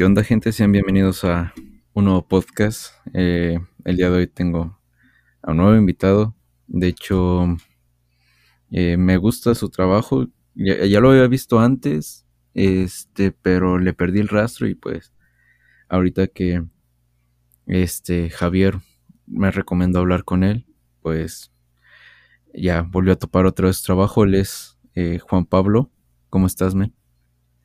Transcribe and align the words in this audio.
¿Qué 0.00 0.06
onda 0.06 0.24
gente? 0.24 0.50
Sean 0.52 0.72
bienvenidos 0.72 1.24
a 1.24 1.52
un 1.92 2.06
nuevo 2.06 2.26
podcast. 2.26 2.94
Eh, 3.12 3.58
el 3.84 3.96
día 3.98 4.08
de 4.08 4.16
hoy 4.16 4.26
tengo 4.26 4.80
a 5.42 5.50
un 5.50 5.58
nuevo 5.58 5.76
invitado. 5.76 6.34
De 6.68 6.86
hecho, 6.86 7.44
eh, 8.70 8.96
me 8.96 9.18
gusta 9.18 9.54
su 9.54 9.68
trabajo. 9.68 10.26
Ya, 10.54 11.00
lo 11.00 11.10
había 11.10 11.26
visto 11.26 11.60
antes, 11.60 12.26
este, 12.54 13.30
pero 13.30 13.78
le 13.78 13.92
perdí 13.92 14.20
el 14.20 14.28
rastro 14.28 14.66
y 14.68 14.74
pues 14.74 15.12
ahorita 15.90 16.28
que 16.28 16.64
este 17.66 18.30
Javier 18.30 18.78
me 19.26 19.50
recomendó 19.50 19.98
hablar 19.98 20.24
con 20.24 20.44
él, 20.44 20.64
pues 21.02 21.52
ya 22.54 22.80
volvió 22.90 23.12
a 23.12 23.18
topar 23.18 23.44
otro 23.44 23.66
vez 23.66 23.82
trabajo. 23.82 24.24
Él 24.24 24.34
es 24.36 24.78
eh, 24.94 25.18
Juan 25.18 25.44
Pablo. 25.44 25.90
¿Cómo 26.30 26.46
estás, 26.46 26.74
men? 26.74 26.94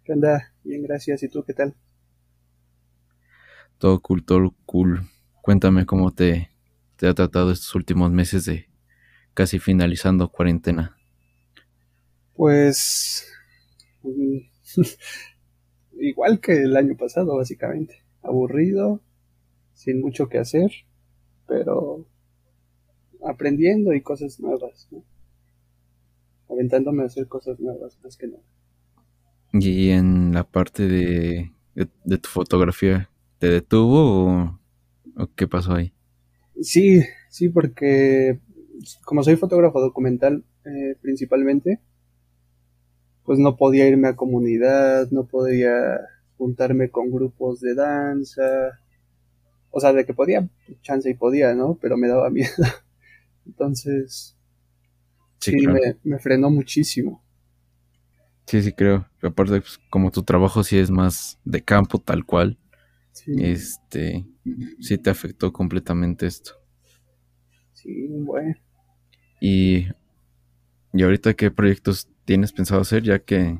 ¿Qué 0.03 0.11
onda? 0.11 0.53
Bien, 0.65 0.83
gracias. 0.83 1.23
¿Y 1.23 1.29
tú 1.29 1.41
qué 1.45 1.53
tal? 1.53 1.77
Todo 3.77 3.99
cool, 4.01 4.23
todo 4.23 4.53
cool. 4.65 5.01
Cuéntame 5.41 5.85
cómo 5.85 6.11
te, 6.11 6.49
te 6.95 7.07
ha 7.07 7.13
tratado 7.13 7.51
estos 7.51 7.75
últimos 7.75 8.11
meses 8.11 8.45
de 8.45 8.69
casi 9.33 9.59
finalizando 9.59 10.29
cuarentena. 10.29 10.97
Pues 12.35 13.27
igual 15.99 16.39
que 16.39 16.53
el 16.63 16.75
año 16.75 16.95
pasado, 16.97 17.37
básicamente. 17.37 18.03
Aburrido, 18.21 19.01
sin 19.73 20.01
mucho 20.01 20.29
que 20.29 20.39
hacer, 20.39 20.71
pero 21.47 22.07
aprendiendo 23.23 23.93
y 23.93 24.01
cosas 24.01 24.39
nuevas, 24.39 24.87
aventándome 26.49 27.03
a 27.03 27.07
hacer 27.07 27.27
cosas 27.27 27.59
nuevas, 27.59 27.99
más 28.03 28.17
que 28.17 28.27
nada. 28.27 28.43
Y 29.53 29.89
en 29.89 30.33
la 30.33 30.43
parte 30.43 30.87
de, 30.87 31.51
de 31.75 32.17
tu 32.17 32.29
fotografía, 32.29 33.09
¿Te 33.39 33.49
detuvo 33.49 34.59
o, 35.15 35.27
qué 35.35 35.47
pasó 35.47 35.73
ahí? 35.73 35.93
Sí, 36.61 37.03
sí, 37.29 37.49
porque 37.49 38.39
como 39.03 39.23
soy 39.23 39.35
fotógrafo 39.35 39.81
documental 39.81 40.43
eh, 40.65 40.95
principalmente, 41.01 41.79
pues 43.23 43.39
no 43.39 43.55
podía 43.57 43.87
irme 43.87 44.07
a 44.07 44.15
comunidad, 44.15 45.09
no 45.11 45.25
podía 45.25 45.99
juntarme 46.37 46.89
con 46.89 47.11
grupos 47.11 47.59
de 47.59 47.75
danza. 47.75 48.79
O 49.71 49.79
sea, 49.79 49.93
de 49.93 50.05
que 50.05 50.13
podía, 50.13 50.47
chance 50.81 51.09
y 51.09 51.15
podía, 51.15 51.53
¿no? 51.53 51.77
Pero 51.81 51.97
me 51.97 52.07
daba 52.07 52.29
miedo. 52.31 52.51
Entonces, 53.45 54.37
sí, 55.39 55.55
me, 56.03 56.19
frenó 56.19 56.49
muchísimo. 56.49 57.23
Sí, 58.47 58.61
sí, 58.61 58.73
creo. 58.73 59.07
Aparte, 59.21 59.61
pues, 59.61 59.79
como 59.89 60.11
tu 60.11 60.23
trabajo 60.23 60.63
sí 60.63 60.77
es 60.77 60.91
más 60.91 61.39
de 61.45 61.63
campo, 61.63 61.99
tal 61.99 62.25
cual, 62.25 62.57
este, 63.27 64.25
sí 64.79 64.97
te 64.97 65.09
afectó 65.09 65.51
completamente 65.53 66.25
esto. 66.27 66.51
Sí, 67.73 68.07
bueno. 68.09 68.55
Y, 69.41 69.87
y 70.93 71.03
ahorita 71.03 71.33
qué 71.33 71.51
proyectos 71.51 72.09
tienes 72.25 72.51
pensado 72.51 72.81
hacer, 72.81 73.03
ya 73.03 73.19
que 73.19 73.57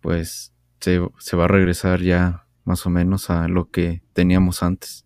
pues 0.00 0.52
se, 0.80 1.36
va 1.36 1.44
a 1.44 1.48
regresar 1.48 2.00
ya 2.02 2.46
más 2.64 2.86
o 2.86 2.90
menos 2.90 3.30
a 3.30 3.48
lo 3.48 3.70
que 3.70 4.02
teníamos 4.12 4.62
antes. 4.62 5.04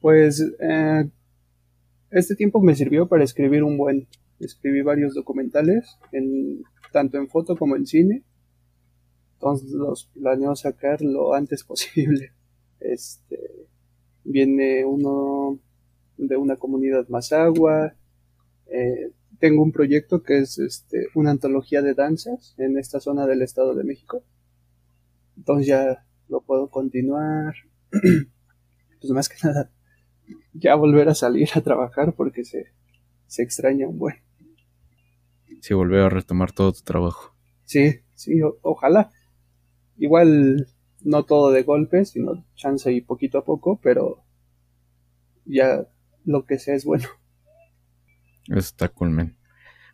Pues 0.00 0.44
eh, 0.60 1.08
este 2.10 2.36
tiempo 2.36 2.60
me 2.60 2.74
sirvió 2.74 3.08
para 3.08 3.24
escribir 3.24 3.62
un 3.64 3.76
buen. 3.76 4.06
Escribí 4.38 4.82
varios 4.82 5.14
documentales, 5.14 5.98
en, 6.12 6.62
tanto 6.92 7.18
en 7.18 7.28
foto 7.28 7.56
como 7.56 7.76
en 7.76 7.86
cine. 7.86 8.22
Entonces 9.44 9.72
los 9.72 10.06
planeo 10.06 10.56
sacar 10.56 11.02
lo 11.02 11.34
antes 11.34 11.64
posible. 11.64 12.32
Este, 12.80 13.38
viene 14.24 14.86
uno 14.86 15.58
de 16.16 16.36
una 16.38 16.56
comunidad 16.56 17.08
más 17.08 17.30
agua. 17.30 17.94
Eh, 18.66 19.10
tengo 19.40 19.62
un 19.62 19.70
proyecto 19.70 20.22
que 20.22 20.38
es 20.38 20.58
este, 20.58 21.08
una 21.14 21.30
antología 21.30 21.82
de 21.82 21.92
danzas 21.92 22.54
en 22.56 22.78
esta 22.78 23.00
zona 23.00 23.26
del 23.26 23.42
Estado 23.42 23.74
de 23.74 23.84
México. 23.84 24.24
Entonces 25.36 25.66
ya 25.66 26.06
lo 26.28 26.40
puedo 26.40 26.70
continuar. 26.70 27.54
pues 27.90 29.12
más 29.12 29.28
que 29.28 29.36
nada, 29.46 29.70
ya 30.54 30.74
volver 30.74 31.10
a 31.10 31.14
salir 31.14 31.50
a 31.54 31.60
trabajar 31.60 32.14
porque 32.14 32.44
se, 32.44 32.68
se 33.26 33.42
extraña 33.42 33.88
un 33.88 33.98
buen. 33.98 34.16
Sí, 35.60 35.74
volver 35.74 36.00
a 36.00 36.08
retomar 36.08 36.52
todo 36.52 36.72
tu 36.72 36.80
trabajo. 36.80 37.34
Sí, 37.64 38.00
sí, 38.14 38.40
ojalá. 38.62 39.10
Igual 39.96 40.66
no 41.02 41.24
todo 41.24 41.50
de 41.50 41.62
golpe, 41.62 42.04
sino 42.04 42.44
chance 42.54 42.90
y 42.92 43.00
poquito 43.00 43.38
a 43.38 43.44
poco, 43.44 43.78
pero 43.82 44.24
ya 45.44 45.86
lo 46.24 46.44
que 46.46 46.58
sea 46.58 46.74
es 46.74 46.84
bueno. 46.84 47.08
Está 48.48 48.88
cool, 48.88 49.10
man. 49.10 49.36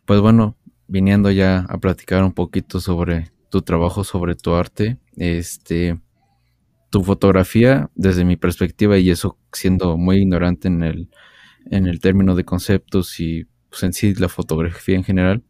Pues 0.05 0.19
bueno, 0.21 0.57
viniendo 0.87 1.31
ya 1.31 1.59
a 1.69 1.77
platicar 1.77 2.23
un 2.23 2.33
poquito 2.33 2.79
sobre 2.79 3.31
tu 3.49 3.61
trabajo, 3.61 4.03
sobre 4.03 4.35
tu 4.35 4.55
arte, 4.55 4.97
este, 5.15 5.99
tu 6.89 7.03
fotografía, 7.03 7.89
desde 7.95 8.25
mi 8.25 8.37
perspectiva, 8.37 8.97
y 8.97 9.09
eso 9.09 9.37
siendo 9.51 9.97
muy 9.97 10.17
ignorante 10.17 10.67
en 10.67 10.83
el, 10.83 11.09
en 11.69 11.85
el 11.87 11.99
término 11.99 12.35
de 12.35 12.45
conceptos 12.45 13.19
y 13.19 13.45
pues, 13.69 13.83
en 13.83 13.93
sí 13.93 14.13
la 14.15 14.29
fotografía 14.29 14.95
en 14.95 15.03
general, 15.03 15.43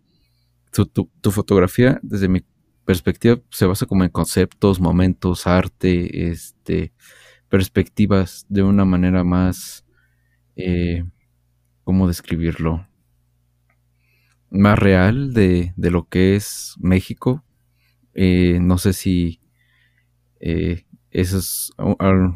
tu, 0.71 0.85
tu 0.85 1.31
fotografía, 1.31 1.99
desde 2.01 2.27
mi 2.27 2.41
perspectiva 2.85 3.39
se 3.49 3.65
basa 3.65 3.85
como 3.85 4.03
en 4.03 4.09
conceptos, 4.09 4.79
momentos, 4.79 5.47
arte, 5.47 6.29
este, 6.29 6.93
perspectivas 7.49 8.45
de 8.49 8.63
una 8.63 8.85
manera 8.85 9.23
más, 9.23 9.85
eh, 10.55 11.03
¿cómo 11.83 12.07
describirlo? 12.07 12.87
Más 14.49 14.77
real 14.77 15.33
de, 15.33 15.73
lo 15.77 16.07
que 16.07 16.35
es 16.35 16.75
México. 16.79 17.43
Eh, 18.13 18.59
no 18.61 18.77
sé 18.77 18.93
si 18.93 19.41
eh, 20.39 20.85
eso 21.11 21.37
es 21.37 21.71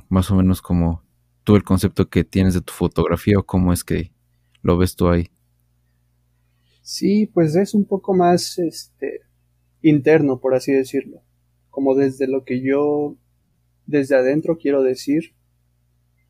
más 0.09 0.31
o 0.31 0.35
menos 0.35 0.61
como 0.61 1.03
tú 1.43 1.55
el 1.55 1.63
concepto 1.63 2.09
que 2.09 2.23
tienes 2.23 2.53
de 2.53 2.61
tu 2.61 2.73
fotografía 2.73 3.37
o 3.37 3.45
cómo 3.45 3.73
es 3.73 3.83
que 3.83 4.11
lo 4.61 4.77
ves 4.77 4.95
tú 4.95 5.09
ahí. 5.09 5.29
Sí, 6.81 7.29
pues 7.33 7.55
es 7.55 7.73
un 7.73 7.85
poco 7.85 8.13
más, 8.13 8.59
este, 8.59 9.21
interno, 9.89 10.39
por 10.39 10.55
así 10.55 10.71
decirlo, 10.71 11.21
como 11.69 11.93
desde 11.95 12.27
lo 12.27 12.43
que 12.43 12.61
yo 12.61 13.15
desde 13.85 14.15
adentro 14.15 14.57
quiero 14.57 14.81
decir 14.81 15.35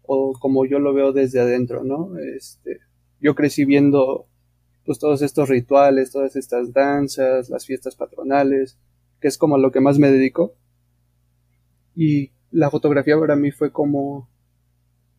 o 0.02 0.34
como 0.34 0.66
yo 0.66 0.80
lo 0.80 0.94
veo 0.94 1.14
desde 1.14 1.40
adentro, 1.40 1.84
¿no? 1.84 2.18
Este, 2.20 2.80
yo 3.22 3.34
crecí 3.34 3.64
viendo 3.66 4.28
pues 4.86 5.00
todos 5.00 5.22
estos 5.22 5.50
rituales, 5.50 6.12
todas 6.12 6.36
estas 6.36 6.74
danzas, 6.74 7.50
las 7.50 7.66
fiestas 7.66 7.96
patronales, 7.96 8.78
que 9.20 9.30
es 9.30 9.38
como 9.38 9.58
lo 9.58 9.72
que 9.72 9.80
más 9.80 9.98
me 9.98 10.12
dedico. 10.12 10.54
Y 11.96 12.32
la 12.52 12.70
fotografía 12.70 13.18
para 13.18 13.36
mí 13.36 13.52
fue 13.52 13.72
como 13.72 14.30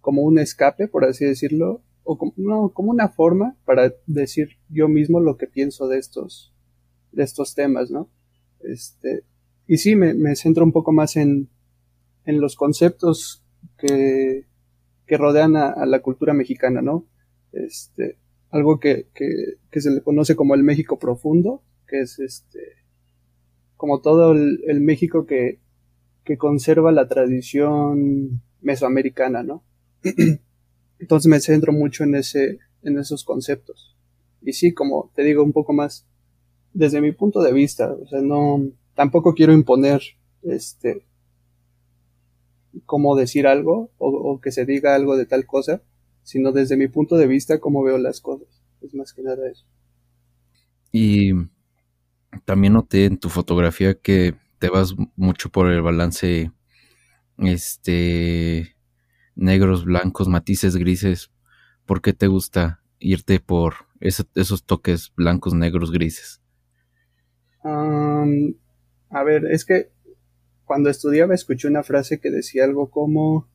como 0.02 0.22
un 0.22 0.38
escape, 0.38 0.86
por 0.86 1.04
así 1.04 1.24
decirlo, 1.24 1.82
o 2.04 2.16
como, 2.16 2.32
no, 2.36 2.68
como 2.68 2.92
una 2.92 3.08
forma 3.08 3.56
para 3.64 3.92
decir 4.06 4.50
yo 4.68 4.86
mismo 4.86 5.18
lo 5.18 5.36
que 5.36 5.48
pienso 5.48 5.88
de 5.88 5.98
estos 5.98 6.52
de 7.10 7.24
estos 7.24 7.54
temas, 7.54 7.90
¿no? 7.90 8.08
Este, 8.60 9.24
y 9.66 9.78
sí, 9.78 9.96
me, 9.96 10.36
centro 10.36 10.64
un 10.64 10.72
poco 10.72 10.92
más 10.92 11.16
en, 11.16 11.48
en 12.24 12.40
los 12.40 12.56
conceptos 12.56 13.44
que, 13.78 14.46
que 15.06 15.16
rodean 15.16 15.56
a, 15.56 15.86
la 15.86 16.02
cultura 16.02 16.34
mexicana, 16.34 16.82
¿no? 16.82 17.06
Este, 17.52 18.18
algo 18.50 18.80
que, 18.80 19.08
que, 19.14 19.80
se 19.80 19.90
le 19.90 20.02
conoce 20.02 20.36
como 20.36 20.54
el 20.54 20.62
México 20.62 20.98
profundo, 20.98 21.62
que 21.86 22.00
es 22.00 22.18
este, 22.18 22.60
como 23.76 24.00
todo 24.00 24.32
el, 24.32 24.80
México 24.80 25.26
que, 25.26 25.60
que 26.24 26.38
conserva 26.38 26.92
la 26.92 27.08
tradición 27.08 28.42
mesoamericana, 28.60 29.42
¿no? 29.42 29.64
Entonces 30.98 31.28
me 31.28 31.40
centro 31.40 31.72
mucho 31.72 32.04
en 32.04 32.14
ese, 32.14 32.58
en 32.82 32.98
esos 32.98 33.24
conceptos. 33.24 33.96
Y 34.42 34.52
sí, 34.52 34.72
como 34.72 35.10
te 35.14 35.22
digo, 35.22 35.42
un 35.42 35.52
poco 35.52 35.72
más 35.72 36.06
desde 36.76 37.00
mi 37.00 37.10
punto 37.12 37.42
de 37.42 37.54
vista, 37.54 37.90
o 37.90 38.06
sea, 38.06 38.20
no, 38.20 38.60
tampoco 38.94 39.34
quiero 39.34 39.54
imponer, 39.54 40.02
este, 40.42 41.06
cómo 42.84 43.16
decir 43.16 43.46
algo 43.46 43.90
o, 43.96 44.38
que 44.42 44.52
se 44.52 44.66
diga 44.66 44.94
algo 44.94 45.16
de 45.16 45.24
tal 45.24 45.46
cosa, 45.46 45.80
sino 46.22 46.52
desde 46.52 46.76
mi 46.76 46.88
punto 46.88 47.16
de 47.16 47.26
vista 47.26 47.60
cómo 47.60 47.82
veo 47.82 47.96
las 47.96 48.20
cosas. 48.20 48.48
Es 48.82 48.94
más 48.94 49.14
que 49.14 49.22
nada 49.22 49.48
eso. 49.48 49.64
Y 50.92 51.32
también 52.44 52.74
noté 52.74 53.06
en 53.06 53.16
tu 53.16 53.30
fotografía 53.30 53.94
que 53.94 54.34
te 54.58 54.68
vas 54.68 54.94
mucho 55.16 55.48
por 55.48 55.70
el 55.72 55.80
balance, 55.80 56.52
este, 57.38 58.76
negros, 59.34 59.86
blancos, 59.86 60.28
matices 60.28 60.76
grises. 60.76 61.30
¿Por 61.86 62.02
qué 62.02 62.12
te 62.12 62.26
gusta 62.26 62.82
irte 62.98 63.40
por 63.40 63.86
esos 64.00 64.64
toques 64.64 65.14
blancos, 65.16 65.54
negros, 65.54 65.90
grises? 65.90 66.42
A 67.68 69.22
ver, 69.24 69.46
es 69.46 69.64
que 69.64 69.90
cuando 70.64 70.90
estudiaba 70.90 71.34
escuché 71.34 71.68
una 71.68 71.82
frase 71.82 72.18
que 72.18 72.30
decía 72.30 72.64
algo 72.64 72.90
como 72.90 73.48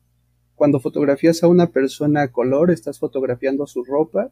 cuando 0.54 0.80
fotografías 0.80 1.42
a 1.42 1.48
una 1.48 1.68
persona 1.68 2.22
a 2.22 2.32
color 2.32 2.70
estás 2.70 2.98
fotografiando 2.98 3.66
su 3.66 3.84
ropa, 3.84 4.30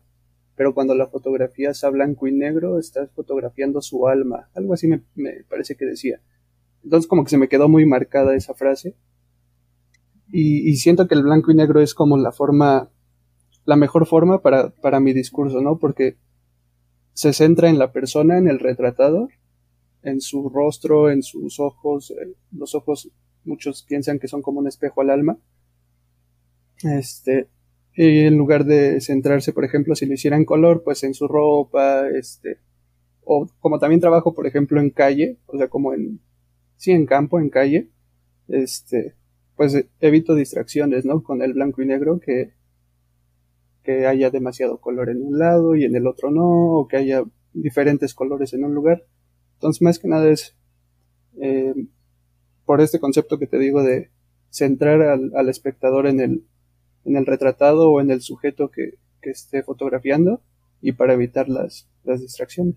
pero 0.57 0.75
cuando 0.75 0.95
la 0.95 1.09
fotografías 1.09 1.83
a 1.85 1.91
blanco 1.91 2.27
y 2.27 2.33
negro 2.33 2.79
estás 2.79 3.11
fotografiando 3.13 3.81
su 3.81 4.07
alma. 4.07 4.49
Algo 4.55 4.75
así 4.75 4.87
me, 4.89 5.03
me 5.15 5.45
parece 5.49 5.77
que 5.77 5.87
decía. 5.87 6.21
Entonces 6.85 7.09
como 7.09 7.25
que 7.25 7.31
se 7.31 7.39
me 7.39 7.49
quedó 7.49 7.69
muy 7.69 7.87
marcada 7.87 8.35
esa 8.35 8.55
frase. 8.55 8.95
Y, 10.33 10.71
y, 10.71 10.77
siento 10.77 11.09
que 11.09 11.15
el 11.15 11.25
blanco 11.25 11.51
y 11.51 11.57
negro 11.57 11.81
es 11.81 11.95
como 11.95 12.17
la 12.17 12.31
forma, 12.31 12.91
la 13.65 13.75
mejor 13.75 14.07
forma 14.07 14.43
para, 14.43 14.71
para 14.71 15.01
mi 15.01 15.13
discurso, 15.13 15.61
¿no? 15.61 15.79
Porque 15.79 16.17
se 17.15 17.33
centra 17.33 17.69
en 17.69 17.79
la 17.79 17.91
persona, 17.91 18.39
en 18.39 18.47
el 18.47 18.61
retratado, 18.61 19.29
en 20.03 20.21
su 20.21 20.49
rostro, 20.49 21.11
en 21.11 21.23
sus 21.23 21.61
ojos. 21.61 22.11
Eh, 22.11 22.35
los 22.53 22.75
ojos, 22.75 23.11
muchos 23.45 23.83
piensan 23.83 24.19
que 24.19 24.29
son 24.29 24.43
como 24.43 24.61
un 24.61 24.69
espejo 24.69 25.01
al 25.01 25.11
alma. 25.11 25.39
Este, 26.83 27.49
y 27.95 28.21
en 28.21 28.37
lugar 28.37 28.65
de 28.65 29.01
centrarse, 29.01 29.53
por 29.53 29.65
ejemplo, 29.65 29.95
si 29.95 30.07
lo 30.07 30.15
hiciera 30.15 30.37
en 30.37 30.45
color, 30.45 30.83
pues 30.83 31.03
en 31.05 31.15
su 31.15 31.29
ropa, 31.29 32.09
este, 32.09 32.59
o 33.25 33.47
como 33.61 33.79
también 33.79 34.01
trabajo, 34.01 34.35
por 34.35 34.47
ejemplo, 34.47 34.81
en 34.81 34.91
calle, 34.91 35.39
o 35.47 35.59
sea, 35.59 35.69
como 35.69 35.93
en, 35.93 36.21
sí, 36.77 36.93
en 36.93 37.07
campo, 37.07 37.39
en 37.39 37.51
calle, 37.51 37.91
este, 38.49 39.15
pues 39.57 39.85
evito 40.01 40.35
distracciones, 40.35 41.05
¿no? 41.05 41.23
Con 41.23 41.43
el 41.43 41.53
blanco 41.53 41.83
y 41.83 41.87
negro, 41.87 42.21
que, 42.21 42.55
que 43.83 44.07
haya 44.07 44.31
demasiado 44.31 44.81
color 44.81 45.11
en 45.11 45.23
un 45.23 45.39
lado 45.39 45.77
y 45.77 45.85
en 45.85 45.95
el 45.95 46.07
otro 46.07 46.31
no, 46.31 46.79
o 46.79 46.89
que 46.89 46.97
haya 46.97 47.25
diferentes 47.53 48.15
colores 48.15 48.53
en 48.55 48.65
un 48.65 48.75
lugar. 48.75 49.05
Entonces, 49.61 49.83
más 49.83 49.99
que 49.99 50.09
nada 50.09 50.27
es 50.31 50.57
eh, 51.39 51.75
por 52.65 52.81
este 52.81 52.99
concepto 52.99 53.39
que 53.39 53.47
te 53.47 53.59
digo 53.59 53.83
de 53.83 54.11
centrar 54.49 55.03
al, 55.03 55.33
al 55.37 55.51
espectador 55.51 56.07
en 56.07 56.19
el, 56.19 56.47
en 57.05 57.17
el 57.17 57.27
retratado 57.27 57.91
o 57.91 58.01
en 58.01 58.11
el 58.11 58.23
sujeto 58.23 58.71
que, 58.71 58.95
esté 59.23 59.63
fotografiando 59.63 60.43
y 60.81 60.93
para 60.93 61.13
evitar 61.13 61.51
las, 61.51 61.91
las 62.05 62.23
distracciones. 62.23 62.77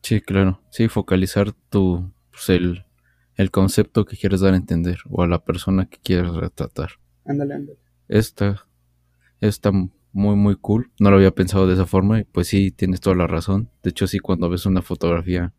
Sí, 0.00 0.22
claro. 0.22 0.62
Sí, 0.70 0.88
focalizar 0.88 1.52
tu, 1.68 2.10
pues, 2.30 2.48
el, 2.48 2.86
el 3.34 3.50
concepto 3.50 4.06
que 4.06 4.16
quieres 4.16 4.40
dar 4.40 4.54
a 4.54 4.56
entender 4.56 5.00
o 5.10 5.22
a 5.22 5.26
la 5.26 5.44
persona 5.44 5.90
que 5.90 5.98
quieres 5.98 6.32
retratar. 6.32 6.92
Ándale, 7.26 7.52
ándale. 7.52 7.78
Esta 8.08 8.66
está 9.40 9.72
muy, 9.72 10.36
muy 10.36 10.56
cool. 10.56 10.90
No 10.98 11.10
lo 11.10 11.16
había 11.16 11.34
pensado 11.34 11.66
de 11.66 11.74
esa 11.74 11.84
forma 11.84 12.20
y 12.20 12.24
pues 12.24 12.48
sí, 12.48 12.70
tienes 12.70 13.00
toda 13.00 13.14
la 13.14 13.26
razón. 13.26 13.68
De 13.82 13.90
hecho, 13.90 14.06
sí, 14.06 14.20
cuando 14.20 14.48
ves 14.48 14.64
una 14.64 14.80
fotografía 14.80 15.52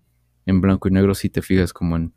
en 0.48 0.62
blanco 0.62 0.88
y 0.88 0.92
negro, 0.92 1.14
sí 1.14 1.30
te 1.30 1.42
fijas 1.42 1.74
como 1.74 1.96
en 1.98 2.14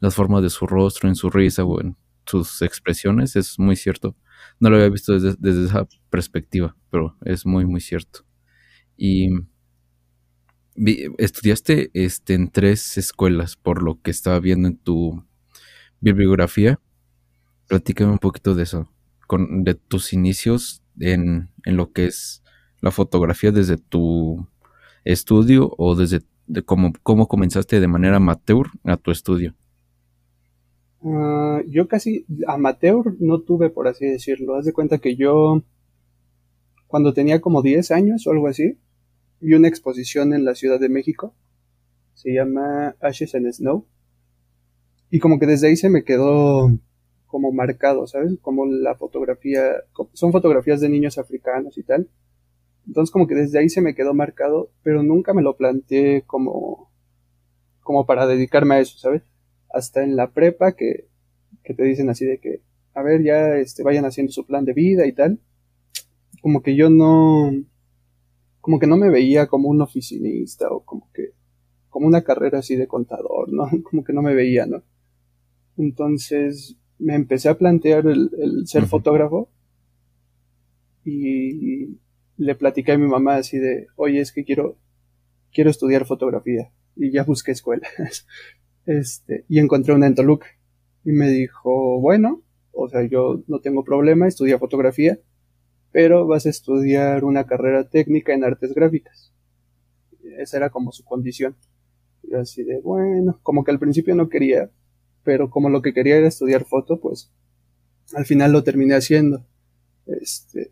las 0.00 0.14
formas 0.14 0.42
de 0.42 0.50
su 0.50 0.66
rostro, 0.66 1.08
en 1.08 1.14
su 1.14 1.30
risa 1.30 1.64
o 1.64 1.80
en 1.80 1.96
sus 2.26 2.62
expresiones. 2.62 3.36
Es 3.36 3.58
muy 3.58 3.76
cierto. 3.76 4.16
No 4.58 4.70
lo 4.70 4.76
había 4.76 4.88
visto 4.88 5.18
desde, 5.18 5.64
esa 5.64 5.86
perspectiva, 6.10 6.74
pero 6.90 7.16
es 7.24 7.46
muy, 7.46 7.66
muy 7.66 7.80
cierto. 7.80 8.24
Y 8.96 9.28
estudiaste 11.18 11.90
este, 11.92 12.34
en 12.34 12.50
tres 12.50 12.98
escuelas, 12.98 13.56
por 13.56 13.82
lo 13.82 14.00
que 14.00 14.10
estaba 14.10 14.40
viendo 14.40 14.68
en 14.68 14.78
tu 14.78 15.24
bibliografía. 16.00 16.80
Platícame 17.68 18.12
un 18.12 18.18
poquito 18.18 18.54
de 18.54 18.62
eso, 18.62 18.90
con, 19.26 19.64
de 19.64 19.74
tus 19.74 20.12
inicios 20.12 20.82
en, 20.98 21.50
en 21.64 21.76
lo 21.76 21.92
que 21.92 22.06
es 22.06 22.42
la 22.80 22.90
fotografía 22.90 23.52
desde 23.52 23.76
tu 23.76 24.48
estudio 25.04 25.74
o 25.76 25.94
desde 25.94 26.22
cómo, 26.64 26.92
cómo 27.02 27.28
comenzaste 27.28 27.80
de 27.80 27.88
manera 27.88 28.16
amateur 28.16 28.66
a 28.84 28.96
tu 28.96 29.10
estudio. 29.10 29.54
Ah, 31.02 31.62
yo 31.66 31.88
casi 31.88 32.26
amateur 32.46 33.14
no 33.20 33.40
tuve, 33.40 33.70
por 33.70 33.88
así 33.88 34.06
decirlo. 34.06 34.56
Haz 34.56 34.64
de 34.64 34.72
cuenta 34.72 34.98
que 34.98 35.16
yo, 35.16 35.62
cuando 36.86 37.12
tenía 37.12 37.40
como 37.40 37.62
10 37.62 37.90
años 37.90 38.26
o 38.26 38.32
algo 38.32 38.48
así, 38.48 38.78
vi 39.40 39.54
una 39.54 39.68
exposición 39.68 40.32
en 40.32 40.44
la 40.44 40.54
Ciudad 40.54 40.80
de 40.80 40.88
México. 40.88 41.34
Se 42.14 42.32
llama 42.32 42.96
Ashes 43.00 43.34
and 43.34 43.52
Snow. 43.52 43.86
Y 45.10 45.20
como 45.20 45.38
que 45.38 45.46
desde 45.46 45.68
ahí 45.68 45.76
se 45.76 45.90
me 45.90 46.02
quedó 46.02 46.70
como 47.26 47.52
marcado, 47.52 48.06
¿sabes? 48.06 48.32
Como 48.40 48.66
la 48.66 48.94
fotografía, 48.96 49.74
son 50.12 50.32
fotografías 50.32 50.80
de 50.80 50.88
niños 50.88 51.18
africanos 51.18 51.76
y 51.78 51.82
tal. 51.82 52.08
Entonces 52.86 53.12
como 53.12 53.26
que 53.26 53.34
desde 53.34 53.58
ahí 53.58 53.68
se 53.68 53.80
me 53.80 53.94
quedó 53.94 54.14
marcado, 54.14 54.70
pero 54.82 55.02
nunca 55.02 55.34
me 55.34 55.42
lo 55.42 55.56
planteé 55.56 56.22
como, 56.22 56.90
como 57.80 58.06
para 58.06 58.26
dedicarme 58.26 58.76
a 58.76 58.80
eso, 58.80 58.98
¿sabes? 58.98 59.22
hasta 59.76 60.02
en 60.02 60.16
la 60.16 60.32
prepa 60.32 60.72
que, 60.72 61.08
que 61.62 61.74
te 61.74 61.84
dicen 61.84 62.08
así 62.08 62.24
de 62.24 62.38
que, 62.38 62.62
a 62.94 63.02
ver, 63.02 63.22
ya 63.22 63.56
este, 63.56 63.82
vayan 63.82 64.04
haciendo 64.04 64.32
su 64.32 64.46
plan 64.46 64.64
de 64.64 64.72
vida 64.72 65.06
y 65.06 65.12
tal. 65.12 65.38
Como 66.40 66.62
que 66.62 66.74
yo 66.76 66.88
no, 66.88 67.52
como 68.60 68.78
que 68.78 68.86
no 68.86 68.96
me 68.96 69.10
veía 69.10 69.46
como 69.46 69.68
un 69.68 69.80
oficinista 69.82 70.70
o 70.70 70.80
como 70.80 71.10
que, 71.12 71.32
como 71.90 72.06
una 72.06 72.22
carrera 72.22 72.60
así 72.60 72.76
de 72.76 72.86
contador, 72.86 73.52
¿no? 73.52 73.68
Como 73.90 74.04
que 74.04 74.12
no 74.12 74.22
me 74.22 74.34
veía, 74.34 74.66
¿no? 74.66 74.82
Entonces 75.78 76.76
me 76.98 77.14
empecé 77.14 77.48
a 77.48 77.58
plantear 77.58 78.06
el, 78.06 78.30
el 78.38 78.66
ser 78.66 78.86
fotógrafo 78.86 79.50
y 81.04 81.98
le 82.36 82.54
platicé 82.54 82.92
a 82.92 82.98
mi 82.98 83.06
mamá 83.06 83.36
así 83.36 83.58
de, 83.58 83.88
oye, 83.96 84.20
es 84.20 84.32
que 84.32 84.44
quiero, 84.44 84.76
quiero 85.52 85.70
estudiar 85.70 86.06
fotografía 86.06 86.70
y 86.94 87.10
ya 87.10 87.24
busqué 87.24 87.52
escuelas. 87.52 87.90
Este, 88.86 89.44
y 89.48 89.58
encontré 89.58 89.94
una 89.94 90.06
en 90.06 90.14
Toluca. 90.14 90.46
Y 91.04 91.10
me 91.10 91.28
dijo, 91.28 92.00
bueno, 92.00 92.44
o 92.70 92.88
sea, 92.88 93.02
yo 93.02 93.42
no 93.48 93.58
tengo 93.58 93.82
problema, 93.82 94.28
estudia 94.28 94.60
fotografía, 94.60 95.18
pero 95.90 96.24
vas 96.28 96.46
a 96.46 96.50
estudiar 96.50 97.24
una 97.24 97.46
carrera 97.46 97.88
técnica 97.88 98.32
en 98.32 98.44
artes 98.44 98.74
gráficas. 98.74 99.32
Esa 100.38 100.58
era 100.58 100.70
como 100.70 100.92
su 100.92 101.04
condición. 101.04 101.56
Y 102.22 102.34
así 102.34 102.62
de, 102.62 102.80
bueno, 102.80 103.40
como 103.42 103.64
que 103.64 103.72
al 103.72 103.80
principio 103.80 104.14
no 104.14 104.28
quería, 104.28 104.70
pero 105.24 105.50
como 105.50 105.68
lo 105.68 105.82
que 105.82 105.92
quería 105.92 106.16
era 106.16 106.28
estudiar 106.28 106.64
foto, 106.64 107.00
pues 107.00 107.32
al 108.14 108.24
final 108.24 108.52
lo 108.52 108.62
terminé 108.62 108.94
haciendo. 108.94 109.44
Este, 110.06 110.70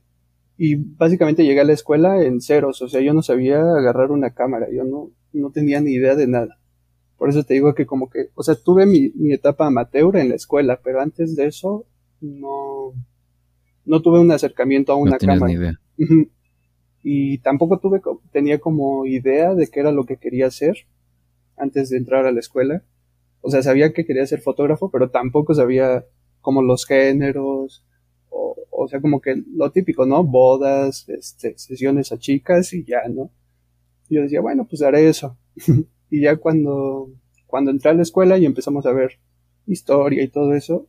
y 0.57 0.77
básicamente 0.77 1.45
llegué 1.45 1.61
a 1.61 1.65
la 1.65 1.73
escuela 1.73 2.23
en 2.23 2.41
ceros, 2.41 2.81
o 2.83 2.89
sea, 2.89 3.01
yo 3.01 3.13
no 3.13 3.23
sabía 3.23 3.59
agarrar 3.59 4.11
una 4.11 4.35
cámara, 4.35 4.69
yo 4.73 4.85
no, 4.85 5.11
no 5.33 5.51
tenía 5.51 5.81
ni 5.81 5.93
idea 5.93 6.15
de 6.15 6.27
nada. 6.27 6.59
Por 7.17 7.29
eso 7.29 7.43
te 7.45 7.55
digo 7.55 7.75
que 7.75 7.87
como 7.87 8.11
que, 8.11 8.29
o 8.35 8.43
sea, 8.43 8.55
tuve 8.55 8.87
mi, 8.87 9.11
mi 9.15 9.33
etapa 9.33 9.67
amateur 9.67 10.17
en 10.17 10.29
la 10.29 10.35
escuela, 10.35 10.81
pero 10.83 11.01
antes 11.01 11.37
de 11.37 11.47
eso 11.47 11.87
no, 12.21 12.93
no 13.85 14.03
tuve 14.03 14.21
un 14.21 14.31
acercamiento 14.31 14.93
a 14.93 14.97
una 14.97 15.13
no 15.13 15.19
cámara. 15.19 15.47
Ni 15.47 15.53
idea. 15.55 15.81
Y 17.07 17.39
tampoco 17.39 17.81
tuve, 17.81 18.01
tenía 18.33 18.59
como 18.59 19.05
idea 19.05 19.55
de 19.55 19.67
qué 19.69 19.81
era 19.81 19.93
lo 19.93 20.07
que 20.07 20.17
quería 20.17 20.47
hacer 20.47 20.87
antes 21.55 21.91
de 21.91 21.99
entrar 21.99 22.25
a 22.25 22.33
la 22.33 22.41
escuela. 22.41 22.83
O 23.43 23.51
sea, 23.51 23.63
sabía 23.63 23.93
que 23.93 24.07
quería 24.07 24.27
ser 24.27 24.41
fotógrafo, 24.41 24.91
pero 24.91 25.11
tampoco 25.11 25.55
sabía 25.55 26.07
como 26.41 26.63
los 26.63 26.87
géneros, 26.87 27.85
o, 28.35 28.57
o 28.71 28.89
sea, 28.89 29.01
como 29.01 29.21
que 29.21 29.43
lo 29.55 29.71
típico, 29.71 30.07
¿no? 30.07 30.25
Bodas, 30.25 31.09
este, 31.09 31.57
sesiones 31.57 32.13
a 32.13 32.19
chicas 32.19 32.73
y 32.73 32.85
ya, 32.85 33.03
¿no? 33.09 33.31
yo 34.09 34.23
decía, 34.23 34.41
bueno, 34.41 34.67
pues 34.69 34.83
haré 34.83 35.09
eso. 35.09 35.37
Y 36.11 36.21
ya 36.21 36.37
cuando, 36.37 37.11
cuando 37.47 37.73
entré 37.73 37.91
a 37.91 37.95
la 37.95 38.03
escuela 38.03 38.39
y 38.39 38.45
empezamos 38.45 38.87
a 38.87 38.93
ver 38.93 39.19
historia 39.67 40.23
y 40.23 40.29
todo 40.29 40.55
eso, 40.55 40.87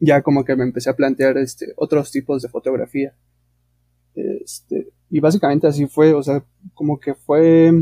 ya 0.00 0.22
como 0.22 0.44
que 0.44 0.56
me 0.56 0.64
empecé 0.64 0.90
a 0.90 0.96
plantear 0.96 1.38
este, 1.38 1.74
otros 1.76 2.10
tipos 2.10 2.42
de 2.42 2.48
fotografía. 2.48 3.14
Este, 4.16 4.88
y 5.10 5.20
básicamente 5.20 5.68
así 5.68 5.86
fue, 5.86 6.12
o 6.14 6.22
sea, 6.24 6.44
como 6.74 6.98
que 6.98 7.14
fue, 7.14 7.72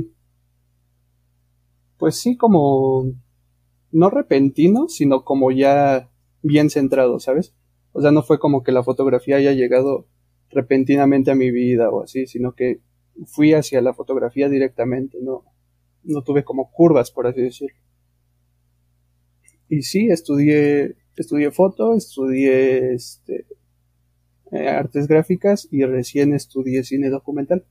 pues 1.97 2.17
sí, 2.17 2.37
como, 2.37 3.11
no 3.91 4.11
repentino, 4.11 4.89
sino 4.89 5.25
como 5.25 5.51
ya 5.51 6.11
bien 6.43 6.69
centrado, 6.69 7.21
¿sabes? 7.21 7.55
O 7.93 8.03
sea, 8.03 8.11
no 8.11 8.23
fue 8.23 8.39
como 8.39 8.63
que 8.63 8.73
la 8.73 8.83
fotografía 8.83 9.37
haya 9.37 9.53
llegado 9.53 10.07
repentinamente 10.51 11.31
a 11.31 11.35
mi 11.35 11.51
vida 11.51 11.91
o 11.91 12.03
así, 12.03 12.27
sino 12.27 12.55
que 12.55 12.81
fui 13.27 13.53
hacia 13.55 13.81
la 13.81 13.95
fotografía 13.95 14.49
directamente, 14.49 15.19
no, 15.21 15.45
no 16.05 16.23
tuve 16.23 16.45
como 16.45 16.71
curvas, 16.71 17.11
por 17.11 17.27
así 17.27 17.43
decirlo. 17.43 17.77
Y 19.69 19.83
sí, 19.83 20.09
estudié, 20.09 20.97
estudié 21.17 21.51
foto, 21.51 21.95
estudié 21.95 22.95
este, 22.95 23.47
eh, 24.53 24.69
artes 24.69 25.09
gráficas 25.09 25.69
y 25.71 25.85
recién 25.85 26.33
estudié 26.33 26.85
cine 26.85 27.11
documental. 27.11 27.67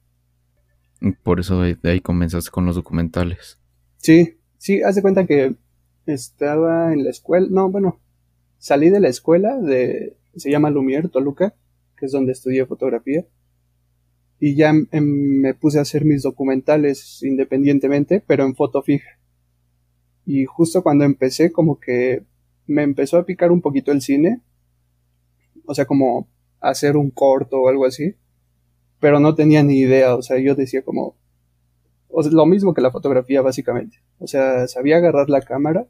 Por 1.23 1.39
eso 1.39 1.61
de 1.61 1.77
ahí 1.83 2.01
comenzaste 2.01 2.51
con 2.51 2.65
los 2.65 2.75
documentales. 2.75 3.59
Sí, 3.97 4.37
sí, 4.57 4.81
haz 4.83 4.95
de 4.95 5.01
cuenta 5.01 5.25
que 5.25 5.55
estaba 6.05 6.93
en 6.93 7.03
la 7.03 7.09
escuela, 7.09 7.47
no, 7.49 7.69
bueno, 7.69 7.99
salí 8.57 8.89
de 8.89 8.99
la 8.99 9.09
escuela 9.09 9.57
de, 9.57 10.17
se 10.35 10.51
llama 10.51 10.69
Lumière, 10.69 11.09
Toluca, 11.09 11.55
que 11.97 12.05
es 12.05 12.11
donde 12.11 12.31
estudié 12.31 12.65
fotografía 12.65 13.25
y 14.39 14.55
ya 14.55 14.71
me 14.73 15.53
puse 15.55 15.79
a 15.79 15.81
hacer 15.81 16.05
mis 16.05 16.21
documentales 16.21 17.23
independientemente, 17.23 18.23
pero 18.25 18.45
en 18.45 18.55
foto 18.55 18.81
fija. 18.83 19.19
Y 20.25 20.45
justo 20.45 20.83
cuando 20.83 21.05
empecé, 21.05 21.51
como 21.51 21.79
que 21.79 22.23
me 22.67 22.83
empezó 22.83 23.17
a 23.17 23.25
picar 23.25 23.51
un 23.51 23.61
poquito 23.61 23.91
el 23.91 24.01
cine. 24.01 24.41
O 25.65 25.73
sea, 25.73 25.85
como 25.85 26.27
hacer 26.59 26.97
un 26.97 27.09
corto 27.09 27.61
o 27.61 27.69
algo 27.69 27.85
así. 27.85 28.15
Pero 28.99 29.19
no 29.19 29.35
tenía 29.35 29.63
ni 29.63 29.79
idea. 29.79 30.15
O 30.15 30.21
sea, 30.21 30.37
yo 30.37 30.53
decía 30.53 30.83
como. 30.83 31.15
Lo 32.31 32.45
mismo 32.45 32.73
que 32.73 32.81
la 32.81 32.91
fotografía, 32.91 33.41
básicamente. 33.41 33.97
O 34.19 34.27
sea, 34.27 34.67
sabía 34.67 34.97
agarrar 34.97 35.29
la 35.29 35.41
cámara. 35.41 35.87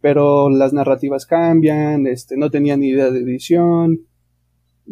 Pero 0.00 0.50
las 0.50 0.72
narrativas 0.72 1.26
cambian. 1.26 2.06
Este, 2.06 2.36
no 2.36 2.50
tenía 2.50 2.76
ni 2.76 2.88
idea 2.88 3.10
de 3.10 3.20
edición. 3.20 4.06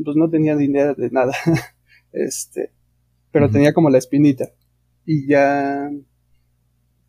Pues 0.05 0.17
no 0.17 0.29
tenía 0.29 0.55
ni 0.55 0.65
idea 0.65 0.95
de 0.95 1.11
nada. 1.11 1.35
este. 2.13 2.73
Pero 3.31 3.51
tenía 3.51 3.73
como 3.73 3.91
la 3.91 3.99
espinita. 3.99 4.51
Y 5.05 5.27
ya 5.27 5.91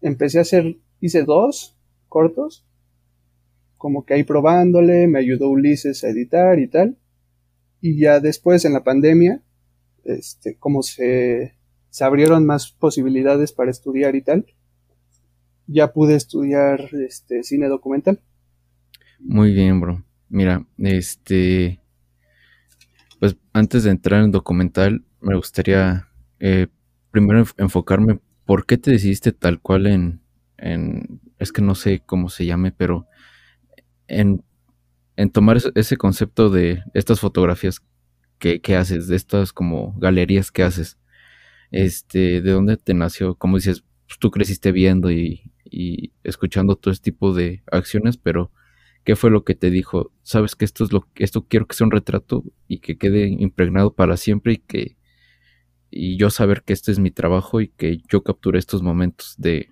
empecé 0.02 0.40
a 0.40 0.42
hacer, 0.42 0.78
hice 1.00 1.24
dos 1.24 1.78
cortos, 2.08 2.66
como 3.78 4.06
que 4.06 4.16
ahí 4.16 4.24
probándole, 4.24 5.08
me 5.08 5.20
ayudó 5.20 5.50
Ulises 5.50 6.04
a 6.04 6.10
editar 6.10 6.60
y 6.60 6.68
tal. 6.68 6.98
Y 7.82 8.00
ya 8.00 8.20
después 8.20 8.66
en 8.66 8.74
la 8.74 8.84
pandemia, 8.84 9.44
este, 10.04 10.58
como 10.58 10.82
se, 10.82 11.56
se 11.90 12.04
abrieron 12.04 12.46
más 12.46 12.72
posibilidades 12.72 13.52
para 13.52 13.72
estudiar 13.72 14.16
y 14.16 14.22
tal, 14.22 14.46
ya 15.68 15.94
pude 15.94 16.16
estudiar 16.16 16.90
este 16.94 17.44
cine 17.44 17.68
documental. 17.68 18.22
Muy 19.20 19.54
bien, 19.54 19.80
bro. 19.80 20.04
Mira, 20.30 20.66
este, 20.78 21.80
pues 23.20 23.38
antes 23.54 23.84
de 23.84 23.92
entrar 23.92 24.24
en 24.24 24.32
documental, 24.32 25.04
me 25.22 25.36
gustaría 25.36 26.08
eh, 26.40 26.68
primero 27.12 27.46
enfocarme 27.58 28.20
¿por 28.46 28.66
qué 28.66 28.78
te 28.78 28.92
decidiste 28.92 29.32
tal 29.32 29.60
cual 29.60 29.88
en, 29.88 30.22
en 30.58 31.20
es 31.40 31.52
que 31.52 31.62
no 31.62 31.76
sé 31.76 32.02
cómo 32.06 32.30
se 32.30 32.46
llame, 32.46 32.72
pero 32.72 33.08
en, 34.08 34.44
en 35.16 35.32
tomar 35.32 35.58
ese, 35.76 35.98
concepto 35.98 36.50
de 36.50 36.84
estas 36.94 37.20
fotografías 37.20 37.82
que, 38.38 38.62
que, 38.62 38.76
haces, 38.76 39.08
de 39.08 39.16
estas 39.16 39.52
como 39.52 39.94
galerías 39.98 40.52
que 40.52 40.64
haces, 40.64 40.98
este, 41.72 42.42
¿de 42.42 42.52
dónde 42.52 42.78
te 42.78 42.94
nació? 42.94 43.36
Como 43.36 43.58
dices, 43.58 43.84
pues, 44.08 44.20
tú 44.20 44.32
creciste 44.32 44.72
viendo 44.72 45.12
y, 45.12 45.52
y 45.66 46.14
escuchando 46.24 46.76
todo 46.76 46.92
este 46.92 47.12
tipo 47.12 47.34
de 47.34 47.64
acciones, 47.72 48.18
pero 48.18 48.52
¿qué 49.04 49.16
fue 49.16 49.32
lo 49.32 49.44
que 49.44 49.56
te 49.56 49.70
dijo? 49.70 50.12
Sabes 50.24 50.56
que 50.56 50.66
esto 50.66 50.84
es 50.84 50.92
lo 50.92 51.08
esto 51.16 51.46
quiero 51.48 51.68
que 51.68 51.76
sea 51.76 51.86
un 51.86 51.92
retrato 51.92 52.44
y 52.68 52.80
que 52.80 52.98
quede 52.98 53.28
impregnado 53.28 53.94
para 53.94 54.18
siempre 54.18 54.54
y 54.54 54.58
que 54.58 54.98
y 55.92 56.18
yo 56.18 56.30
saber 56.30 56.64
que 56.64 56.74
este 56.74 56.92
es 56.92 57.00
mi 57.00 57.12
trabajo 57.12 57.62
y 57.62 57.70
que 57.70 58.02
yo 58.10 58.24
capture 58.24 58.60
estos 58.60 58.82
momentos 58.84 59.36
de, 59.38 59.70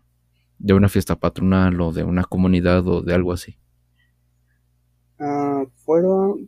de 0.57 0.73
una 0.73 0.87
fiesta 0.87 1.17
patronal 1.17 1.81
o 1.81 1.91
de 1.91 2.03
una 2.03 2.23
comunidad 2.23 2.87
o 2.87 3.01
de 3.01 3.13
algo 3.13 3.33
así? 3.33 3.57
Ah, 5.19 5.65
fueron, 5.75 6.47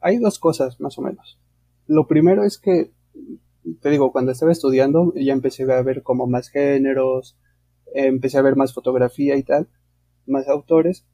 hay 0.00 0.18
dos 0.18 0.38
cosas 0.38 0.80
más 0.80 0.96
o 0.98 1.02
menos. 1.02 1.38
Lo 1.86 2.06
primero 2.06 2.44
es 2.44 2.58
que, 2.58 2.92
te 3.80 3.90
digo, 3.90 4.12
cuando 4.12 4.32
estaba 4.32 4.52
estudiando 4.52 5.12
ya 5.16 5.32
empecé 5.32 5.70
a 5.70 5.82
ver 5.82 6.02
como 6.04 6.26
más 6.26 6.48
géneros, 6.48 7.36
empecé 8.04 8.38
a 8.38 8.42
ver 8.42 8.56
más 8.56 8.74
fotografía 8.74 9.36
y 9.36 9.42
tal, 9.42 9.68
más 10.26 10.48
autores. 10.48 11.04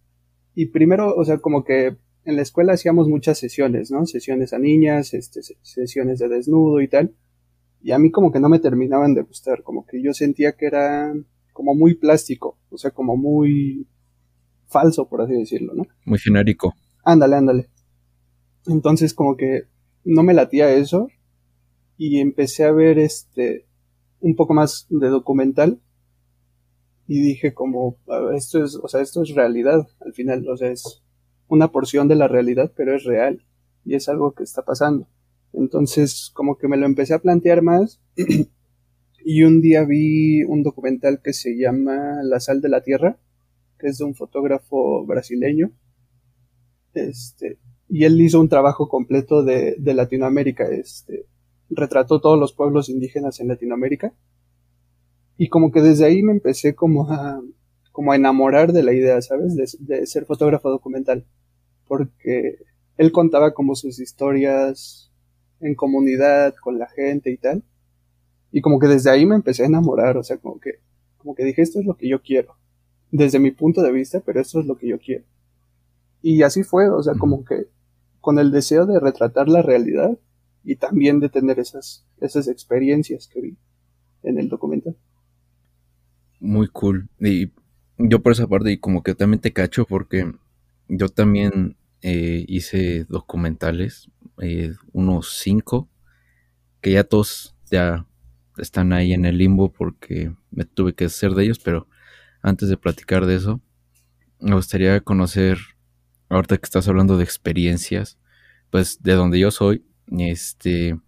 Y 0.54 0.66
primero, 0.66 1.14
o 1.14 1.24
sea, 1.24 1.38
como 1.38 1.64
que 1.64 1.96
en 2.24 2.36
la 2.36 2.42
escuela 2.42 2.74
hacíamos 2.74 3.08
muchas 3.08 3.38
sesiones, 3.38 3.90
¿no? 3.90 4.06
Sesiones 4.06 4.52
a 4.52 4.58
niñas, 4.58 5.14
este, 5.14 5.40
sesiones 5.62 6.18
de 6.18 6.28
desnudo 6.28 6.80
y 6.80 6.88
tal 6.88 7.14
y 7.82 7.90
a 7.92 7.98
mí 7.98 8.10
como 8.10 8.30
que 8.30 8.40
no 8.40 8.48
me 8.48 8.60
terminaban 8.60 9.14
de 9.14 9.22
gustar, 9.22 9.62
como 9.62 9.84
que 9.84 10.00
yo 10.02 10.14
sentía 10.14 10.52
que 10.52 10.66
era 10.66 11.12
como 11.52 11.74
muy 11.74 11.94
plástico, 11.94 12.58
o 12.70 12.78
sea, 12.78 12.92
como 12.92 13.16
muy 13.16 13.86
falso, 14.68 15.08
por 15.08 15.20
así 15.20 15.34
decirlo, 15.34 15.74
¿no? 15.74 15.86
Muy 16.04 16.18
genérico. 16.18 16.74
Ándale, 17.04 17.36
ándale. 17.36 17.68
Entonces 18.66 19.12
como 19.14 19.36
que 19.36 19.64
no 20.04 20.22
me 20.22 20.34
latía 20.34 20.72
eso 20.72 21.08
y 21.98 22.20
empecé 22.20 22.64
a 22.64 22.72
ver 22.72 22.98
este 22.98 23.66
un 24.20 24.36
poco 24.36 24.54
más 24.54 24.86
de 24.88 25.08
documental 25.08 25.80
y 27.06 27.20
dije 27.20 27.52
como 27.52 27.96
esto 28.34 28.64
es, 28.64 28.76
o 28.76 28.88
sea, 28.88 29.00
esto 29.00 29.22
es 29.22 29.34
realidad 29.34 29.86
al 30.00 30.12
final, 30.12 30.48
o 30.48 30.56
sea, 30.56 30.70
es 30.70 31.02
una 31.48 31.70
porción 31.70 32.08
de 32.08 32.16
la 32.16 32.28
realidad, 32.28 32.72
pero 32.74 32.94
es 32.94 33.04
real 33.04 33.44
y 33.84 33.94
es 33.94 34.08
algo 34.08 34.32
que 34.32 34.44
está 34.44 34.62
pasando. 34.62 35.08
Entonces, 35.52 36.30
como 36.32 36.56
que 36.56 36.68
me 36.68 36.76
lo 36.76 36.86
empecé 36.86 37.14
a 37.14 37.20
plantear 37.20 37.62
más. 37.62 38.00
y 39.24 39.42
un 39.42 39.60
día 39.60 39.84
vi 39.84 40.44
un 40.44 40.62
documental 40.62 41.20
que 41.22 41.32
se 41.32 41.56
llama 41.56 42.22
La 42.22 42.40
sal 42.40 42.60
de 42.60 42.68
la 42.68 42.82
tierra, 42.82 43.18
que 43.78 43.88
es 43.88 43.98
de 43.98 44.04
un 44.04 44.14
fotógrafo 44.14 45.04
brasileño. 45.04 45.72
Este, 46.94 47.58
y 47.88 48.04
él 48.04 48.20
hizo 48.20 48.40
un 48.40 48.48
trabajo 48.48 48.88
completo 48.88 49.42
de, 49.42 49.76
de 49.78 49.94
Latinoamérica. 49.94 50.64
Este, 50.70 51.26
retrató 51.68 52.20
todos 52.20 52.38
los 52.38 52.52
pueblos 52.54 52.88
indígenas 52.88 53.40
en 53.40 53.48
Latinoamérica. 53.48 54.14
Y 55.42 55.48
como 55.48 55.72
que 55.72 55.82
desde 55.82 56.04
ahí 56.04 56.22
me 56.22 56.30
empecé 56.30 56.76
como 56.76 57.10
a, 57.10 57.42
como 57.90 58.12
a 58.12 58.14
enamorar 58.14 58.72
de 58.72 58.84
la 58.84 58.92
idea, 58.92 59.20
¿sabes? 59.22 59.56
De, 59.56 60.06
ser 60.06 60.24
fotógrafo 60.24 60.70
documental. 60.70 61.26
Porque 61.88 62.58
él 62.96 63.10
contaba 63.10 63.52
como 63.52 63.74
sus 63.74 63.98
historias 63.98 65.10
en 65.58 65.74
comunidad 65.74 66.54
con 66.62 66.78
la 66.78 66.86
gente 66.86 67.32
y 67.32 67.38
tal. 67.38 67.64
Y 68.52 68.60
como 68.60 68.78
que 68.78 68.86
desde 68.86 69.10
ahí 69.10 69.26
me 69.26 69.34
empecé 69.34 69.64
a 69.64 69.66
enamorar, 69.66 70.16
o 70.16 70.22
sea, 70.22 70.36
como 70.36 70.60
que, 70.60 70.78
como 71.16 71.34
que 71.34 71.42
dije, 71.42 71.60
esto 71.60 71.80
es 71.80 71.86
lo 71.86 71.96
que 71.96 72.08
yo 72.08 72.22
quiero. 72.22 72.54
Desde 73.10 73.40
mi 73.40 73.50
punto 73.50 73.82
de 73.82 73.90
vista, 73.90 74.20
pero 74.24 74.40
esto 74.40 74.60
es 74.60 74.66
lo 74.66 74.76
que 74.76 74.86
yo 74.86 75.00
quiero. 75.00 75.24
Y 76.22 76.44
así 76.44 76.62
fue, 76.62 76.88
o 76.88 77.02
sea, 77.02 77.14
como 77.14 77.44
que 77.44 77.66
con 78.20 78.38
el 78.38 78.52
deseo 78.52 78.86
de 78.86 79.00
retratar 79.00 79.48
la 79.48 79.60
realidad 79.60 80.16
y 80.62 80.76
también 80.76 81.18
de 81.18 81.30
tener 81.30 81.58
esas, 81.58 82.06
esas 82.20 82.46
experiencias 82.46 83.26
que 83.26 83.40
vi 83.40 83.56
en 84.22 84.38
el 84.38 84.48
documental. 84.48 84.96
Muy 86.42 86.66
cool. 86.66 87.08
Y 87.20 87.52
yo 87.98 88.20
por 88.20 88.32
esa 88.32 88.48
parte, 88.48 88.72
y 88.72 88.78
como 88.78 89.04
que 89.04 89.14
también 89.14 89.40
te 89.40 89.52
cacho 89.52 89.84
porque 89.84 90.32
yo 90.88 91.08
también 91.08 91.76
eh, 92.02 92.44
hice 92.48 93.04
documentales, 93.04 94.10
eh, 94.40 94.74
unos 94.92 95.38
cinco, 95.38 95.88
que 96.80 96.92
ya 96.92 97.04
todos 97.04 97.54
ya 97.70 98.06
están 98.58 98.92
ahí 98.92 99.12
en 99.12 99.24
el 99.24 99.38
limbo 99.38 99.72
porque 99.72 100.34
me 100.50 100.64
tuve 100.64 100.94
que 100.94 101.04
hacer 101.06 101.34
de 101.34 101.44
ellos, 101.44 101.60
pero 101.60 101.86
antes 102.42 102.68
de 102.68 102.76
platicar 102.76 103.26
de 103.26 103.36
eso, 103.36 103.60
me 104.40 104.54
gustaría 104.56 105.00
conocer, 105.00 105.58
ahorita 106.28 106.58
que 106.58 106.66
estás 106.66 106.88
hablando 106.88 107.18
de 107.18 107.24
experiencias, 107.24 108.18
pues 108.70 109.02
de 109.02 109.12
donde 109.14 109.38
yo 109.38 109.50
soy, 109.52 109.84
este, 110.18 110.98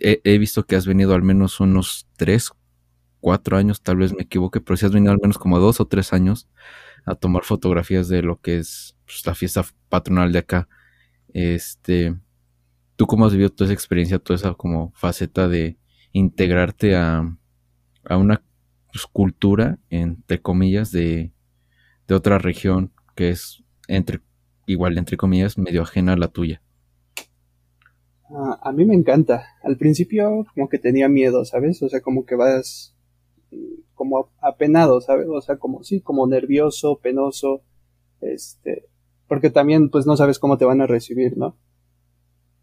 he, 0.00 0.20
he 0.24 0.38
visto 0.38 0.66
que 0.66 0.76
has 0.76 0.86
venido 0.86 1.14
al 1.14 1.22
menos 1.22 1.60
unos 1.60 2.06
tres, 2.16 2.52
cuatro 3.24 3.56
años, 3.56 3.80
tal 3.80 3.96
vez 3.96 4.12
me 4.12 4.24
equivoque, 4.24 4.60
pero 4.60 4.76
si 4.76 4.84
has 4.84 4.92
venido 4.92 5.10
al 5.10 5.18
menos 5.18 5.38
como 5.38 5.58
dos 5.58 5.80
o 5.80 5.86
tres 5.86 6.12
años 6.12 6.46
a 7.06 7.14
tomar 7.14 7.42
fotografías 7.42 8.06
de 8.08 8.20
lo 8.20 8.38
que 8.38 8.58
es 8.58 8.98
pues, 9.06 9.24
la 9.24 9.34
fiesta 9.34 9.64
patronal 9.88 10.30
de 10.30 10.40
acá. 10.40 10.68
Este, 11.32 12.14
¿tú 12.96 13.06
cómo 13.06 13.24
has 13.24 13.32
vivido 13.32 13.48
toda 13.48 13.68
esa 13.68 13.72
experiencia, 13.72 14.18
toda 14.18 14.36
esa 14.36 14.52
como 14.52 14.92
faceta 14.94 15.48
de 15.48 15.78
integrarte 16.12 16.96
a, 16.96 17.34
a 18.04 18.16
una 18.18 18.42
pues, 18.92 19.06
cultura, 19.06 19.78
entre 19.88 20.42
comillas, 20.42 20.92
de, 20.92 21.32
de 22.06 22.14
otra 22.14 22.36
región 22.36 22.92
que 23.16 23.30
es 23.30 23.64
entre 23.88 24.20
igual 24.66 24.98
entre 24.98 25.16
comillas 25.16 25.56
medio 25.56 25.80
ajena 25.80 26.12
a 26.12 26.18
la 26.18 26.28
tuya? 26.28 26.60
Ah, 28.28 28.58
a 28.62 28.70
mí 28.72 28.84
me 28.84 28.94
encanta. 28.94 29.46
Al 29.62 29.78
principio 29.78 30.44
como 30.52 30.68
que 30.68 30.78
tenía 30.78 31.08
miedo, 31.08 31.42
¿sabes? 31.46 31.82
O 31.82 31.88
sea, 31.88 32.02
como 32.02 32.26
que 32.26 32.34
vas 32.34 32.93
como 33.94 34.30
apenado, 34.40 35.00
¿sabes? 35.00 35.26
O 35.28 35.40
sea, 35.40 35.56
como 35.56 35.82
sí, 35.82 36.00
como 36.00 36.26
nervioso, 36.26 36.98
penoso, 37.02 37.62
este, 38.20 38.86
porque 39.28 39.50
también 39.50 39.90
pues 39.90 40.06
no 40.06 40.16
sabes 40.16 40.38
cómo 40.38 40.58
te 40.58 40.64
van 40.64 40.80
a 40.80 40.86
recibir, 40.86 41.36
¿no? 41.36 41.56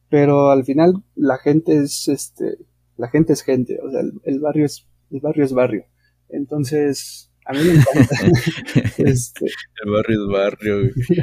Pero 0.09 0.51
al 0.51 0.65
final 0.65 1.03
la 1.15 1.37
gente 1.37 1.77
es, 1.77 2.07
este, 2.07 2.57
la 2.97 3.09
gente 3.09 3.33
es 3.33 3.43
gente, 3.43 3.79
o 3.81 3.89
sea, 3.89 4.01
el, 4.01 4.39
barrio 4.39 4.65
es, 4.65 4.87
el 5.09 5.21
barrio 5.21 5.45
es 5.45 5.53
barrio. 5.53 5.85
Entonces, 6.29 7.31
a 7.45 7.53
mí 7.53 7.59
me 7.63 7.71
encanta. 7.71 8.15
este, 8.97 9.45
el 9.83 9.91
barrio 9.91 10.21
es 10.21 10.31
barrio. 10.31 10.75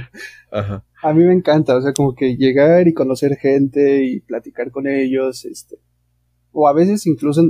Ajá. 0.50 0.84
A 1.02 1.12
mí 1.12 1.25
me 1.25 1.34
encanta, 1.34 1.76
o 1.76 1.82
sea, 1.82 1.92
como 1.92 2.14
que 2.14 2.37
llegar 2.37 2.88
y 2.88 2.94
conocer 2.94 3.37
gente 3.37 4.04
y 4.04 4.20
platicar 4.20 4.70
con 4.70 4.87
ellos, 4.87 5.44
este, 5.44 5.78
o 6.52 6.66
a 6.66 6.72
veces 6.72 7.06
incluso 7.06 7.42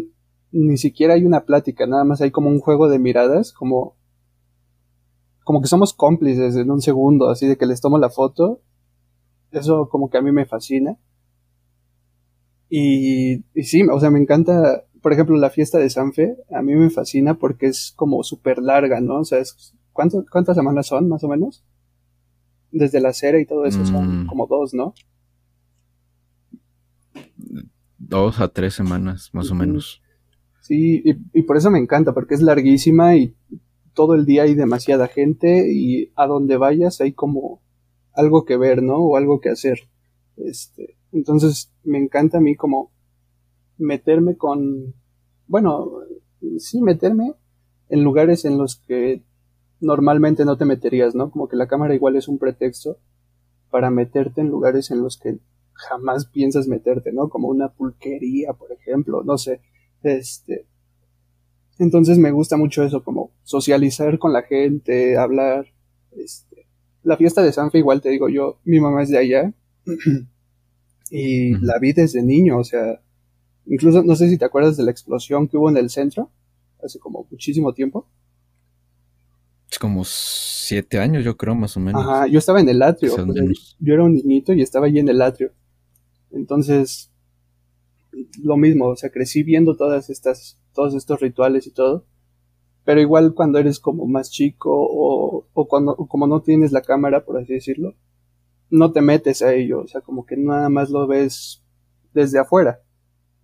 ni 0.52 0.76
siquiera 0.78 1.14
hay 1.14 1.24
una 1.24 1.44
plática, 1.44 1.86
nada 1.86 2.04
más 2.04 2.20
hay 2.20 2.30
como 2.30 2.48
un 2.48 2.60
juego 2.60 2.88
de 2.88 2.98
miradas, 2.98 3.52
como, 3.52 3.96
como 5.44 5.60
que 5.60 5.68
somos 5.68 5.92
cómplices 5.94 6.56
en 6.56 6.70
un 6.70 6.80
segundo, 6.80 7.28
así 7.28 7.46
de 7.46 7.56
que 7.56 7.66
les 7.66 7.80
tomo 7.80 7.98
la 7.98 8.10
foto. 8.10 8.60
Eso 9.50 9.88
como 9.88 10.10
que 10.10 10.18
a 10.18 10.22
mí 10.22 10.30
me 10.32 10.46
fascina. 10.46 10.98
Y, 12.68 13.44
y 13.54 13.62
sí, 13.64 13.82
o 13.82 13.98
sea, 13.98 14.10
me 14.10 14.18
encanta, 14.20 14.84
por 15.00 15.12
ejemplo, 15.12 15.36
la 15.36 15.48
fiesta 15.50 15.78
de 15.78 15.88
Sanfe, 15.88 16.36
a 16.54 16.60
mí 16.60 16.74
me 16.74 16.90
fascina 16.90 17.38
porque 17.38 17.66
es 17.66 17.92
como 17.96 18.22
súper 18.22 18.58
larga, 18.58 19.00
¿no? 19.00 19.20
O 19.20 19.24
sea, 19.24 19.38
es 19.38 19.74
¿cuántas 19.92 20.54
semanas 20.54 20.86
son 20.86 21.08
más 21.08 21.24
o 21.24 21.28
menos? 21.28 21.64
Desde 22.70 23.00
la 23.00 23.12
cera 23.14 23.40
y 23.40 23.46
todo 23.46 23.64
eso 23.64 23.84
son 23.86 24.24
Mm. 24.24 24.26
como 24.26 24.46
dos, 24.46 24.74
¿no? 24.74 24.92
Dos 27.98 28.40
a 28.40 28.48
tres 28.48 28.74
semanas, 28.74 29.30
más 29.32 29.50
o 29.50 29.54
menos. 29.54 30.02
Sí, 30.68 31.02
y, 31.32 31.42
por 31.44 31.56
eso 31.56 31.70
me 31.70 31.78
encanta, 31.78 32.12
porque 32.12 32.34
es 32.34 32.42
larguísima 32.42 33.16
y 33.16 33.34
todo 33.94 34.12
el 34.14 34.26
día 34.26 34.42
hay 34.42 34.54
demasiada 34.54 35.06
gente 35.08 35.72
y 35.72 36.12
a 36.14 36.26
donde 36.26 36.58
vayas 36.58 37.00
hay 37.00 37.14
como 37.14 37.62
algo 38.12 38.44
que 38.44 38.58
ver, 38.58 38.82
¿no? 38.82 38.98
O 38.98 39.16
algo 39.16 39.40
que 39.40 39.48
hacer. 39.48 39.88
Este, 40.37 40.98
entonces 41.10 41.72
me 41.84 41.96
encanta 41.96 42.37
a 42.37 42.42
mí 42.42 42.54
como 42.54 42.92
meterme 43.78 44.37
con, 44.37 44.94
bueno, 45.46 45.90
sí, 46.58 46.82
meterme 46.82 47.32
en 47.88 48.04
lugares 48.04 48.44
en 48.44 48.58
los 48.58 48.76
que 48.76 49.25
normalmente 49.80 50.44
no 50.44 50.58
te 50.58 50.66
meterías, 50.66 51.14
¿no? 51.14 51.30
Como 51.30 51.48
que 51.48 51.56
la 51.56 51.66
cámara 51.66 51.94
igual 51.94 52.14
es 52.16 52.28
un 52.28 52.37
pretexto 52.38 52.98
para 53.70 53.88
meterte 53.88 54.42
en 54.42 54.48
lugares 54.48 54.90
en 54.90 55.00
los 55.00 55.16
que 55.16 55.38
jamás 55.72 56.26
piensas 56.26 56.68
meterte, 56.68 57.10
¿no? 57.10 57.30
Como 57.30 57.48
una 57.48 57.72
pulquería, 57.72 58.52
por 58.52 58.70
ejemplo, 58.70 59.22
no 59.25 59.38
sé. 59.38 59.62
Este, 60.02 60.66
entonces 61.78 62.18
me 62.18 62.30
gusta 62.30 62.56
mucho 62.56 62.82
eso, 62.82 63.02
como 63.02 63.32
socializar 63.44 64.18
con 64.18 64.32
la 64.32 64.42
gente, 64.42 65.16
hablar. 65.16 65.66
Este, 66.12 66.66
la 67.02 67.16
fiesta 67.16 67.42
de 67.42 67.52
Sanfe, 67.52 67.78
igual 67.78 68.00
te 68.00 68.10
digo 68.10 68.28
yo, 68.28 68.58
mi 68.64 68.80
mamá 68.80 69.02
es 69.02 69.10
de 69.10 69.18
allá 69.18 69.52
y 71.10 71.54
la 71.58 71.78
vi 71.78 71.92
desde 71.92 72.22
niño, 72.22 72.58
o 72.58 72.64
sea, 72.64 73.00
incluso 73.66 74.02
no 74.02 74.16
sé 74.16 74.28
si 74.28 74.38
te 74.38 74.44
acuerdas 74.44 74.76
de 74.76 74.84
la 74.84 74.90
explosión 74.90 75.48
que 75.48 75.56
hubo 75.56 75.70
en 75.70 75.76
el 75.76 75.90
centro 75.90 76.30
hace 76.82 76.98
como 76.98 77.26
muchísimo 77.30 77.72
tiempo. 77.72 78.06
Es 79.70 79.78
como 79.78 80.02
siete 80.04 80.98
años, 80.98 81.24
yo 81.24 81.36
creo, 81.36 81.54
más 81.54 81.76
o 81.76 81.80
menos. 81.80 82.02
Ajá, 82.02 82.26
yo 82.26 82.38
estaba 82.38 82.60
en 82.60 82.68
el 82.68 82.82
atrio, 82.82 83.14
menos. 83.26 83.76
yo 83.78 83.94
era 83.94 84.04
un 84.04 84.14
niñito 84.14 84.52
y 84.52 84.62
estaba 84.62 84.86
allí 84.86 84.98
en 84.98 85.08
el 85.08 85.20
atrio. 85.20 85.52
Entonces, 86.30 87.10
lo 88.42 88.56
mismo, 88.56 88.88
o 88.88 88.96
sea, 88.96 89.10
crecí 89.10 89.42
viendo 89.42 89.76
todas 89.76 90.10
estas, 90.10 90.60
todos 90.75 90.94
estos 90.94 91.20
rituales 91.20 91.66
y 91.66 91.72
todo. 91.72 92.06
Pero 92.84 93.00
igual 93.00 93.34
cuando 93.34 93.58
eres 93.58 93.80
como 93.80 94.06
más 94.06 94.30
chico 94.30 94.70
o, 94.72 95.46
o 95.52 95.68
cuando 95.68 95.92
o 95.92 96.06
como 96.08 96.26
no 96.26 96.40
tienes 96.40 96.72
la 96.72 96.82
cámara, 96.82 97.25
por 97.25 97.37
así 97.38 97.52
decirlo, 97.52 97.94
no 98.70 98.92
te 98.92 99.00
metes 99.00 99.42
a 99.42 99.54
ello, 99.54 99.80
o 99.80 99.87
sea, 99.87 100.00
como 100.00 100.26
que 100.26 100.37
nada 100.37 100.68
más 100.68 100.90
lo 100.90 101.06
ves 101.06 101.62
desde 102.14 102.38
afuera. 102.38 102.80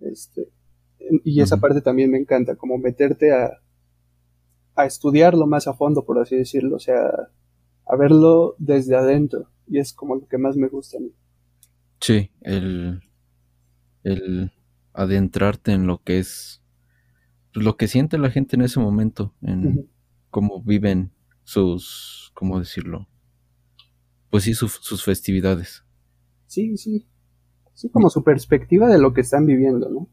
Este, 0.01 0.49
y 1.25 1.41
esa 1.41 1.59
parte 1.59 1.81
también 1.81 2.11
me 2.11 2.19
encanta, 2.19 2.57
como 2.57 2.79
meterte 2.79 3.33
a, 3.33 3.61
a 4.75 4.87
estudiarlo 4.87 5.47
más 5.47 5.67
a 5.69 5.75
fondo, 5.75 6.05
por 6.05 6.19
así 6.19 6.37
decirlo, 6.37 6.77
o 6.77 6.81
sea, 6.81 7.11
a 7.87 7.97
verlo 7.97 8.55
desde 8.59 8.97
adentro. 8.97 9.49
Y 9.67 9.79
es 9.79 9.93
como 9.93 10.17
lo 10.17 10.27
que 10.27 10.39
más 10.39 10.57
me 10.57 10.69
gusta 10.69 10.99
a 10.99 11.01
mí. 11.01 11.13
Sí, 12.01 12.31
el, 12.43 13.01
el 14.03 14.53
adentrarte 14.95 15.73
en 15.73 15.87
lo 15.87 16.03
que 16.03 16.19
es, 16.21 16.63
pues, 17.53 17.65
lo 17.65 17.77
que 17.77 17.89
siente 17.89 18.19
la 18.19 18.31
gente 18.31 18.57
en 18.57 18.63
ese 18.63 18.81
momento, 18.81 19.35
en 19.43 19.91
cómo 20.31 20.63
viven 20.63 21.13
sus, 21.45 22.33
¿cómo 22.35 22.59
decirlo? 22.61 23.09
Pues 24.29 24.45
sí, 24.45 24.53
su- 24.53 24.69
sus 24.69 25.03
festividades. 25.03 25.83
Sí, 26.47 26.77
sí. 26.77 27.07
Sí, 27.75 27.91
como 27.91 28.11
su 28.11 28.25
perspectiva 28.25 28.89
de 28.89 28.99
lo 28.99 29.15
que 29.15 29.23
están 29.23 29.47
viviendo, 29.47 29.91
¿no? 29.91 30.09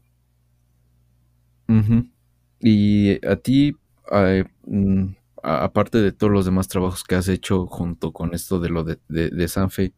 Y 2.60 3.24
a 3.26 3.36
ti, 3.36 3.76
eh, 4.12 4.44
mm, 4.66 5.06
a- 5.42 5.64
aparte 5.64 5.98
de 5.98 6.12
todos 6.12 6.32
los 6.32 6.44
demás 6.44 6.68
trabajos 6.68 7.02
que 7.04 7.14
has 7.16 7.28
hecho 7.28 7.66
junto 7.66 8.12
con 8.12 8.34
esto 8.34 8.60
de 8.60 8.68
lo 8.68 8.84
de, 8.84 8.98
de, 9.08 9.30
de 9.30 9.48
Sanfe, 9.48 9.92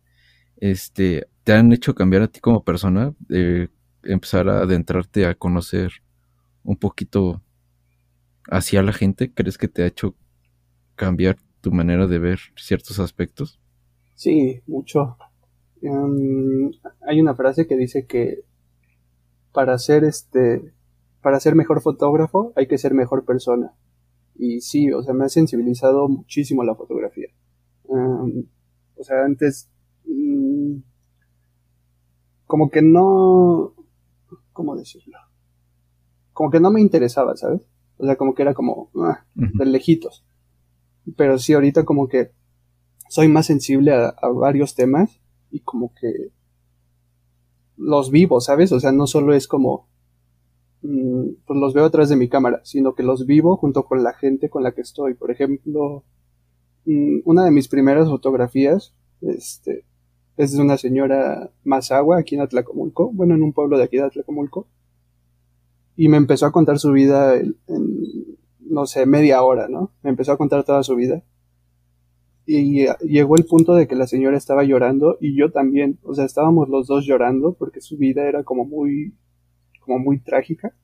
este, 0.59 1.29
¿te 1.45 1.53
han 1.55 1.73
hecho 1.73 1.95
cambiar 1.95 2.23
a 2.25 2.29
ti 2.29 2.41
como 2.41 2.65
persona? 2.65 3.15
Eh, 3.31 3.69
empezar 4.07 4.49
a 4.49 4.61
adentrarte 4.61 5.27
a 5.27 5.35
conocer 5.35 5.93
un 6.63 6.77
poquito 6.77 7.43
hacia 8.51 8.83
la 8.83 8.93
gente. 8.93 9.33
¿Crees 9.33 9.59
que 9.59 9.69
te 9.69 9.83
ha 9.83 9.87
hecho 9.87 10.15
cambiar 10.97 11.37
tu 11.61 11.73
manera 11.73 12.07
de 12.07 12.19
ver 12.19 12.39
ciertos 12.57 12.99
aspectos? 13.01 13.61
Sí, 14.15 14.63
mucho. 14.67 15.17
Em, 15.83 16.71
hay 17.07 17.21
una 17.21 17.35
frase 17.35 17.67
que 17.67 17.77
dice 17.77 18.07
que 18.07 18.45
para 19.53 19.77
ser 19.79 20.05
este, 20.05 20.73
para 21.23 21.41
ser 21.41 21.55
mejor 21.55 21.81
fotógrafo 21.81 22.53
hay 22.57 22.67
que 22.67 22.79
ser 22.79 22.95
mejor 22.95 23.25
persona. 23.25 23.75
Y 24.37 24.61
sí, 24.61 24.93
o 24.93 25.03
sea, 25.03 25.15
me 25.15 25.25
ha 25.25 25.29
sensibilizado 25.29 26.09
muchísimo 26.09 26.65
la 26.65 26.75
fotografía. 26.75 27.29
Em, 27.89 28.47
o 28.97 29.05
sea, 29.05 29.25
antes 29.25 29.71
mm, 30.07 30.77
como 32.47 32.71
que 32.71 32.83
no, 32.83 33.74
¿cómo 34.75 34.81
decirlo? 34.81 35.19
Como 36.33 36.51
que 36.51 36.61
no 36.61 36.71
me 36.71 36.81
interesaba, 36.81 37.37
¿sabes? 37.37 37.63
O 37.97 38.05
sea, 38.05 38.17
como 38.17 38.35
que 38.35 38.43
era 38.43 38.55
como 38.55 38.91
ah, 38.97 39.25
de 39.35 39.67
lejitos. 39.67 40.25
Pero 41.17 41.39
sí, 41.39 41.53
ahorita 41.53 41.85
como 41.85 42.09
que 42.09 42.33
soy 43.09 43.29
más 43.29 43.47
sensible 43.47 43.93
a, 43.93 44.09
a 44.09 44.29
varios 44.31 44.75
temas 44.75 45.21
y 45.51 45.61
como 45.61 45.95
que 45.95 46.33
los 47.77 48.11
vivo, 48.11 48.41
¿sabes? 48.41 48.73
O 48.73 48.81
sea, 48.81 48.91
no 48.91 49.07
solo 49.07 49.35
es 49.35 49.47
como, 49.47 49.89
mm, 50.83 51.45
pues 51.47 51.61
los 51.61 51.75
veo 51.75 51.85
atrás 51.85 52.09
de 52.09 52.17
mi 52.17 52.29
cámara, 52.29 52.61
sino 52.65 52.95
que 52.95 53.03
los 53.05 53.27
vivo 53.27 53.57
junto 53.57 53.85
con 53.85 54.03
la 54.03 54.15
gente 54.15 54.51
con 54.51 54.65
la 54.65 54.73
que 54.73 54.81
estoy. 54.81 55.15
Por 55.15 55.31
ejemplo, 55.31 56.05
mm, 56.87 57.21
una 57.25 57.45
de 57.45 57.53
mis 57.53 57.69
primeras 57.69 58.09
fotografías, 58.09 58.93
este, 59.21 59.85
es 60.37 60.55
una 60.55 60.77
señora 60.77 61.51
Mazagua 61.65 62.19
aquí 62.19 62.35
en 62.35 62.41
Atlacomulco, 62.41 63.11
bueno, 63.13 63.35
en 63.35 63.43
un 63.43 63.53
pueblo 63.53 63.79
de 63.79 63.85
aquí 63.85 63.97
de 63.97 64.05
Atlacomulco, 64.05 64.67
y 65.97 66.09
me 66.09 66.17
empezó 66.17 66.47
a 66.47 66.53
contar 66.53 66.79
su 66.79 66.93
vida 66.93 67.37
en, 67.37 67.57
no 68.59 68.87
sé, 68.87 69.07
media 69.07 69.43
hora, 69.43 69.69
¿no? 69.69 69.93
Me 70.03 70.11
empezó 70.11 70.33
a 70.33 70.37
contar 70.37 70.65
toda 70.65 70.83
su 70.83 70.97
vida. 70.97 71.23
Y 72.47 72.87
llegó 73.07 73.37
el 73.37 73.47
punto 73.47 73.75
de 73.75 73.87
que 73.87 73.95
la 73.95 74.07
señora 74.07 74.37
estaba 74.37 74.65
llorando 74.65 75.17
y 75.21 75.35
yo 75.35 75.51
también, 75.51 75.99
o 76.03 76.15
sea, 76.15 76.25
estábamos 76.25 76.69
los 76.69 76.87
dos 76.87 77.07
llorando 77.07 77.55
porque 77.55 77.81
su 77.81 77.97
vida 77.97 78.29
era 78.29 78.43
como 78.43 78.65
muy, 78.65 79.15
como 79.81 79.99
muy 79.99 80.19
trágica. 80.19 80.75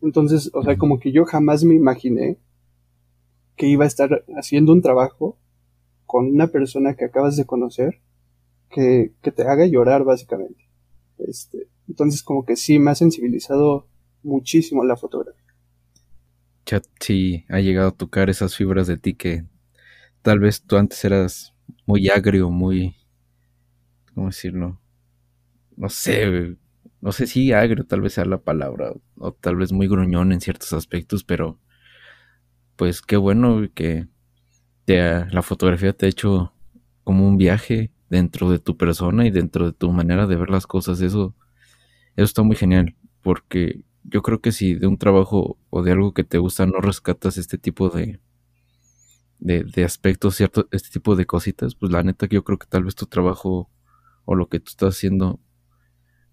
Entonces, 0.00 0.50
o 0.54 0.62
sea, 0.62 0.76
como 0.76 1.00
que 1.00 1.10
yo 1.10 1.24
jamás 1.24 1.64
me 1.64 1.74
imaginé 1.74 2.38
que 3.56 3.66
iba 3.66 3.84
a 3.84 3.88
estar 3.88 4.24
haciendo 4.36 4.72
un 4.72 4.82
trabajo 4.82 5.36
con 6.06 6.26
una 6.26 6.46
persona 6.46 6.94
que 6.94 7.06
acabas 7.06 7.36
de 7.36 7.44
conocer 7.44 8.00
que, 8.70 9.12
que 9.22 9.32
te 9.32 9.42
haga 9.42 9.66
llorar 9.66 10.04
básicamente. 10.04 10.68
Este, 11.18 11.68
entonces 11.88 12.22
como 12.22 12.44
que 12.44 12.56
sí 12.56 12.78
me 12.78 12.90
ha 12.90 12.94
sensibilizado 12.94 13.86
muchísimo 14.22 14.84
la 14.84 14.96
fotografía. 14.96 15.42
Chat, 16.64 16.84
sí, 17.00 17.44
ha 17.48 17.60
llegado 17.60 17.88
a 17.88 17.96
tocar 17.96 18.28
esas 18.28 18.54
fibras 18.54 18.86
de 18.86 18.98
ti 18.98 19.14
que 19.14 19.44
tal 20.22 20.38
vez 20.38 20.62
tú 20.62 20.76
antes 20.76 21.02
eras 21.04 21.54
muy 21.86 22.08
agrio, 22.08 22.50
muy, 22.50 22.96
¿cómo 24.14 24.26
decirlo? 24.26 24.80
No 25.76 25.88
sé, 25.88 26.56
no 27.00 27.12
sé 27.12 27.26
si 27.26 27.52
agrio 27.52 27.86
tal 27.86 28.02
vez 28.02 28.14
sea 28.14 28.24
la 28.24 28.38
palabra, 28.38 28.92
o 29.16 29.32
tal 29.32 29.56
vez 29.56 29.72
muy 29.72 29.88
gruñón 29.88 30.32
en 30.32 30.40
ciertos 30.40 30.72
aspectos, 30.72 31.24
pero 31.24 31.58
pues 32.76 33.00
qué 33.00 33.16
bueno 33.16 33.66
que 33.74 34.08
te 34.84 35.26
la 35.26 35.42
fotografía 35.42 35.92
te 35.92 36.06
ha 36.06 36.08
hecho 36.08 36.52
como 37.04 37.26
un 37.26 37.38
viaje 37.38 37.92
dentro 38.10 38.50
de 38.50 38.58
tu 38.58 38.76
persona 38.76 39.26
y 39.26 39.30
dentro 39.30 39.66
de 39.66 39.72
tu 39.72 39.92
manera 39.92 40.26
de 40.26 40.36
ver 40.36 40.50
las 40.50 40.66
cosas. 40.66 41.00
Eso, 41.00 41.34
eso 42.16 42.24
está 42.24 42.42
muy 42.42 42.56
genial, 42.56 42.96
porque 43.22 43.82
yo 44.04 44.22
creo 44.22 44.40
que 44.40 44.52
si 44.52 44.74
de 44.74 44.86
un 44.86 44.98
trabajo 44.98 45.58
o 45.70 45.82
de 45.82 45.92
algo 45.92 46.14
que 46.14 46.24
te 46.24 46.38
gusta 46.38 46.66
no 46.66 46.80
rescatas 46.80 47.36
este 47.36 47.58
tipo 47.58 47.90
de, 47.90 48.20
de, 49.38 49.64
de 49.64 49.84
aspectos, 49.84 50.36
cierto, 50.36 50.68
este 50.70 50.90
tipo 50.90 51.16
de 51.16 51.26
cositas, 51.26 51.74
pues 51.74 51.92
la 51.92 52.02
neta 52.02 52.28
que 52.28 52.36
yo 52.36 52.44
creo 52.44 52.58
que 52.58 52.66
tal 52.66 52.84
vez 52.84 52.94
tu 52.94 53.06
trabajo 53.06 53.70
o 54.24 54.34
lo 54.34 54.48
que 54.48 54.60
tú 54.60 54.70
estás 54.70 54.96
haciendo, 54.96 55.40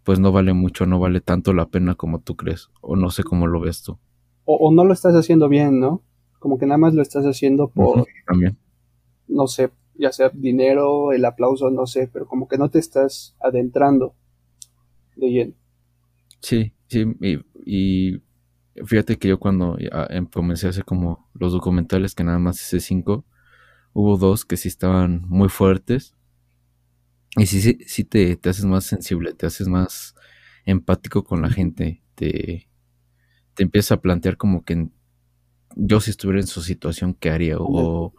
pues 0.03 0.19
no 0.19 0.31
vale 0.31 0.53
mucho, 0.53 0.85
no 0.85 0.99
vale 0.99 1.21
tanto 1.21 1.53
la 1.53 1.67
pena 1.67 1.95
como 1.95 2.19
tú 2.19 2.35
crees, 2.35 2.69
o 2.81 2.95
no 2.95 3.09
sé 3.09 3.23
cómo 3.23 3.47
lo 3.47 3.59
ves 3.59 3.83
tú. 3.83 3.97
O, 4.45 4.55
o 4.55 4.73
no 4.73 4.85
lo 4.85 4.93
estás 4.93 5.15
haciendo 5.15 5.49
bien, 5.49 5.79
¿no? 5.79 6.03
Como 6.39 6.57
que 6.57 6.65
nada 6.65 6.77
más 6.77 6.93
lo 6.93 7.01
estás 7.01 7.25
haciendo 7.25 7.69
por, 7.69 8.05
también. 8.27 8.57
no 9.27 9.47
sé, 9.47 9.71
ya 9.97 10.11
sea 10.11 10.29
dinero, 10.33 11.11
el 11.13 11.25
aplauso, 11.25 11.69
no 11.71 11.85
sé, 11.87 12.09
pero 12.11 12.27
como 12.27 12.47
que 12.47 12.57
no 12.57 12.69
te 12.69 12.79
estás 12.79 13.35
adentrando 13.39 14.15
de 15.15 15.27
lleno. 15.29 15.53
Sí, 16.41 16.73
sí, 16.87 17.05
y, 17.21 17.39
y 17.65 18.21
fíjate 18.85 19.17
que 19.17 19.29
yo 19.29 19.39
cuando 19.39 19.77
em, 19.79 20.25
comencé 20.27 20.67
a 20.67 20.69
hacer 20.71 20.85
como 20.85 21.29
los 21.33 21.53
documentales 21.53 22.15
que 22.15 22.23
nada 22.23 22.39
más 22.39 22.61
hice 22.61 22.79
cinco, 22.79 23.25
hubo 23.93 24.17
dos 24.17 24.45
que 24.45 24.57
sí 24.57 24.69
estaban 24.69 25.23
muy 25.27 25.49
fuertes. 25.49 26.15
Y 27.37 27.47
sí, 27.47 27.61
sí, 27.61 27.77
sí 27.85 28.03
te, 28.05 28.35
te 28.37 28.49
haces 28.49 28.65
más 28.65 28.85
sensible, 28.85 29.33
te 29.33 29.45
haces 29.45 29.67
más 29.67 30.15
empático 30.65 31.23
con 31.23 31.41
la 31.41 31.49
gente, 31.49 32.01
te, 32.15 32.69
te 33.55 33.63
empiezas 33.63 33.93
a 33.93 34.01
plantear 34.01 34.37
como 34.37 34.65
que 34.65 34.89
yo 35.75 36.01
si 36.01 36.11
estuviera 36.11 36.41
en 36.41 36.47
su 36.47 36.61
situación, 36.61 37.15
¿qué 37.15 37.29
haría? 37.31 37.57
O, 37.59 38.13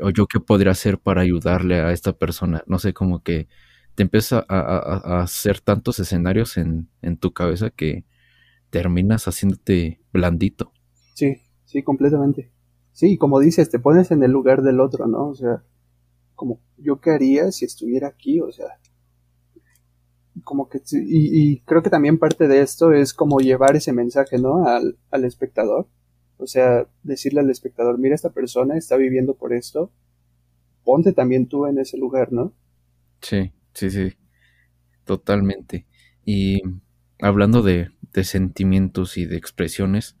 o 0.00 0.10
yo 0.10 0.26
qué 0.26 0.40
podría 0.40 0.72
hacer 0.72 0.98
para 0.98 1.22
ayudarle 1.22 1.80
a 1.80 1.92
esta 1.92 2.12
persona. 2.12 2.62
No 2.66 2.78
sé, 2.78 2.92
como 2.92 3.22
que 3.22 3.48
te 3.94 4.02
empieza 4.02 4.44
a, 4.48 5.22
hacer 5.22 5.60
tantos 5.60 5.98
escenarios 5.98 6.56
en, 6.56 6.88
tu 7.18 7.32
cabeza 7.32 7.70
que 7.70 8.04
terminas 8.70 9.28
haciéndote 9.28 10.00
blandito. 10.12 10.72
Sí, 11.14 11.42
sí, 11.64 11.82
completamente. 11.82 12.50
Sí, 12.92 13.18
como 13.18 13.40
dices, 13.40 13.70
te 13.70 13.78
pones 13.78 14.10
en 14.10 14.22
el 14.22 14.30
lugar 14.30 14.62
del 14.62 14.80
otro, 14.80 15.06
¿no? 15.06 15.28
O 15.28 15.34
sea, 15.34 15.62
como 16.34 16.60
yo 16.78 17.00
qué 17.00 17.10
haría 17.10 17.52
si 17.52 17.64
estuviera 17.64 18.08
aquí, 18.08 18.40
o 18.40 18.50
sea, 18.50 18.66
como 20.44 20.68
que, 20.68 20.80
y, 20.92 21.52
y 21.52 21.60
creo 21.60 21.82
que 21.82 21.90
también 21.90 22.18
parte 22.18 22.48
de 22.48 22.62
esto 22.62 22.92
es 22.92 23.12
como 23.12 23.40
llevar 23.40 23.76
ese 23.76 23.92
mensaje, 23.92 24.38
¿no? 24.38 24.66
Al, 24.66 24.98
al 25.10 25.24
espectador. 25.24 25.86
O 26.42 26.46
sea, 26.46 26.88
decirle 27.04 27.40
al 27.40 27.50
espectador, 27.50 27.98
mira, 27.98 28.16
esta 28.16 28.30
persona 28.30 28.76
está 28.76 28.96
viviendo 28.96 29.34
por 29.34 29.52
esto, 29.52 29.92
ponte 30.84 31.12
también 31.12 31.46
tú 31.46 31.66
en 31.66 31.78
ese 31.78 31.96
lugar, 31.96 32.32
¿no? 32.32 32.52
Sí, 33.20 33.52
sí, 33.74 33.90
sí, 33.90 34.14
totalmente. 35.04 35.86
Y 36.24 36.60
hablando 37.20 37.62
de, 37.62 37.90
sentimientos 38.24 39.16
y 39.16 39.24
de 39.24 39.36
expresiones, 39.36 40.16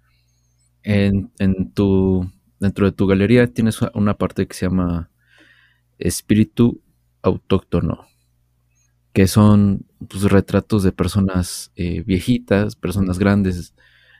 en, 0.84 1.32
en, 1.38 1.72
tu, 1.72 2.30
dentro 2.60 2.86
de 2.86 2.92
tu 2.92 3.06
galería 3.08 3.46
tienes 3.48 3.80
una 3.94 4.16
parte 4.16 4.46
que 4.46 4.54
se 4.54 4.66
llama 4.66 5.10
espíritu 5.98 6.80
autóctono, 7.22 8.06
que 9.12 9.26
son 9.26 9.86
pues, 10.08 10.22
retratos 10.24 10.84
de 10.84 10.92
personas 10.92 11.72
eh, 11.74 12.02
viejitas, 12.02 12.76
personas 12.76 13.18
grandes, 13.18 13.74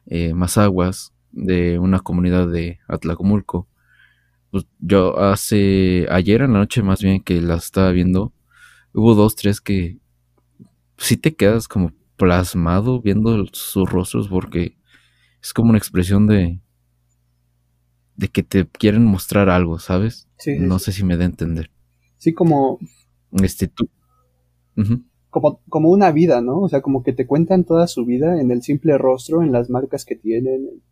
eh, 0.07 0.35
más 0.35 0.59
aguas, 0.59 1.12
de 1.33 1.79
una 1.79 2.01
comunidad 2.01 2.49
de 2.49 2.79
Atlacomulco. 2.89 3.69
Pues 4.51 4.67
yo 4.79 5.19
hace 5.19 6.07
ayer 6.11 6.43
en 6.43 6.53
la 6.53 6.61
noche 6.61 6.83
más 6.83 7.03
bien 7.03 7.23
que 7.23 7.41
la 7.41 7.57
estaba 7.57 7.91
viendo, 7.91 8.33
hubo 8.93 9.15
dos, 9.15 9.35
tres 9.35 9.61
que 9.61 9.99
sí 10.99 11.17
te 11.17 11.35
quedas 11.35 11.69
como 11.69 11.93
plasmado 12.17 13.01
viendo 13.01 13.47
sus 13.53 13.91
rostros 13.91 14.29
porque 14.29 14.77
es 15.43 15.53
como 15.53 15.71
una 15.71 15.79
expresión 15.79 16.27
de 16.27 16.61
de 18.17 18.29
que 18.29 18.43
te 18.43 18.67
quieren 18.67 19.05
mostrar 19.05 19.49
algo, 19.49 19.79
¿sabes? 19.79 20.29
no 20.59 20.79
sé 20.79 20.93
si 20.93 21.05
me 21.05 21.17
da 21.17 21.23
a 21.23 21.27
entender. 21.27 21.71
Sí, 22.19 22.33
como 22.33 22.79
este 23.43 23.69
tú. 23.69 23.89
como, 25.31 25.61
como 25.69 25.91
una 25.91 26.13
vida, 26.13 26.41
¿no? 26.41 26.61
O 26.61 26.69
sea, 26.69 26.83
como 26.83 27.03
que 27.03 27.13
te 27.13 27.27
cuentan 27.27 27.65
toda 27.65 27.87
su 27.87 28.05
vida 28.05 28.41
en 28.41 28.51
el 28.51 28.63
simple 28.63 28.99
rostro, 28.99 29.43
en 29.43 29.53
las 29.53 29.71
marcas 29.71 30.05
que 30.05 30.17
tienen, 30.17 30.83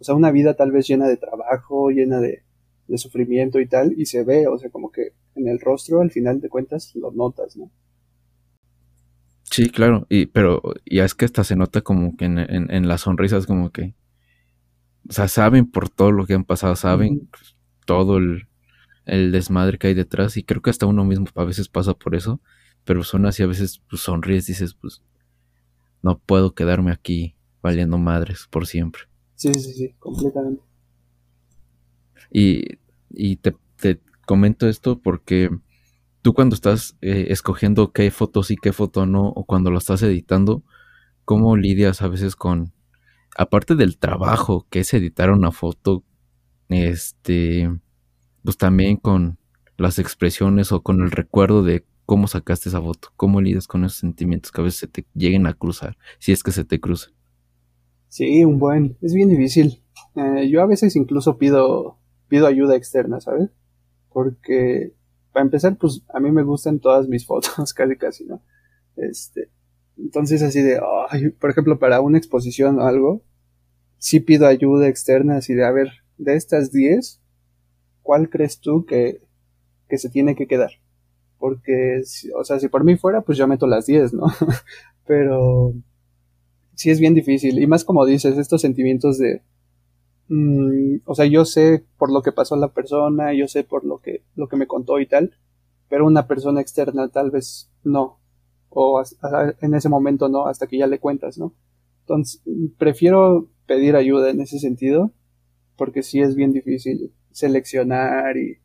o 0.00 0.04
sea, 0.04 0.14
una 0.14 0.30
vida 0.30 0.54
tal 0.54 0.70
vez 0.70 0.86
llena 0.86 1.08
de 1.08 1.16
trabajo, 1.16 1.90
llena 1.90 2.20
de, 2.20 2.42
sufrimiento 2.96 3.60
y 3.60 3.66
tal, 3.66 3.92
y 3.98 4.06
se 4.06 4.24
ve, 4.24 4.46
o 4.46 4.56
sea, 4.56 4.70
como 4.70 4.90
que 4.90 5.12
en 5.34 5.46
el 5.46 5.60
rostro 5.60 6.00
al 6.00 6.10
final 6.10 6.40
de 6.40 6.48
cuentas 6.48 6.94
lo 6.94 7.10
notas, 7.10 7.54
¿no? 7.56 7.70
Sí, 9.42 9.68
claro, 9.68 10.06
y 10.08 10.26
pero 10.26 10.62
ya 10.86 11.04
es 11.04 11.14
que 11.14 11.26
hasta 11.26 11.44
se 11.44 11.54
nota 11.54 11.82
como 11.82 12.16
que 12.16 12.24
en, 12.24 12.38
en, 12.38 12.88
las 12.88 13.02
sonrisas 13.02 13.46
como 13.46 13.70
que, 13.70 13.94
o 15.08 15.12
sea, 15.12 15.28
saben 15.28 15.70
por 15.70 15.90
todo 15.90 16.12
lo 16.12 16.26
que 16.26 16.34
han 16.34 16.44
pasado, 16.44 16.76
saben 16.76 17.28
todo 17.84 18.16
el, 18.16 18.48
el, 19.04 19.32
desmadre 19.32 19.78
que 19.78 19.88
hay 19.88 19.94
detrás 19.94 20.36
y 20.36 20.42
creo 20.42 20.62
que 20.62 20.70
hasta 20.70 20.86
uno 20.86 21.04
mismo 21.04 21.26
a 21.34 21.44
veces 21.44 21.68
pasa 21.68 21.92
por 21.94 22.14
eso, 22.14 22.40
pero 22.84 23.04
son 23.04 23.26
así 23.26 23.42
a 23.42 23.46
veces 23.46 23.82
pues, 23.90 24.00
sonríes, 24.00 24.46
dices, 24.46 24.74
pues 24.74 25.02
no 26.02 26.18
puedo 26.18 26.54
quedarme 26.54 26.90
aquí 26.92 27.34
valiendo 27.62 27.98
madres 27.98 28.46
por 28.50 28.66
siempre. 28.66 29.02
Sí, 29.38 29.54
sí, 29.54 29.72
sí, 29.72 29.94
completamente. 30.00 30.62
Y, 32.32 32.78
y 33.08 33.36
te, 33.36 33.54
comento 34.26 34.68
esto 34.68 34.98
porque 34.98 35.48
tú 36.22 36.34
cuando 36.34 36.56
estás 36.56 36.96
eh, 37.00 37.28
escogiendo 37.30 37.92
qué 37.92 38.10
foto 38.10 38.42
sí, 38.42 38.56
qué 38.60 38.72
foto 38.72 39.06
no, 39.06 39.28
o 39.28 39.44
cuando 39.44 39.70
lo 39.70 39.78
estás 39.78 40.02
editando, 40.02 40.64
¿cómo 41.24 41.56
lidias 41.56 42.02
a 42.02 42.08
veces 42.08 42.34
con, 42.34 42.72
aparte 43.36 43.76
del 43.76 43.96
trabajo 43.96 44.66
que 44.70 44.80
es 44.80 44.92
editar 44.92 45.30
una 45.30 45.52
foto, 45.52 46.02
este, 46.68 47.70
pues 48.42 48.58
también 48.58 48.96
con 48.96 49.38
las 49.76 50.00
expresiones 50.00 50.72
o 50.72 50.82
con 50.82 51.00
el 51.00 51.12
recuerdo 51.12 51.62
de 51.62 51.86
cómo 52.06 52.26
sacaste 52.26 52.70
esa 52.70 52.82
foto, 52.82 53.12
cómo 53.16 53.40
lidias 53.40 53.68
con 53.68 53.84
esos 53.84 53.98
sentimientos 53.98 54.50
que 54.50 54.60
a 54.62 54.64
veces 54.64 54.80
se 54.80 54.88
te 54.88 55.06
lleguen 55.14 55.46
a 55.46 55.54
cruzar, 55.54 55.96
si 56.18 56.32
es 56.32 56.42
que 56.42 56.50
se 56.50 56.64
te 56.64 56.80
cruzan? 56.80 57.17
Sí, 58.08 58.44
un 58.44 58.58
buen. 58.58 58.96
Es 59.00 59.14
bien 59.14 59.28
difícil. 59.28 59.82
Eh, 60.16 60.48
yo 60.48 60.62
a 60.62 60.66
veces 60.66 60.96
incluso 60.96 61.38
pido, 61.38 61.98
pido 62.28 62.46
ayuda 62.46 62.76
externa, 62.76 63.20
¿sabes? 63.20 63.50
Porque, 64.10 64.94
para 65.32 65.44
empezar, 65.44 65.76
pues 65.76 66.04
a 66.12 66.20
mí 66.20 66.30
me 66.30 66.42
gustan 66.42 66.80
todas 66.80 67.08
mis 67.08 67.26
fotos, 67.26 67.72
casi 67.74 67.96
casi, 67.96 68.24
¿no? 68.24 68.42
Este, 68.96 69.50
entonces 69.96 70.42
así 70.42 70.62
de, 70.62 70.80
por 71.40 71.50
ejemplo, 71.50 71.78
para 71.78 72.00
una 72.00 72.18
exposición 72.18 72.80
o 72.80 72.82
algo, 72.82 73.22
sí 73.98 74.20
pido 74.20 74.46
ayuda 74.46 74.88
externa, 74.88 75.36
así 75.36 75.54
de, 75.54 75.64
a 75.64 75.70
ver, 75.70 75.88
de 76.16 76.34
estas 76.34 76.72
10, 76.72 77.20
¿cuál 78.02 78.30
crees 78.30 78.60
tú 78.60 78.84
que, 78.86 79.22
que 79.88 79.98
se 79.98 80.10
tiene 80.10 80.34
que 80.34 80.46
quedar? 80.46 80.70
Porque, 81.38 82.02
o 82.34 82.44
sea, 82.44 82.58
si 82.58 82.68
por 82.68 82.82
mí 82.84 82.96
fuera, 82.96 83.20
pues 83.20 83.38
yo 83.38 83.46
meto 83.46 83.66
las 83.66 83.86
10, 83.86 84.14
¿no? 84.14 84.26
Pero 85.06 85.74
sí 86.78 86.90
es 86.90 87.00
bien 87.00 87.12
difícil. 87.12 87.58
Y 87.60 87.66
más 87.66 87.84
como 87.84 88.06
dices, 88.06 88.38
estos 88.38 88.60
sentimientos 88.60 89.18
de, 89.18 89.42
mm, 90.28 91.00
o 91.04 91.14
sea, 91.16 91.26
yo 91.26 91.44
sé 91.44 91.84
por 91.98 92.12
lo 92.12 92.22
que 92.22 92.30
pasó 92.30 92.54
la 92.56 92.72
persona, 92.72 93.34
yo 93.34 93.48
sé 93.48 93.64
por 93.64 93.84
lo 93.84 93.98
que, 93.98 94.22
lo 94.36 94.48
que 94.48 94.56
me 94.56 94.68
contó 94.68 95.00
y 95.00 95.06
tal, 95.06 95.34
pero 95.88 96.06
una 96.06 96.28
persona 96.28 96.60
externa 96.60 97.08
tal 97.08 97.32
vez 97.32 97.68
no. 97.82 98.20
O 98.70 99.02
en 99.60 99.74
ese 99.74 99.88
momento 99.88 100.28
no, 100.28 100.46
hasta 100.46 100.68
que 100.68 100.78
ya 100.78 100.86
le 100.86 101.00
cuentas, 101.00 101.36
¿no? 101.36 101.52
Entonces, 102.02 102.42
prefiero 102.78 103.50
pedir 103.66 103.96
ayuda 103.96 104.30
en 104.30 104.40
ese 104.40 104.60
sentido, 104.60 105.10
porque 105.76 106.04
sí 106.04 106.20
es 106.20 106.36
bien 106.36 106.52
difícil 106.52 107.12
seleccionar 107.32 108.36
y 108.36 108.58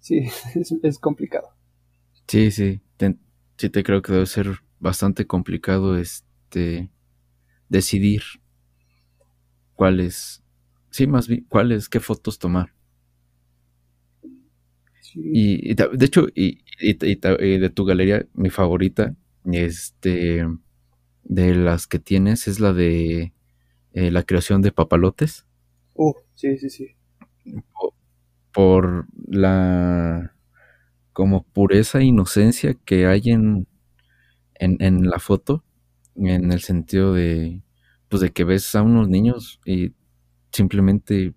sí, 0.00 0.24
es, 0.82 0.98
complicado. 0.98 1.50
Sí, 2.26 2.50
sí, 2.50 2.80
sí 3.58 3.70
te 3.70 3.84
creo 3.84 4.02
que 4.02 4.12
debe 4.12 4.26
ser 4.26 4.48
bastante 4.80 5.26
complicado 5.26 5.96
este 5.96 6.90
decidir 7.70 8.22
cuáles, 9.74 10.42
sí, 10.90 11.06
más 11.06 11.26
bien, 11.26 11.46
cuáles, 11.48 11.88
qué 11.88 12.00
fotos 12.00 12.38
tomar. 12.38 12.74
Y, 15.14 15.74
de 15.74 16.04
hecho, 16.04 16.26
y, 16.34 16.62
de 16.78 17.70
tu 17.70 17.84
galería, 17.84 18.26
mi 18.34 18.50
favorita, 18.50 19.16
este, 19.44 20.46
de 21.24 21.54
las 21.54 21.86
que 21.86 21.98
tienes, 21.98 22.46
es 22.46 22.60
la 22.60 22.72
de 22.72 23.32
eh, 23.94 24.10
la 24.10 24.22
creación 24.22 24.60
de 24.60 24.72
papalotes. 24.72 25.46
Uh, 25.94 26.12
sí, 26.34 26.58
sí, 26.58 26.68
sí. 26.68 26.88
Por, 28.52 29.06
la 29.26 30.34
como 31.12 31.42
pureza 31.44 32.00
e 32.00 32.04
inocencia 32.04 32.74
que 32.74 33.06
hay 33.06 33.22
en, 33.26 33.66
en, 34.54 34.76
en 34.80 35.08
la 35.08 35.18
foto 35.18 35.64
en 36.28 36.52
el 36.52 36.60
sentido 36.60 37.14
de, 37.14 37.62
pues 38.08 38.22
de 38.22 38.30
que 38.32 38.44
ves 38.44 38.74
a 38.74 38.82
unos 38.82 39.08
niños 39.08 39.60
y 39.64 39.94
simplemente 40.52 41.34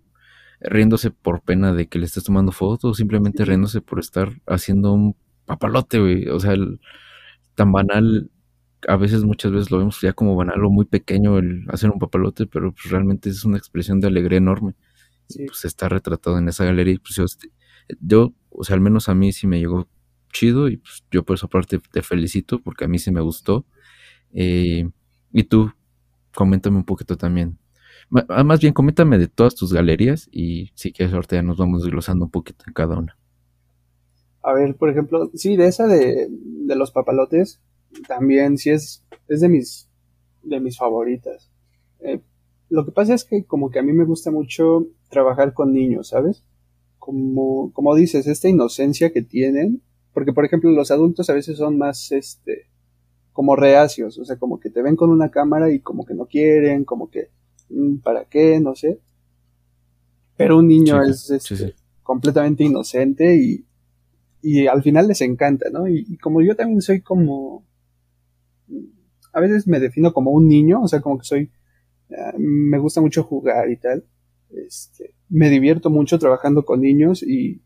riéndose 0.62 1.12
por 1.12 1.41
pena 1.43 1.74
de 1.74 1.88
que 1.88 2.00
le 2.00 2.06
estés 2.06 2.24
tomando 2.26 2.52
fotos, 2.52 2.98
simplemente 2.98 3.46
riéndose 3.46 3.82
por 3.82 4.00
estar 4.00 4.32
haciendo 4.48 4.93
un 4.93 5.15
papalote, 5.46 6.00
güey. 6.00 6.30
O 6.30 6.39
sea, 6.39 6.56
tan 7.56 7.72
banal, 7.72 8.32
a 8.88 8.98
veces, 8.98 9.24
muchas 9.24 9.52
veces 9.52 9.72
lo 9.72 9.80
vemos 9.80 10.00
ya 10.02 10.13
como 10.13 10.36
banal 10.36 10.63
o 10.65 10.69
muy 10.69 10.86
pequeño 10.86 11.38
el 11.39 11.65
hacer 11.69 11.89
un 11.91 12.00
papalote, 12.00 12.48
pero 12.48 12.74
pues 12.74 12.89
realmente 12.91 13.30
es 13.30 13.46
una 13.46 13.58
expresión 13.58 14.00
de 14.02 14.08
alegría 14.08 14.38
enorme. 14.39 14.76
pues 15.48 15.65
está 15.65 15.89
retratado 15.89 16.38
en 16.38 16.50
esa 16.50 16.65
galería. 16.65 16.98
Pues 17.04 17.15
yo, 17.15 17.26
yo, 18.02 18.34
o 18.50 18.63
sea, 18.63 18.76
al 18.76 18.82
menos 18.82 19.10
a 19.10 19.15
mí 19.15 19.32
sí 19.34 19.48
me 19.48 19.60
llegó 19.60 19.88
chido 20.34 20.69
y 20.69 20.78
pues 20.78 21.04
yo 21.12 21.24
por 21.24 21.36
esa 21.38 21.48
parte 21.48 21.80
te 21.91 22.02
felicito 22.02 22.60
porque 22.62 22.86
a 22.86 22.88
mí 22.88 23.00
sí 23.00 23.12
me 23.12 23.22
gustó. 23.22 23.65
Eh, 24.34 24.89
y 25.32 25.43
tú, 25.43 25.72
coméntame 26.34 26.78
un 26.78 26.84
poquito 26.84 27.17
también. 27.17 27.58
Ah, 28.30 28.43
más 28.43 28.60
bien, 28.60 28.74
coméntame 28.74 29.17
de 29.17 29.28
todas 29.28 29.56
tus 29.56 29.74
galerías 29.74 30.28
y 30.32 30.72
si 30.76 30.91
quieres 30.91 31.13
ahorita 31.13 31.38
ya 31.38 31.41
nos 31.41 31.58
vamos 31.58 31.84
desglosando 31.84 32.26
un 32.26 32.32
poquito 32.32 32.65
en 32.67 32.74
cada 32.74 32.98
una. 32.98 33.17
A 34.41 34.54
ver, 34.54 34.76
por 34.76 34.89
ejemplo, 34.89 35.32
sí, 35.34 35.56
de 35.56 35.67
esa 35.67 35.88
de, 35.88 36.30
los 36.67 36.91
papalotes, 36.91 37.62
también 38.08 38.58
sí 38.58 38.72
es, 38.72 39.06
es 39.30 39.41
de 39.41 39.50
mis, 39.50 39.89
de 40.43 40.60
mis 40.60 40.78
favoritas. 40.78 41.50
Eh, 42.02 42.19
lo 42.69 42.86
que 42.86 42.91
pasa 42.91 43.13
es 43.13 43.24
que 43.24 43.46
como 43.46 43.72
que 43.72 43.80
a 43.80 43.84
mí 43.84 43.93
me 43.93 44.04
gusta 44.04 44.32
mucho 44.32 44.88
trabajar 45.10 45.54
con 45.54 45.74
niños, 45.74 46.10
¿sabes? 46.10 46.43
Como, 47.00 47.72
como 47.72 47.96
dices, 47.96 48.28
esta 48.28 48.50
inocencia 48.50 49.13
que 49.13 49.22
tienen, 49.22 49.82
porque 50.13 50.34
por 50.34 50.46
ejemplo 50.46 50.72
los 50.72 50.91
adultos 50.91 51.30
a 51.30 51.34
veces 51.34 51.58
son 51.58 51.78
más, 51.78 52.12
este, 52.12 52.67
como 53.34 53.56
reacios, 53.56 54.17
o 54.19 54.26
sea, 54.26 54.38
como 54.38 54.60
que 54.60 54.69
te 54.69 54.82
ven 54.82 54.96
con 54.96 55.10
una 55.10 55.30
cámara 55.30 55.72
y 55.72 55.80
como 55.80 56.06
que 56.06 56.13
no 56.13 56.28
quieren, 56.28 56.86
como 56.86 57.10
que, 57.10 57.30
mm, 57.69 57.98
¿para 57.98 58.26
qué? 58.26 58.60
No 58.60 58.76
sé. 58.76 59.00
pero 60.38 60.58
un 60.58 60.67
niño 60.67 61.02
es 61.04 61.30
este, 61.30 61.76
completamente 62.02 62.63
inocente 62.63 63.36
y, 63.36 63.65
y, 64.41 64.67
al 64.67 64.82
final 64.82 65.08
les 65.08 65.22
encanta, 65.22 65.69
¿no? 65.72 65.88
Y, 65.88 66.17
como 66.17 66.41
yo 66.41 66.56
también 66.56 66.82
soy 66.82 67.02
como, 67.02 67.65
a 69.32 69.39
veces 69.39 69.67
me 69.67 69.80
defino 69.80 70.12
como 70.13 70.32
un 70.32 70.48
niño, 70.48 70.82
o 70.82 70.88
sea, 70.88 71.02
como 71.02 71.17
que 71.19 71.26
soy, 71.26 71.52
ah, 72.17 72.34
me 72.38 72.80
gusta 72.80 73.00
mucho 73.02 73.24
jugar 73.24 73.69
y 73.69 73.78
tal, 73.78 74.06
este, 74.50 75.15
me 75.30 75.50
divierto 75.50 75.89
mucho 75.89 76.19
trabajando 76.19 76.65
con 76.65 76.82
niños 76.82 77.24
y, 77.24 77.62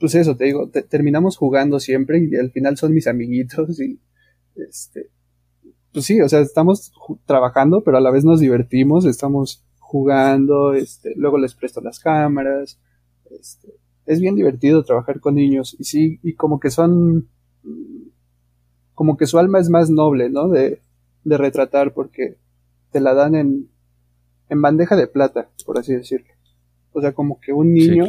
pues 0.00 0.14
eso, 0.14 0.36
te 0.36 0.44
digo, 0.46 0.70
terminamos 0.70 1.36
jugando 1.36 1.80
siempre 1.80 2.18
y 2.18 2.36
al 2.36 2.50
final 2.50 2.76
son 2.76 2.94
mis 2.94 3.06
amiguitos 3.06 3.80
y, 3.80 4.00
este, 4.56 5.10
pues 5.92 6.06
sí, 6.06 6.20
o 6.20 6.28
sea, 6.28 6.40
estamos 6.40 6.92
trabajando, 7.26 7.82
pero 7.82 7.98
a 7.98 8.00
la 8.00 8.10
vez 8.10 8.24
nos 8.24 8.40
divertimos, 8.40 9.04
estamos 9.04 9.64
jugando, 9.78 10.74
este, 10.74 11.14
luego 11.16 11.38
les 11.38 11.54
presto 11.54 11.80
las 11.80 12.00
cámaras, 12.00 12.80
este, 13.30 13.74
es 14.06 14.20
bien 14.20 14.34
divertido 14.34 14.84
trabajar 14.84 15.20
con 15.20 15.36
niños 15.36 15.76
y 15.78 15.84
sí, 15.84 16.18
y 16.22 16.34
como 16.34 16.60
que 16.60 16.70
son, 16.70 17.28
como 18.94 19.16
que 19.16 19.26
su 19.26 19.38
alma 19.38 19.60
es 19.60 19.70
más 19.70 19.90
noble, 19.90 20.30
¿no? 20.30 20.48
De, 20.48 20.80
de 21.24 21.38
retratar 21.38 21.94
porque 21.94 22.36
te 22.90 23.00
la 23.00 23.14
dan 23.14 23.34
en, 23.34 23.68
en 24.48 24.62
bandeja 24.62 24.96
de 24.96 25.06
plata, 25.06 25.48
por 25.64 25.78
así 25.78 25.94
decirlo. 25.94 26.32
O 26.92 27.00
sea, 27.00 27.12
como 27.12 27.40
que 27.40 27.52
un 27.52 27.72
niño 27.72 28.04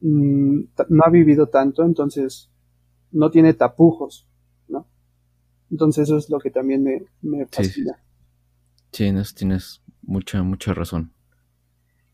mm, 0.00 0.60
no 0.88 1.04
ha 1.04 1.10
vivido 1.10 1.48
tanto, 1.48 1.84
entonces 1.84 2.50
no 3.12 3.30
tiene 3.30 3.54
tapujos. 3.54 4.28
Entonces 5.72 6.04
eso 6.04 6.18
es 6.18 6.28
lo 6.28 6.38
que 6.38 6.50
también 6.50 6.84
me, 6.84 7.02
me 7.22 7.46
fascina. 7.46 7.94
Sí, 7.94 8.90
tienes, 8.90 9.34
tienes 9.34 9.80
mucha, 10.02 10.42
mucha 10.42 10.74
razón. 10.74 11.12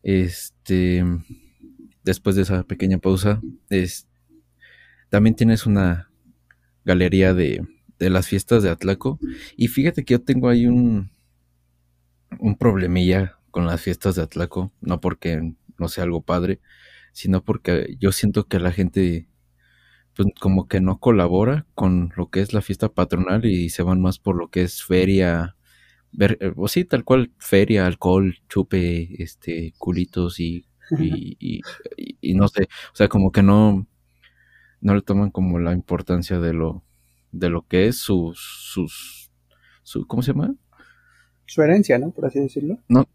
Este, 0.01 1.03
después 2.05 2.37
de 2.37 2.43
esa 2.43 2.63
pequeña 2.63 2.99
pausa, 2.99 3.41
es, 3.69 4.07
también 5.09 5.35
tienes 5.35 5.65
una 5.65 6.09
galería 6.85 7.33
de, 7.33 7.67
de 7.99 8.09
las 8.09 8.27
fiestas 8.27 8.63
de 8.63 8.69
Atlaco. 8.69 9.19
Y 9.57 9.67
fíjate 9.67 10.05
que 10.05 10.13
yo 10.13 10.21
tengo 10.21 10.47
ahí 10.47 10.65
un, 10.65 11.11
un 12.39 12.57
problemilla 12.57 13.37
con 13.51 13.65
las 13.65 13.81
fiestas 13.81 14.15
de 14.15 14.21
Atlaco, 14.21 14.71
no 14.79 15.01
porque 15.01 15.53
no 15.77 15.89
sea 15.89 16.05
algo 16.05 16.21
padre, 16.21 16.61
sino 17.11 17.43
porque 17.43 17.97
yo 17.99 18.13
siento 18.13 18.47
que 18.47 18.59
la 18.59 18.71
gente 18.71 19.27
pues 20.19 20.33
como 20.37 20.67
que 20.67 20.81
no 20.81 20.99
colabora 20.99 21.65
con 21.75 22.11
lo 22.17 22.29
que 22.29 22.41
es 22.41 22.53
la 22.53 22.61
fiesta 22.61 22.89
patronal 22.89 23.45
y 23.45 23.69
se 23.69 23.83
van 23.83 24.01
más 24.01 24.19
por 24.19 24.35
lo 24.35 24.49
que 24.49 24.63
es 24.63 24.83
feria, 24.83 25.55
ver, 26.11 26.37
eh, 26.41 26.51
o 26.57 26.67
sí, 26.67 26.83
tal 26.83 27.05
cual, 27.05 27.31
feria, 27.37 27.85
alcohol, 27.85 28.35
chupe, 28.49 29.23
este, 29.23 29.73
culitos 29.77 30.39
y, 30.41 30.65
y, 30.99 31.61
y, 32.19 32.33
no 32.33 32.49
sé, 32.49 32.63
o 32.91 32.95
sea, 32.95 33.07
como 33.07 33.31
que 33.31 33.43
no, 33.43 33.87
no 34.81 34.93
le 34.93 35.01
toman 35.03 35.31
como 35.31 35.57
la 35.57 35.71
importancia 35.71 36.37
de 36.41 36.51
lo, 36.51 36.83
de 37.31 37.49
lo 37.49 37.65
que 37.65 37.87
es 37.87 37.95
sus, 37.95 38.41
sus, 38.41 39.31
su, 39.83 40.05
¿cómo 40.05 40.21
se 40.21 40.33
llama? 40.33 40.53
Su 41.45 41.61
herencia, 41.61 41.97
¿no? 41.97 42.11
Por 42.11 42.25
así 42.25 42.41
decirlo. 42.41 42.77
No, 42.89 43.07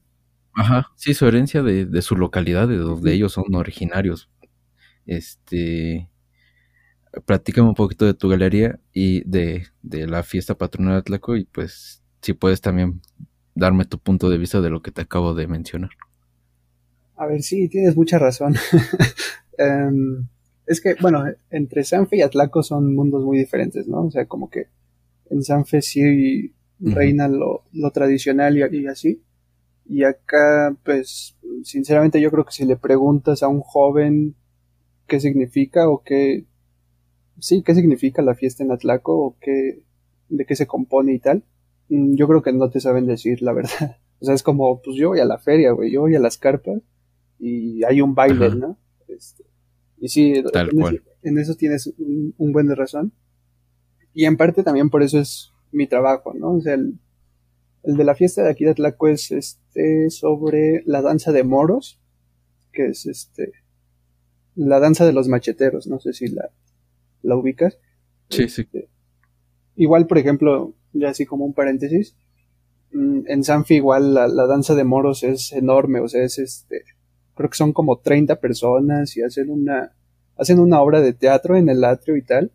ajá, 0.54 0.90
sí, 0.96 1.12
su 1.12 1.26
herencia 1.26 1.62
de, 1.62 1.84
de 1.84 2.00
su 2.00 2.16
localidad, 2.16 2.66
de 2.66 2.78
donde 2.78 3.12
ellos 3.12 3.34
son 3.34 3.54
originarios. 3.54 4.30
Este, 5.04 6.08
platícame 7.24 7.68
un 7.68 7.74
poquito 7.74 8.06
de 8.06 8.14
tu 8.14 8.28
galería 8.28 8.78
y 8.92 9.28
de, 9.28 9.66
de 9.82 10.06
la 10.06 10.22
fiesta 10.22 10.54
patronal 10.56 10.94
de 10.94 10.98
Atlaco 10.98 11.36
y 11.36 11.44
pues 11.44 12.02
si 12.20 12.32
puedes 12.32 12.60
también 12.60 13.00
darme 13.54 13.84
tu 13.84 13.98
punto 13.98 14.28
de 14.30 14.38
vista 14.38 14.60
de 14.60 14.70
lo 14.70 14.82
que 14.82 14.90
te 14.90 15.02
acabo 15.02 15.34
de 15.34 15.46
mencionar. 15.46 15.90
A 17.16 17.26
ver, 17.26 17.42
sí, 17.42 17.68
tienes 17.68 17.96
mucha 17.96 18.18
razón. 18.18 18.54
Em, 19.56 20.26
es 20.66 20.80
que, 20.80 20.96
bueno, 21.00 21.24
entre 21.48 21.84
Sanfe 21.84 22.16
y 22.16 22.22
Atlaco 22.22 22.64
son 22.64 22.92
mundos 22.92 23.22
muy 23.22 23.38
diferentes, 23.38 23.86
¿no? 23.86 24.06
O 24.06 24.10
sea, 24.10 24.26
como 24.26 24.50
que 24.50 24.66
en 25.30 25.44
Sanfe 25.44 25.80
sí 25.80 26.52
reina 26.80 27.28
lo, 27.28 27.62
tradicional 27.92 28.58
y, 28.58 28.86
así. 28.88 29.22
Y 29.86 30.02
acá, 30.02 30.76
pues, 30.84 31.36
sinceramente 31.62 32.20
yo 32.20 32.32
creo 32.32 32.44
que 32.44 32.52
si 32.52 32.64
le 32.64 32.76
preguntas 32.76 33.44
a 33.44 33.48
un 33.48 33.60
joven 33.60 34.34
qué 35.06 35.20
significa 35.20 35.88
o 35.88 36.02
qué, 36.02 36.46
sí, 37.38 37.62
qué 37.62 37.74
significa 37.74 38.22
la 38.22 38.34
fiesta 38.34 38.62
en 38.62 38.72
Atlaco 38.72 39.16
o 39.16 39.36
qué, 39.40 39.82
de 40.28 40.44
qué 40.46 40.56
se 40.56 40.66
compone 40.66 41.14
y 41.14 41.18
tal, 41.18 41.44
Mm, 41.88 42.14
yo 42.14 42.26
creo 42.26 42.42
que 42.42 42.52
no 42.52 42.70
te 42.70 42.80
saben 42.80 43.06
decir 43.06 43.42
la 43.42 43.52
verdad. 43.52 43.98
O 44.20 44.26
sea, 44.26 44.34
es 44.34 44.42
como, 44.42 44.80
pues 44.80 44.96
yo 44.96 45.10
voy 45.10 45.20
a 45.20 45.26
la 45.26 45.38
feria, 45.38 45.72
güey, 45.72 45.90
yo 45.92 46.00
voy 46.00 46.14
a 46.14 46.20
las 46.20 46.38
carpas 46.38 46.80
y 47.38 47.84
hay 47.84 48.00
un 48.00 48.14
baile, 48.14 48.54
¿no? 48.54 48.78
Este, 49.06 49.44
y 49.98 50.08
sí, 50.08 50.32
en, 51.22 51.38
Eso, 51.38 51.56
tienes 51.56 51.92
un, 51.98 52.52
buen 52.52 52.66
de 52.66 52.74
razón. 52.74 53.12
Y 54.14 54.24
en 54.24 54.38
parte 54.38 54.62
también 54.62 54.88
por 54.88 55.02
eso 55.02 55.18
es 55.18 55.52
mi 55.72 55.86
trabajo, 55.88 56.32
¿no? 56.32 56.54
O 56.54 56.60
sea, 56.62 56.72
el, 56.72 57.00
el 57.82 57.96
de 57.96 58.04
la 58.04 58.14
fiesta 58.14 58.42
de 58.42 58.50
aquí 58.50 58.64
de 58.64 58.70
Atlaco 58.70 59.08
es 59.08 59.30
este 59.30 60.08
sobre 60.08 60.84
la 60.86 61.02
danza 61.02 61.30
de 61.30 61.44
moros, 61.44 62.00
que 62.72 62.86
es 62.86 63.04
este 63.04 63.52
la 64.54 64.80
danza 64.80 65.04
de 65.04 65.12
los 65.12 65.28
macheteros, 65.28 65.86
no 65.86 66.00
sé 66.00 66.14
si 66.14 66.28
la, 66.28 66.50
la 67.24 67.36
ubicas. 67.36 67.78
Sí, 68.28 68.48
sí. 68.48 68.62
Este, 68.62 68.88
igual, 69.76 70.06
por 70.06 70.18
ejemplo, 70.18 70.74
ya 70.92 71.08
así 71.10 71.26
como 71.26 71.44
un 71.44 71.54
paréntesis, 71.54 72.16
mm, 72.92 73.22
en 73.26 73.44
Sanfi 73.44 73.76
igual 73.76 74.14
la, 74.14 74.28
danza 74.46 74.74
de 74.74 74.84
moros 74.84 75.24
es 75.24 75.52
enorme, 75.52 76.00
o 76.00 76.08
sea, 76.08 76.22
es 76.22 76.38
este, 76.38 76.84
creo 77.34 77.50
que 77.50 77.56
son 77.56 77.72
como 77.72 77.98
30 77.98 78.40
personas 78.40 79.16
y 79.16 79.22
hacen 79.22 79.50
una, 79.50 79.92
hacen 80.36 80.60
una 80.60 80.80
obra 80.80 81.00
de 81.00 81.12
teatro 81.12 81.56
en 81.56 81.68
el 81.68 81.84
atrio 81.84 82.16
y 82.16 82.22
tal. 82.22 82.52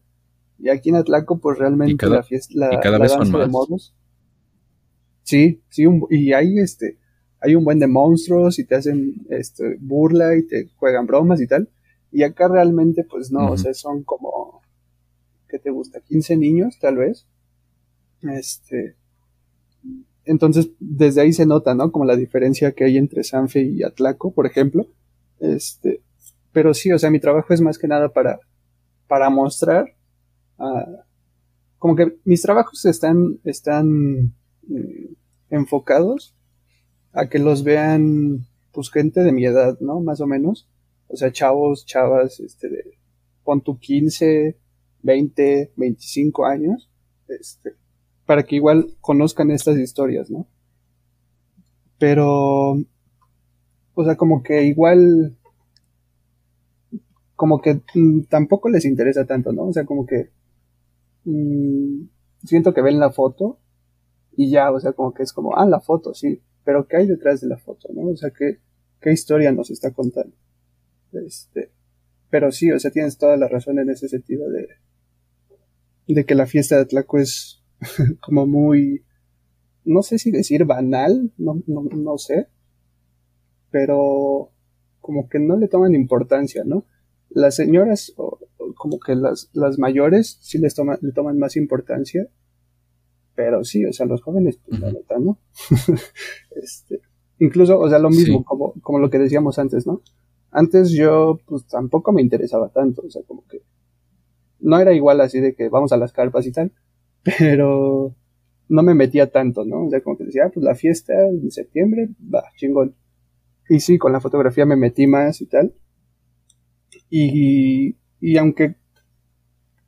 Y 0.58 0.69
aquí 0.69 0.89
en 0.89 0.95
Atlaco, 0.95 1.39
pues 1.39 1.58
realmente 1.58 2.05
la 2.08 2.21
fiesta, 2.21 2.53
la, 2.53 2.69
danza 2.82 3.38
de 3.38 3.47
moros. 3.47 3.95
Sí, 5.23 5.62
sí, 5.69 5.86
y 6.10 6.34
hay 6.34 6.60
este, 6.60 6.97
hay 7.39 7.55
un 7.55 7.63
buen 7.63 7.79
de 7.79 7.88
monstruos 7.88 8.60
y 8.60 8.65
te 8.65 8.75
hacen 8.75 9.25
este, 9.29 9.77
burla 9.79 10.36
y 10.36 10.45
te 10.45 10.69
juegan 10.75 11.05
bromas 11.05 11.39
y 11.39 11.47
tal. 11.47 11.69
Y 12.12 12.24
acá 12.24 12.48
realmente, 12.48 13.04
pues 13.04 13.32
no, 13.32 13.52
o 13.52 13.58
sea, 13.58 13.74
son 13.74 14.04
como, 14.04 14.62
¿qué 15.48 15.60
te 15.60 15.69
gusta? 15.69 16.00
15 16.02 16.38
niños, 16.38 16.80
tal 16.80 16.98
vez. 16.98 17.28
Este, 18.22 18.95
entonces, 20.26 20.72
desde 20.80 21.22
ahí 21.22 21.34
se 21.34 21.45
nota, 21.45 21.74
¿no? 21.74 21.91
Como 21.91 22.06
la 22.06 22.15
diferencia 22.15 22.74
que 22.74 22.84
hay 22.84 22.98
entre 22.98 23.24
Sanfe 23.24 23.62
y 23.62 23.84
Atlaco, 23.84 24.32
por 24.32 24.45
ejemplo. 24.45 24.88
Este, 25.39 26.02
pero 26.52 26.74
sí, 26.74 26.91
o 26.91 27.00
sea, 27.00 27.10
mi 27.10 27.19
trabajo 27.19 27.54
es 27.54 27.62
más 27.62 27.78
que 27.78 27.88
nada 27.88 28.10
para, 28.10 28.39
para 29.08 29.30
mostrar, 29.30 29.95
uh, 30.58 30.98
como 31.78 31.95
que 31.95 32.17
mis 32.26 32.41
trabajos 32.41 32.86
están, 32.86 33.39
están 33.43 34.34
mm, 34.67 35.13
enfocados 35.50 36.36
a 37.13 37.28
que 37.28 37.39
los 37.39 37.63
vean, 37.63 38.45
pues, 38.72 38.91
gente 38.91 39.24
de 39.24 39.32
mi 39.32 39.45
edad, 39.45 39.80
¿no? 39.80 40.00
Más 40.00 40.22
o 40.22 40.28
menos. 40.28 40.67
O 41.10 41.17
sea, 41.17 41.32
chavos, 41.32 41.86
chavas, 41.86 42.39
este, 42.39 42.69
de, 42.69 42.98
pon 43.43 43.62
tu 43.62 43.80
15, 43.80 44.56
20, 45.02 45.74
25 45.76 46.45
años, 46.45 46.89
este, 47.28 47.74
para 48.26 48.43
que 48.43 48.56
igual 48.56 48.95
conozcan 49.02 49.50
estas 49.50 49.78
historias, 49.80 50.30
¿no? 50.30 50.48
Pero, 51.98 52.74
o 53.93 54.04
sea, 54.06 54.15
como 54.15 54.43
que 54.43 54.63
igual, 54.63 55.36
como 57.36 57.60
que 57.60 57.82
mm, 57.95 58.26
tampoco 58.30 58.69
les 58.69 58.86
interesa 58.86 59.26
tanto, 59.26 59.52
¿no? 59.52 59.63
O 59.63 59.74
sea, 59.74 59.86
como 59.86 60.06
que 60.06 60.30
mm, 61.26 62.04
siento 62.43 62.74
que 62.74 62.84
ven 62.84 63.00
la 63.00 63.12
foto 63.12 63.58
y 64.38 64.52
ya, 64.52 64.72
o 64.72 64.80
sea, 64.80 64.93
como 64.93 65.12
que 65.13 65.24
es 65.24 65.34
como, 65.34 65.56
ah, 65.58 65.65
la 65.65 65.80
foto, 65.80 66.13
sí, 66.13 66.41
pero 66.63 66.88
¿qué 66.88 66.98
hay 66.98 67.08
detrás 67.08 67.41
de 67.41 67.48
la 67.48 67.58
foto, 67.58 67.89
no? 67.93 68.10
O 68.10 68.15
sea, 68.15 68.30
¿qué, 68.30 68.60
qué 69.02 69.12
historia 69.12 69.52
nos 69.52 69.72
está 69.72 69.91
contando? 69.91 70.36
Este, 71.13 71.72
pero 72.30 72.52
sí, 72.52 72.72
o 72.72 72.80
sea, 72.80 72.91
tienes 72.91 73.17
toda 73.17 73.38
la 73.38 73.48
razón 73.48 73.80
en 73.80 73.89
ese 73.89 74.08
sentido 74.08 74.50
de, 74.50 74.67
de 76.08 76.26
que 76.26 76.36
la 76.36 76.45
fiesta 76.45 76.76
de 76.76 76.82
Atlaco 76.82 77.17
es 77.17 77.63
como 78.22 78.45
muy, 78.45 79.04
no 79.86 80.02
sé 80.02 80.19
si 80.19 80.32
decir 80.32 80.65
banal, 80.65 81.32
no, 81.38 81.62
no, 81.67 81.84
no 81.84 82.17
sé, 82.17 82.48
pero 83.72 84.52
como 85.00 85.30
que 85.30 85.39
no 85.39 85.58
le 85.58 85.67
toman 85.67 85.95
importancia, 85.95 86.63
¿no? 86.65 86.86
Las 87.30 87.56
señoras, 87.56 88.13
o, 88.17 88.39
como 88.76 89.00
que 89.00 89.15
las, 89.15 89.50
las 89.54 89.80
mayores, 89.80 90.39
sí 90.41 90.58
les 90.58 90.76
toman, 90.76 91.00
le 91.02 91.12
toman 91.12 91.38
más 91.38 91.56
importancia, 91.56 92.28
pero 93.36 93.63
sí, 93.63 93.86
o 93.86 93.93
sea, 93.93 94.06
los 94.06 94.22
jóvenes, 94.22 94.60
pues 94.65 94.80
la 94.80 94.91
neta, 94.91 95.17
¿no? 95.17 95.39
este, 96.62 97.02
incluso, 97.39 97.80
o 97.80 97.89
sea, 97.89 98.00
lo 98.00 98.10
mismo, 98.10 98.43
como, 98.43 98.74
como 98.82 99.00
lo 99.00 99.10
que 99.10 99.19
decíamos 99.19 99.58
antes, 99.60 99.88
¿no? 99.88 100.02
Antes 100.51 100.91
yo, 100.91 101.39
pues 101.45 101.65
tampoco 101.67 102.12
me 102.12 102.21
interesaba 102.21 102.69
tanto, 102.69 103.03
o 103.05 103.09
sea, 103.09 103.21
como 103.23 103.45
que 103.47 103.62
no 104.59 104.79
era 104.79 104.93
igual 104.93 105.21
así 105.21 105.39
de 105.39 105.53
que 105.55 105.69
vamos 105.69 105.91
a 105.91 105.97
las 105.97 106.12
carpas 106.12 106.45
y 106.47 106.51
tal, 106.51 106.71
pero 107.38 108.15
no 108.67 108.83
me 108.83 108.93
metía 108.93 109.31
tanto, 109.31 109.65
¿no? 109.65 109.85
O 109.85 109.89
sea, 109.89 110.01
como 110.01 110.17
que 110.17 110.25
decía, 110.25 110.45
ah, 110.45 110.51
pues 110.53 110.63
la 110.63 110.75
fiesta 110.75 111.13
en 111.27 111.51
septiembre, 111.51 112.09
va, 112.33 112.43
chingón. 112.55 112.95
y 113.69 113.79
sí, 113.79 113.97
con 113.97 114.12
la 114.12 114.21
fotografía 114.21 114.65
me 114.65 114.75
metí 114.75 115.07
más 115.07 115.41
y 115.41 115.45
tal. 115.47 115.73
Y, 117.09 117.95
y 118.19 118.38
aunque 118.38 118.75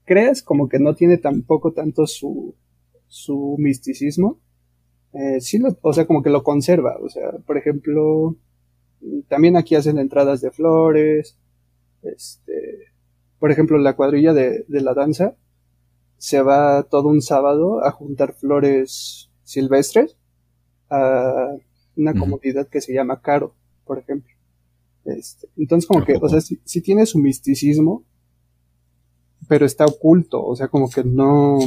creas 0.05 0.41
como 0.41 0.67
que 0.67 0.79
no 0.79 0.95
tiene 0.95 1.17
tampoco 1.17 1.73
tanto 1.73 2.07
su, 2.07 2.55
su 3.07 3.55
misticismo, 3.59 4.39
eh, 5.13 5.41
sí 5.41 5.59
lo, 5.59 5.77
o 5.81 5.93
sea, 5.93 6.07
como 6.07 6.23
que 6.23 6.29
lo 6.29 6.43
conserva. 6.43 6.97
O 7.01 7.09
sea, 7.09 7.31
por 7.45 7.57
ejemplo, 7.57 8.35
también 9.27 9.57
aquí 9.57 9.75
hacen 9.75 9.97
entradas 9.97 10.41
de 10.41 10.51
flores. 10.51 11.37
Este, 12.03 12.87
por 13.39 13.51
ejemplo, 13.51 13.77
la 13.77 13.95
cuadrilla 13.95 14.33
de, 14.33 14.65
de 14.67 14.81
la 14.81 14.93
danza 14.93 15.35
se 16.17 16.41
va 16.41 16.83
todo 16.83 17.09
un 17.09 17.21
sábado 17.21 17.83
a 17.83 17.91
juntar 17.91 18.33
flores 18.33 19.29
silvestres 19.43 20.17
a 20.89 21.55
una 21.95 22.13
comunidad 22.13 22.67
que 22.67 22.81
se 22.81 22.93
llama 22.93 23.21
Caro, 23.21 23.55
por 23.85 23.99
ejemplo. 23.99 24.31
Este, 25.05 25.47
entonces, 25.57 25.87
como 25.87 26.05
que, 26.05 26.17
o 26.21 26.29
sea, 26.29 26.41
si 26.41 26.81
tiene 26.81 27.05
su 27.05 27.17
misticismo, 27.17 28.03
pero 29.47 29.65
está 29.65 29.85
oculto, 29.85 30.43
o 30.43 30.55
sea, 30.55 30.67
como 30.67 30.89
que 30.89 31.03
no, 31.03 31.57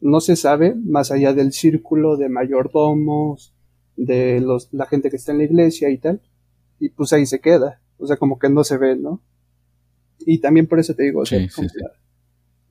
no 0.00 0.20
se 0.20 0.36
sabe 0.36 0.74
más 0.74 1.10
allá 1.10 1.32
del 1.32 1.52
círculo 1.52 2.16
de 2.16 2.28
mayordomos, 2.28 3.54
de 4.00 4.40
los, 4.40 4.72
la 4.72 4.86
gente 4.86 5.10
que 5.10 5.16
está 5.16 5.32
en 5.32 5.38
la 5.38 5.44
iglesia 5.44 5.90
y 5.90 5.98
tal, 5.98 6.20
y 6.78 6.88
pues 6.88 7.12
ahí 7.12 7.26
se 7.26 7.40
queda, 7.40 7.80
o 7.98 8.06
sea, 8.06 8.16
como 8.16 8.38
que 8.38 8.48
no 8.48 8.64
se 8.64 8.78
ve, 8.78 8.96
¿no? 8.96 9.22
Y 10.20 10.38
también 10.38 10.66
por 10.66 10.78
eso 10.80 10.94
te 10.94 11.02
digo, 11.02 11.20
o 11.20 11.26
sea, 11.26 11.46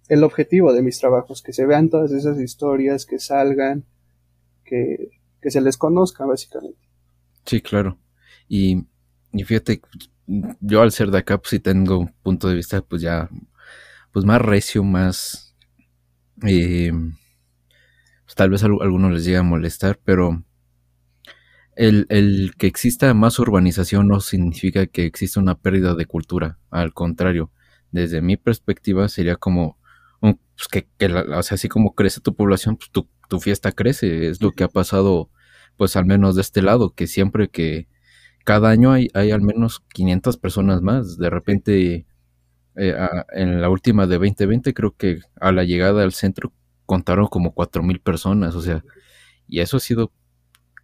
el 0.08 0.24
objetivo 0.24 0.74
de 0.74 0.82
mis 0.82 1.00
trabajos, 1.00 1.44
que 1.44 1.54
se 1.54 1.66
vean 1.66 1.90
todas 1.90 2.12
esas 2.12 2.40
historias, 2.40 3.06
que 3.06 3.20
salgan, 3.20 3.86
que, 4.64 5.12
que 5.40 5.52
se 5.52 5.62
les 5.62 5.78
conozca, 5.78 6.26
básicamente. 6.26 6.80
Sí, 7.46 7.62
claro. 7.62 8.00
Y, 8.48 8.86
y 9.32 9.44
fíjate, 9.44 9.82
yo 10.60 10.82
al 10.82 10.92
ser 10.92 11.12
de 11.12 11.20
acá, 11.20 11.38
pues 11.38 11.52
sí 11.52 11.60
tengo 11.60 12.00
un 12.00 12.14
punto 12.24 12.48
de 12.48 12.56
vista, 12.56 12.82
pues 12.82 13.04
ya, 13.04 13.30
pues 14.12 14.26
más 14.26 14.42
recio, 14.42 14.84
más, 14.84 15.56
eh, 16.48 16.92
pues 18.26 18.36
tal 18.36 18.50
vez 18.50 18.64
a 18.64 18.66
algunos 18.66 19.12
les 19.12 19.26
llegue 19.26 19.38
a 19.38 19.44
molestar, 19.44 20.00
pero 20.04 20.44
el, 21.80 22.08
el, 22.10 22.56
que 22.58 22.68
exista 22.68 23.14
más 23.14 23.40
urbanización 23.40 24.10
no 24.10 24.20
significa 24.20 24.86
que 24.86 25.06
exista 25.06 25.40
una 25.40 25.56
pérdida 25.56 25.96
de 25.96 26.06
cultura, 26.06 26.60
al 26.72 26.94
contrario, 26.94 27.52
desde 27.92 28.22
mi 28.22 28.36
perspectiva 28.36 29.08
sería 29.08 29.38
como, 29.38 29.78
pues 30.20 30.68
que, 30.70 30.90
que 30.98 31.06
o 31.06 31.42
sea, 31.42 31.56
así 31.56 31.70
como 31.70 31.96
crece 31.96 32.20
tu 32.20 32.36
población, 32.36 32.76
pues 32.76 32.92
tu, 32.92 33.08
tu 33.30 33.40
fiesta 33.40 33.72
crece, 33.72 34.28
es 34.28 34.42
lo 34.42 34.52
que 34.52 34.66
ha 34.66 34.68
pasado, 34.68 35.30
pues 35.78 35.96
al 35.96 36.06
menos 36.06 36.36
de 36.36 36.42
este 36.42 36.62
lado, 36.62 36.94
que 36.94 37.08
siempre 37.08 37.48
que 37.48 37.88
cada 38.44 38.70
año 38.70 38.92
hay, 38.92 39.08
hay 39.14 39.32
al 39.32 39.42
menos 39.42 39.82
500 39.94 40.38
personas 40.38 40.82
más, 40.82 41.18
de 41.18 41.30
repente... 41.30 42.06
Eh, 42.76 42.96
en 43.34 43.62
la 43.62 43.70
última 43.70 44.06
de 44.08 44.18
2020 44.18 44.74
creo 44.74 44.96
que 44.96 45.20
a 45.42 45.52
la 45.52 45.64
llegada 45.66 46.04
al 46.04 46.14
centro 46.14 46.54
contaron 46.86 47.28
como 47.28 47.54
cuatro 47.54 47.84
mil 47.84 48.00
personas, 48.00 48.56
o 48.56 48.62
sea, 48.62 48.84
y 49.48 49.60
eso 49.60 49.78
ha 49.78 49.80
sido 49.82 50.14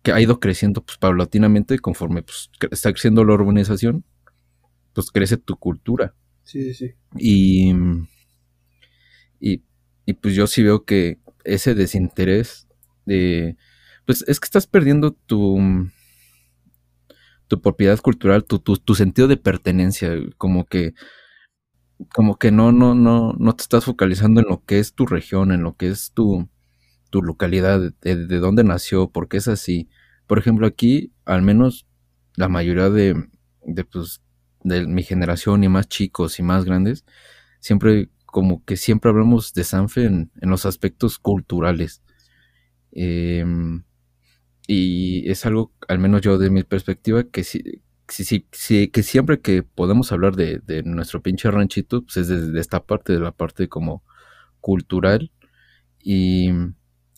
que 0.06 0.12
ha 0.14 0.22
ido 0.22 0.40
creciendo 0.40 0.86
pues 0.86 1.00
paulatinamente 1.00 1.80
conforme 1.80 2.22
pues, 2.22 2.52
está 2.70 2.92
creciendo 2.92 3.26
la 3.26 3.34
urbanización, 3.34 4.06
pues 4.94 5.10
crece 5.10 5.38
tu 5.38 5.58
cultura. 5.58 6.14
Sí, 6.44 6.62
sí, 6.62 6.74
sí. 6.76 6.94
Y, 7.18 7.74
y, 9.40 9.64
y 10.06 10.14
pues 10.14 10.36
yo 10.36 10.46
sí 10.46 10.62
veo 10.62 10.86
que 10.86 11.18
ese 11.44 11.74
desinterés 11.74 12.68
de, 13.08 13.58
pues 14.06 14.24
es 14.28 14.40
que 14.40 14.46
estás 14.46 14.68
perdiendo 14.68 15.12
tu, 15.12 15.58
tu 17.48 17.60
propiedad 17.60 18.00
cultural, 18.00 18.46
tu, 18.46 18.60
tu, 18.60 18.78
tu 18.78 18.94
sentido 18.94 19.28
de 19.28 19.38
pertenencia, 19.38 20.14
como 20.38 20.66
que 20.66 20.94
como 22.14 22.38
que 22.38 22.52
no, 22.52 22.72
no, 22.72 22.94
no, 22.94 23.34
no 23.40 23.56
te 23.56 23.64
estás 23.64 23.86
focalizando 23.86 24.42
en 24.42 24.48
lo 24.50 24.64
que 24.66 24.78
es 24.78 24.94
tu 24.94 25.08
región, 25.08 25.52
en 25.52 25.64
lo 25.64 25.76
que 25.76 25.88
es 25.88 26.12
tu, 26.14 26.48
tu 27.10 27.22
localidad, 27.22 27.94
de, 28.02 28.40
dónde 28.40 28.64
nació, 28.64 29.10
por 29.10 29.28
qué 29.28 29.38
es 29.38 29.48
así. 29.48 29.90
Por 30.28 30.40
ejemplo, 30.40 30.68
aquí, 30.68 31.14
al 31.26 31.42
menos 31.42 31.88
la 32.36 32.50
mayoría 32.50 32.90
de, 32.90 33.30
de, 33.64 33.86
pues, 33.86 34.22
de 34.64 34.88
mi 34.88 35.04
generación 35.04 35.64
y 35.64 35.70
más 35.70 35.88
chicos 35.88 36.40
y 36.40 36.44
más 36.44 36.66
grandes, 36.66 37.06
siempre, 37.60 38.10
como 38.26 38.64
que 38.66 38.78
siempre 38.78 39.12
hablamos 39.12 39.54
de 39.54 39.64
Sanfe 39.64 40.06
en, 40.06 40.32
los 40.42 40.66
aspectos 40.66 41.20
culturales. 41.20 42.02
Em, 42.92 43.84
y 44.68 45.30
es 45.30 45.46
algo, 45.46 45.74
al 45.88 46.00
menos 46.00 46.22
yo 46.22 46.38
de 46.38 46.50
mi 46.50 46.64
perspectiva, 46.64 47.24
que 47.24 47.44
sí, 47.44 47.64
sí, 48.08 48.24
sí, 48.24 48.48
sí, 48.52 48.88
que 48.90 49.04
siempre 49.04 49.42
que 49.42 49.64
podemos 49.64 50.12
hablar 50.12 50.36
de, 50.36 50.60
de 50.60 50.84
nuestro 50.84 51.22
pinche 51.22 51.52
ranchito, 51.52 52.04
pues 52.04 52.18
es 52.18 52.28
desde 52.28 52.60
esta 52.60 52.84
parte, 52.86 53.14
de 53.14 53.20
la 53.20 53.32
parte 53.32 53.70
como 53.70 54.04
cultural. 54.62 55.32
Y 56.04 56.50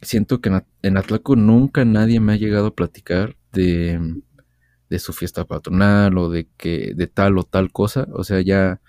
siento 0.01 0.41
que 0.41 0.51
en, 0.81 0.97
Atlaco 0.97 1.35
nunca 1.35 1.85
nadie 1.85 2.19
me 2.19 2.33
ha 2.33 2.37
llegado 2.37 2.67
a 2.67 2.75
platicar 2.75 3.35
de, 3.51 3.99
de 4.89 4.99
su 4.99 5.13
fiesta 5.13 5.45
patronal 5.45 6.17
o 6.17 6.29
de 6.29 6.47
que 6.57 6.93
de 6.95 7.07
tal 7.07 7.37
o 7.37 7.43
tal 7.43 7.71
cosa. 7.71 8.07
O 8.13 8.23
sea, 8.23 8.41
ya... 8.41 8.81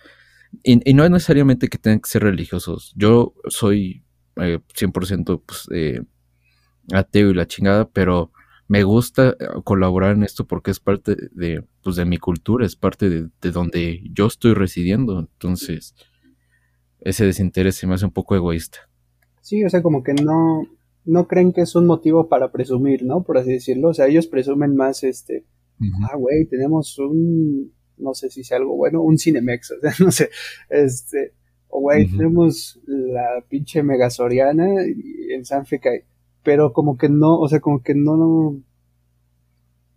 Y, 0.62 0.94
no 0.94 1.05
es 1.05 1.11
necesariamente 1.11 1.68
que 1.68 1.79
tengan 1.79 2.01
que 2.01 2.09
ser 2.09 2.23
religiosos. 2.23 2.94
Yo 2.97 3.35
soy 3.49 4.05
eh, 4.37 4.61
100% 4.75 5.42
pues, 5.44 5.68
eh, 5.73 6.03
ateo 6.92 7.31
y 7.31 7.35
la 7.35 7.47
chingada, 7.47 7.88
pero 7.88 8.33
me 8.66 8.83
gusta 8.83 9.31
eh, 9.31 9.35
colaborar 9.64 10.14
en 10.14 10.23
esto 10.23 10.47
porque 10.47 10.71
es 10.71 10.81
parte 10.81 11.16
de, 11.33 11.64
pues, 11.83 11.97
de 11.97 12.07
mi 12.07 12.18
cultura, 12.18 12.64
es 12.64 12.77
parte 12.77 13.11
de, 13.11 13.51
donde 13.51 14.03
yo 14.12 14.27
estoy 14.27 14.55
residiendo. 14.55 15.18
Entonces, 15.18 15.94
ese 17.01 17.27
desinterés 17.27 17.77
se 17.77 17.87
me 17.87 17.94
hace 17.94 18.07
un 18.07 18.12
poco 18.12 18.35
egoísta. 18.35 18.88
Sí, 19.42 19.64
o 19.64 19.71
sea, 19.71 19.83
como 19.83 20.03
que 20.03 20.14
no, 20.14 20.66
no 21.09 21.27
creen 21.27 21.53
que 21.53 21.62
es 21.62 21.75
un 21.75 21.87
motivo 21.87 22.29
para 22.29 22.53
presumir, 22.53 23.05
¿no? 23.05 23.23
Por 23.23 23.38
así 23.38 23.53
decirlo. 23.53 23.88
O 23.88 23.94
sea, 23.94 24.07
ellos 24.07 24.27
presumen 24.27 24.77
más 24.77 25.05
este, 25.05 25.44
ah, 26.11 26.16
güey, 26.16 26.47
tenemos 26.47 26.99
un, 26.99 27.73
no 27.97 28.14
sé 28.14 28.31
si 28.31 28.44
sea 28.44 28.59
algo 28.59 28.77
bueno, 28.77 29.03
un 29.03 29.18
Cinemex, 29.18 29.71
o 29.79 29.81
sea, 29.81 29.92
no 30.01 30.11
sé, 30.11 30.31
este, 30.68 31.33
o 31.68 31.81
güey, 31.81 32.07
tenemos 32.07 32.81
la 32.87 33.44
pinche 33.49 33.83
Megasoriana 33.83 34.83
en 34.83 35.44
San 35.44 35.66
Fecay 35.66 36.05
pero 36.49 36.73
como 36.73 36.97
que 36.97 37.11
no, 37.11 37.38
o 37.38 37.47
sea, 37.47 37.61
como 37.61 37.83
que 37.83 37.94
no, 37.94 38.59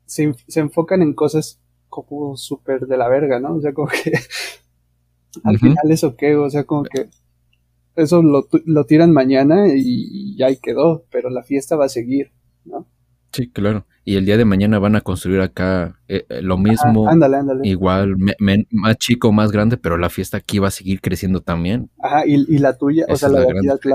se, 0.05 0.33
enfocan 0.55 1.01
en 1.01 1.13
cosas 1.13 1.61
como 1.87 2.35
súper 2.35 2.87
de 2.87 2.97
la 2.97 3.07
verga, 3.07 3.39
¿no? 3.39 3.55
O 3.55 3.61
sea, 3.61 3.73
como 3.73 3.87
que 3.87 4.11
al 5.45 5.57
final 5.59 5.89
eso 5.89 6.17
qué, 6.17 6.35
o 6.35 6.49
sea, 6.49 6.65
como 6.65 6.83
que 6.83 7.07
eso 7.95 8.21
lo, 8.21 8.47
lo 8.65 8.85
tiran 8.85 9.11
mañana 9.11 9.67
y, 9.73 10.35
ya 10.37 10.47
ahí 10.47 10.57
quedó, 10.57 11.05
pero 11.11 11.29
la 11.29 11.43
fiesta 11.43 11.75
va 11.75 11.85
a 11.85 11.89
seguir, 11.89 12.31
¿no? 12.65 12.87
Sí, 13.31 13.49
claro. 13.49 13.85
Y 14.03 14.15
el 14.15 14.25
día 14.25 14.35
de 14.35 14.45
mañana 14.45 14.79
van 14.79 14.95
a 14.95 15.01
construir 15.01 15.39
acá 15.41 15.99
eh, 16.07 16.25
eh, 16.27 16.41
lo 16.41 16.57
mismo, 16.57 17.07
ándale, 17.07 17.37
ándale. 17.37 17.67
igual, 17.67 18.15
más 18.71 18.97
chico, 18.97 19.31
más 19.31 19.51
grande, 19.51 19.77
pero 19.77 19.97
la 19.97 20.09
fiesta 20.09 20.37
aquí 20.37 20.59
va 20.59 20.67
a 20.67 20.71
seguir 20.71 21.01
creciendo 21.01 21.41
también. 21.41 21.89
Ajá, 21.99 22.25
y, 22.25 22.33
y 22.53 22.57
la 22.57 22.77
tuya, 22.77 23.05
o 23.07 23.15
sea, 23.15 23.29
la, 23.29 23.41
de 23.41 23.71
aquí 23.71 23.89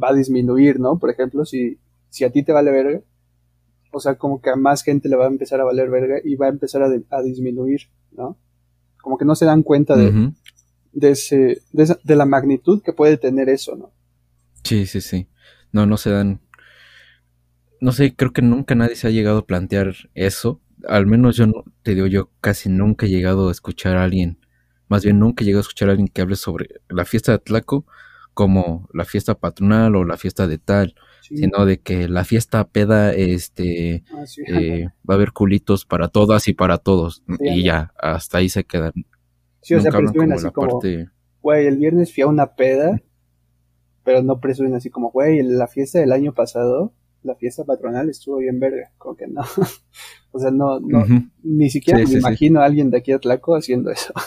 va 0.00 0.08
a 0.08 0.14
disminuir, 0.14 0.80
¿no? 0.80 0.98
Por 0.98 1.10
ejemplo, 1.10 1.44
si, 1.44 1.78
si 2.08 2.24
a 2.24 2.30
ti 2.30 2.42
te 2.42 2.52
vale 2.52 2.70
verga, 2.70 3.00
o 3.92 4.00
sea, 4.00 4.16
como 4.16 4.40
que 4.40 4.50
a 4.50 4.56
más 4.56 4.82
gente 4.82 5.08
le 5.08 5.16
va 5.16 5.24
a 5.24 5.28
empezar 5.28 5.60
a 5.60 5.64
valer 5.64 5.90
verga 5.90 6.16
y 6.24 6.36
va 6.36 6.46
a 6.46 6.50
empezar 6.50 6.82
a, 6.82 7.22
disminuir, 7.22 7.82
¿no? 8.12 8.38
Como 9.02 9.18
que 9.18 9.24
no 9.24 9.34
se 9.34 9.44
dan 9.44 9.62
cuenta 9.62 9.96
de, 9.96 10.32
de, 10.92 11.10
ese, 11.10 11.62
de, 11.72 11.96
de 12.02 12.16
la 12.16 12.26
magnitud 12.26 12.82
que 12.82 12.92
puede 12.92 13.16
tener 13.16 13.48
eso, 13.48 13.76
¿no? 13.76 13.92
Sí, 14.64 14.86
sí, 14.86 15.00
sí. 15.00 15.28
No, 15.72 15.86
no 15.86 15.96
se 15.96 16.10
dan 16.10 16.40
no 17.82 17.90
sé, 17.90 18.14
creo 18.14 18.32
que 18.32 18.42
nunca 18.42 18.76
nadie 18.76 18.94
se 18.94 19.08
ha 19.08 19.10
llegado 19.10 19.38
a 19.38 19.46
plantear 19.46 19.92
eso. 20.14 20.60
Al 20.86 21.04
menos 21.04 21.36
yo 21.36 21.48
no, 21.48 21.64
te 21.82 21.96
digo, 21.96 22.06
yo 22.06 22.30
casi 22.40 22.68
nunca 22.68 23.06
he 23.06 23.08
llegado 23.08 23.48
a 23.48 23.50
escuchar 23.50 23.96
a 23.96 24.04
alguien, 24.04 24.38
más 24.86 25.02
bien 25.02 25.18
nunca 25.18 25.42
he 25.42 25.46
llegado 25.46 25.58
a 25.60 25.66
escuchar 25.66 25.88
a 25.88 25.92
alguien 25.92 26.06
que 26.06 26.22
hable 26.22 26.36
sobre 26.36 26.80
la 26.88 27.04
fiesta 27.04 27.32
de 27.32 27.36
Atlaco 27.36 27.84
como 28.34 28.88
la 28.94 29.04
fiesta 29.04 29.34
patronal 29.34 29.96
o 29.96 30.04
la 30.04 30.16
fiesta 30.16 30.46
de 30.46 30.58
tal, 30.58 30.94
sino 31.22 31.66
de 31.66 31.80
que 31.80 32.08
la 32.08 32.24
fiesta 32.24 32.68
peda, 32.68 33.12
este, 33.12 34.04
ah, 34.12 34.24
eh, 34.46 34.86
va 35.08 35.14
a 35.14 35.16
haber 35.16 35.32
culitos 35.32 35.84
para 35.84 36.06
todas 36.06 36.46
y 36.46 36.52
para 36.52 36.78
todos, 36.78 37.24
y 37.40 37.64
ya, 37.64 37.92
hasta 37.98 38.38
ahí 38.38 38.48
se 38.48 38.62
quedan. 38.62 38.92
Sí, 39.62 39.74
o 39.74 39.80
sea, 39.80 39.90
presumen 39.92 40.32
así 40.32 40.50
como, 40.50 40.80
güey, 41.40 41.66
el 41.66 41.78
viernes 41.78 42.12
fui 42.12 42.22
a 42.22 42.26
una 42.26 42.54
peda, 42.54 43.00
pero 44.04 44.22
no 44.22 44.40
presumen 44.40 44.74
así 44.74 44.90
como, 44.90 45.10
güey, 45.10 45.42
la 45.42 45.66
fiesta 45.68 46.00
del 46.00 46.12
año 46.12 46.34
pasado 46.34 46.92
la 47.22 47.34
fiesta 47.36 47.64
patronal 47.64 48.08
estuvo 48.08 48.38
bien 48.38 48.58
verga, 48.58 48.90
como 48.98 49.16
que 49.16 49.26
no. 49.26 49.42
o 50.32 50.38
sea, 50.38 50.50
no, 50.50 50.80
no 50.80 51.04
ni 51.42 51.70
siquiera 51.70 52.04
me 52.04 52.12
imagino 52.12 52.60
a 52.60 52.64
alguien 52.64 52.90
de 52.90 52.98
aquí 52.98 53.12
a 53.12 53.18
Tlaco 53.18 53.56
haciendo 53.56 53.90
eso. 53.90 54.12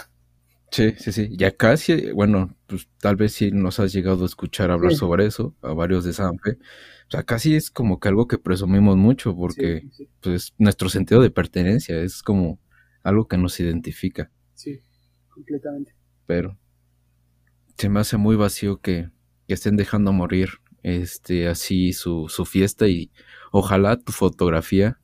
Sí, 0.72 0.94
sí, 0.98 1.14
sí. 1.14 1.30
Y 1.32 1.42
acá 1.46 1.78
sí, 1.78 2.12
bueno, 2.12 2.54
pues 2.66 2.90
tal 3.00 3.16
vez 3.16 3.32
sí 3.32 3.50
nos 3.50 3.80
has 3.80 3.94
llegado 3.94 4.24
a 4.24 4.26
escuchar 4.26 4.72
hablar 4.72 4.94
sobre 4.94 5.26
eso, 5.26 5.56
a 5.62 5.72
varios 5.72 6.04
de 6.04 6.12
Sanfe. 6.12 6.58
O 7.08 7.12
sea, 7.12 7.24
casi 7.24 7.56
es 7.56 7.72
como 7.72 7.98
que 7.98 8.10
algo 8.10 8.28
que 8.28 8.40
presumimos 8.40 8.98
mucho 8.98 9.30
sí, 9.30 9.38
porque 9.40 9.88
sí, 9.94 10.10
pues 10.20 10.54
nuestro 10.58 10.90
sentido 10.90 11.22
de 11.22 11.32
pertenencia 11.32 12.02
es 12.02 12.22
como 12.22 12.60
algo 13.04 13.26
que 13.26 13.38
nos 13.38 13.58
identifica. 13.62 14.32
sí, 14.54 14.82
completamente. 15.36 15.94
Pero 16.26 16.58
se 17.78 17.90
me 17.90 18.00
hace 18.00 18.18
muy 18.18 18.36
vacío 18.36 18.80
que, 18.80 19.12
que 19.48 19.54
estén 19.54 19.76
dejando 19.76 20.14
morir 20.14 20.62
este 20.82 21.48
así 21.48 21.94
su, 21.94 22.30
su 22.30 22.46
fiesta 22.46 22.88
y 22.88 23.12
ojalá 23.52 23.98
tu 23.98 24.12
fotografía 24.12 25.00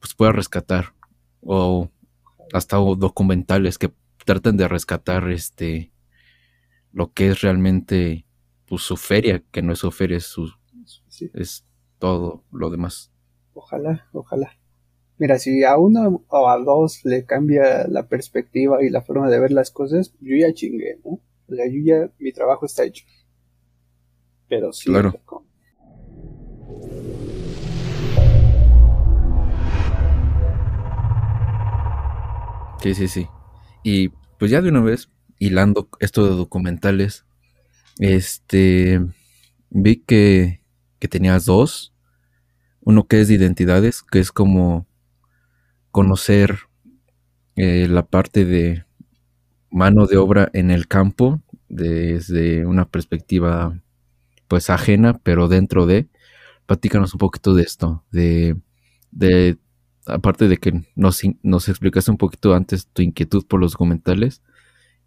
pues 0.00 0.14
pueda 0.14 0.32
rescatar 0.32 0.94
o 1.40 1.90
hasta 2.52 2.76
documentales 2.76 3.78
que 3.78 3.92
traten 4.24 4.56
de 4.56 4.68
rescatar 4.68 5.30
este 5.30 5.92
lo 6.92 7.12
que 7.12 7.28
es 7.28 7.40
realmente 7.40 8.26
pues, 8.66 8.82
su 8.82 8.96
feria, 8.96 9.42
que 9.50 9.62
no 9.62 9.72
es 9.72 9.80
su 9.80 9.90
feria, 9.90 10.18
es, 10.18 10.24
su, 10.24 10.50
Sí, 11.08 11.30
es 11.34 11.64
todo 11.98 12.44
lo 12.50 12.70
demás. 12.70 13.12
ojalá, 13.54 14.08
ojalá. 14.12 14.58
Mira, 15.22 15.38
si 15.38 15.62
a 15.62 15.76
uno 15.76 16.24
o 16.26 16.48
a 16.48 16.58
dos 16.58 17.04
le 17.04 17.24
cambia 17.24 17.86
la 17.86 18.08
perspectiva 18.08 18.82
y 18.82 18.90
la 18.90 19.02
forma 19.02 19.30
de 19.30 19.38
ver 19.38 19.52
las 19.52 19.70
cosas, 19.70 20.12
yo 20.20 20.34
ya 20.36 20.52
chingué, 20.52 20.98
¿no? 21.04 21.20
O 21.48 21.54
sea, 21.54 21.64
yo 21.68 21.78
ya, 21.80 22.10
mi 22.18 22.32
trabajo 22.32 22.66
está 22.66 22.82
hecho. 22.82 23.04
Pero 24.48 24.72
sí, 24.72 24.90
Claro. 24.90 25.14
Sí, 32.82 32.92
sí, 32.96 33.06
sí. 33.06 33.28
Y 33.84 34.08
pues 34.40 34.50
ya 34.50 34.60
de 34.60 34.70
una 34.70 34.80
vez, 34.80 35.08
hilando 35.38 35.88
esto 36.00 36.28
de 36.28 36.34
documentales, 36.34 37.26
este, 38.00 39.00
vi 39.70 39.98
que, 39.98 40.64
que 40.98 41.06
tenías 41.06 41.44
dos. 41.44 41.94
Uno 42.80 43.06
que 43.06 43.20
es 43.20 43.28
de 43.28 43.34
identidades, 43.34 44.02
que 44.02 44.18
es 44.18 44.32
como 44.32 44.88
conocer 45.92 46.58
eh, 47.54 47.86
la 47.88 48.04
parte 48.04 48.44
de 48.44 48.84
mano 49.70 50.06
de 50.06 50.16
obra 50.16 50.50
en 50.52 50.70
el 50.70 50.88
campo 50.88 51.40
desde 51.68 52.66
una 52.66 52.86
perspectiva 52.88 53.78
pues 54.48 54.68
ajena, 54.70 55.20
pero 55.22 55.48
dentro 55.48 55.86
de. 55.86 56.08
Platícanos 56.66 57.14
un 57.14 57.18
poquito 57.18 57.54
de 57.54 57.62
esto, 57.62 58.04
de, 58.12 58.56
aparte 60.06 60.48
de 60.48 60.58
que 60.58 60.84
nos, 60.94 61.20
nos 61.42 61.68
explicaste 61.68 62.10
un 62.10 62.18
poquito 62.18 62.54
antes 62.54 62.86
tu 62.86 63.02
inquietud 63.02 63.44
por 63.46 63.60
los 63.60 63.72
documentales 63.72 64.42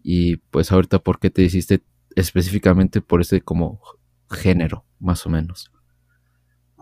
y 0.04 0.38
pues 0.38 0.72
ahorita 0.72 1.00
por 1.00 1.20
qué 1.20 1.30
te 1.30 1.44
hiciste 1.44 1.82
específicamente 2.16 3.02
por 3.02 3.22
ese 3.22 3.42
como 3.42 3.80
género, 4.30 4.86
más 5.00 5.26
o 5.26 5.30
menos. 5.30 5.72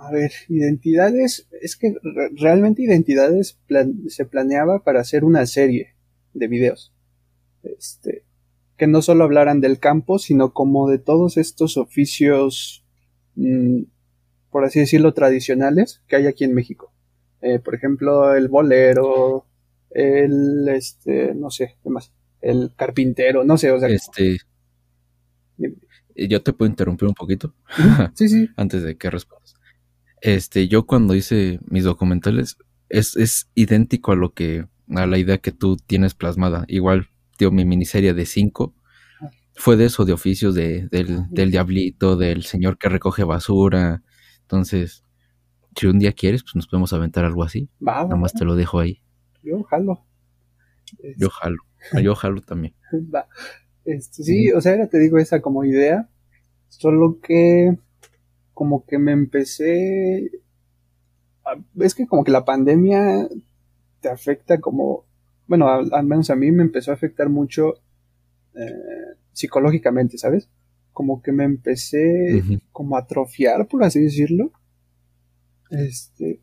A 0.08 0.12
ver, 0.12 0.32
identidades, 0.49 1.47
es 1.62 1.76
que 1.76 1.93
re- 2.01 2.30
realmente 2.36 2.82
identidades 2.84 3.54
plan- 3.68 4.01
se 4.10 4.26
planeaba 4.26 4.84
para 4.84 4.99
hacer 5.01 5.24
una 5.24 5.45
serie 5.45 5.95
de 6.34 6.47
videos. 6.47 6.93
Este, 7.64 8.24
que 8.78 8.88
no 8.88 9.01
solo 9.01 9.24
hablaran 9.24 9.62
del 9.62 9.80
campo, 9.80 10.20
sino 10.20 10.51
como 10.54 10.89
de 10.89 10.99
todos 10.99 11.38
estos 11.38 11.78
oficios, 11.78 12.86
mm, 13.36 13.84
por 14.51 14.66
así 14.66 14.80
decirlo, 14.80 15.14
tradicionales 15.14 16.01
que 16.08 16.18
hay 16.18 16.28
aquí 16.28 16.43
en 16.43 16.54
México. 16.54 16.91
Eh, 17.41 17.60
por 17.60 17.76
ejemplo, 17.76 18.36
el 18.36 18.47
bolero, 18.49 19.45
el, 19.91 20.68
este, 20.70 21.34
no 21.36 21.49
sé, 21.49 21.78
¿qué 21.84 21.89
más? 21.89 22.12
El 22.41 22.74
carpintero, 22.76 23.43
no 23.45 23.58
sé, 23.58 23.72
o 23.72 23.80
sea, 23.80 23.88
Este, 23.89 24.38
eh, 25.60 26.28
yo 26.28 26.41
te 26.41 26.54
puedo 26.54 26.70
interrumpir 26.70 27.08
un 27.08 27.14
poquito 27.16 27.54
sí, 28.16 28.28
sí, 28.30 28.49
antes 28.58 28.84
de 28.84 28.95
que 28.97 29.10
respondas. 29.10 29.56
Este, 30.24 30.69
yo 30.69 30.86
cuando 30.86 31.15
hice 31.15 31.59
mis 31.69 31.84
documentales 31.84 32.57
es, 32.88 33.17
es 33.17 33.49
idéntico 33.55 34.13
a 34.13 34.15
lo 34.15 34.34
que, 34.34 34.65
a 34.95 35.05
la 35.05 35.17
idea 35.17 35.38
que 35.39 35.51
tú 35.51 35.76
tienes 35.76 36.13
plasmada. 36.13 36.63
Igual, 36.69 37.09
tío, 37.38 37.51
mi 37.51 37.65
miniserie 37.65 38.13
de 38.13 38.26
cinco 38.26 38.74
fue 39.53 39.76
de 39.76 39.84
eso, 39.86 40.05
de 40.05 40.13
oficios 40.13 40.55
de, 40.55 40.88
del, 40.88 41.26
del 41.30 41.51
diablito, 41.51 42.15
del 42.15 42.43
señor 42.43 42.78
que 42.78 42.88
recoge 42.88 43.26
basura. 43.26 44.01
Entonces, 44.43 45.03
si 45.76 45.88
un 45.88 45.99
día 45.99 46.13
quieres, 46.13 46.41
pues 46.43 46.55
nos 46.55 46.67
podemos 46.67 46.93
aventar 46.93 47.26
algo 47.26 47.43
así. 47.43 47.69
va, 47.86 48.03
va, 48.03 48.09
Nomás 48.09 48.34
va, 48.34 48.39
te 48.39 48.45
lo 48.45 48.55
dejo 48.55 48.80
ahí. 48.80 49.01
yo 49.43 49.61
jalo. 49.63 50.05
Yo 51.17 51.30
jalo. 51.30 51.57
Yo 52.01 52.15
jalo 52.15 52.39
también. 52.39 52.76
Va. 53.13 53.28
Este, 53.84 54.24
sí, 54.24 54.51
o 54.53 54.61
sea, 54.61 54.88
te 54.88 54.99
digo, 54.99 55.17
esa 55.17 55.41
como 55.41 55.65
idea, 55.65 56.07
solo 56.69 57.19
que 57.19 57.78
como 58.54 58.86
que 58.86 58.97
me 58.99 59.12
empecé, 59.12 60.32
a- 61.45 61.58
es 61.84 61.95
que 61.95 62.08
como 62.08 62.24
que 62.24 62.32
la 62.32 62.45
pandemia 62.45 63.28
te 64.01 64.10
afecta 64.10 64.60
como, 64.60 65.06
bueno, 65.47 65.70
al, 65.70 65.89
al 65.93 66.06
menos 66.06 66.30
a 66.30 66.36
mí 66.36 66.51
me 66.51 66.64
empezó 66.64 66.91
a 66.91 66.95
afectar 66.95 67.30
mucho 67.30 67.76
eh, 68.56 69.18
psicológicamente, 69.32 70.18
¿sabes? 70.18 70.49
Como 70.91 71.22
que 71.22 71.32
me 71.32 71.43
empecé 71.43 72.43
como 72.72 72.95
a 72.95 72.99
atrofiar, 72.99 73.68
por 73.68 73.84
así 73.84 73.99
decirlo. 74.01 74.51
Este, 75.70 76.39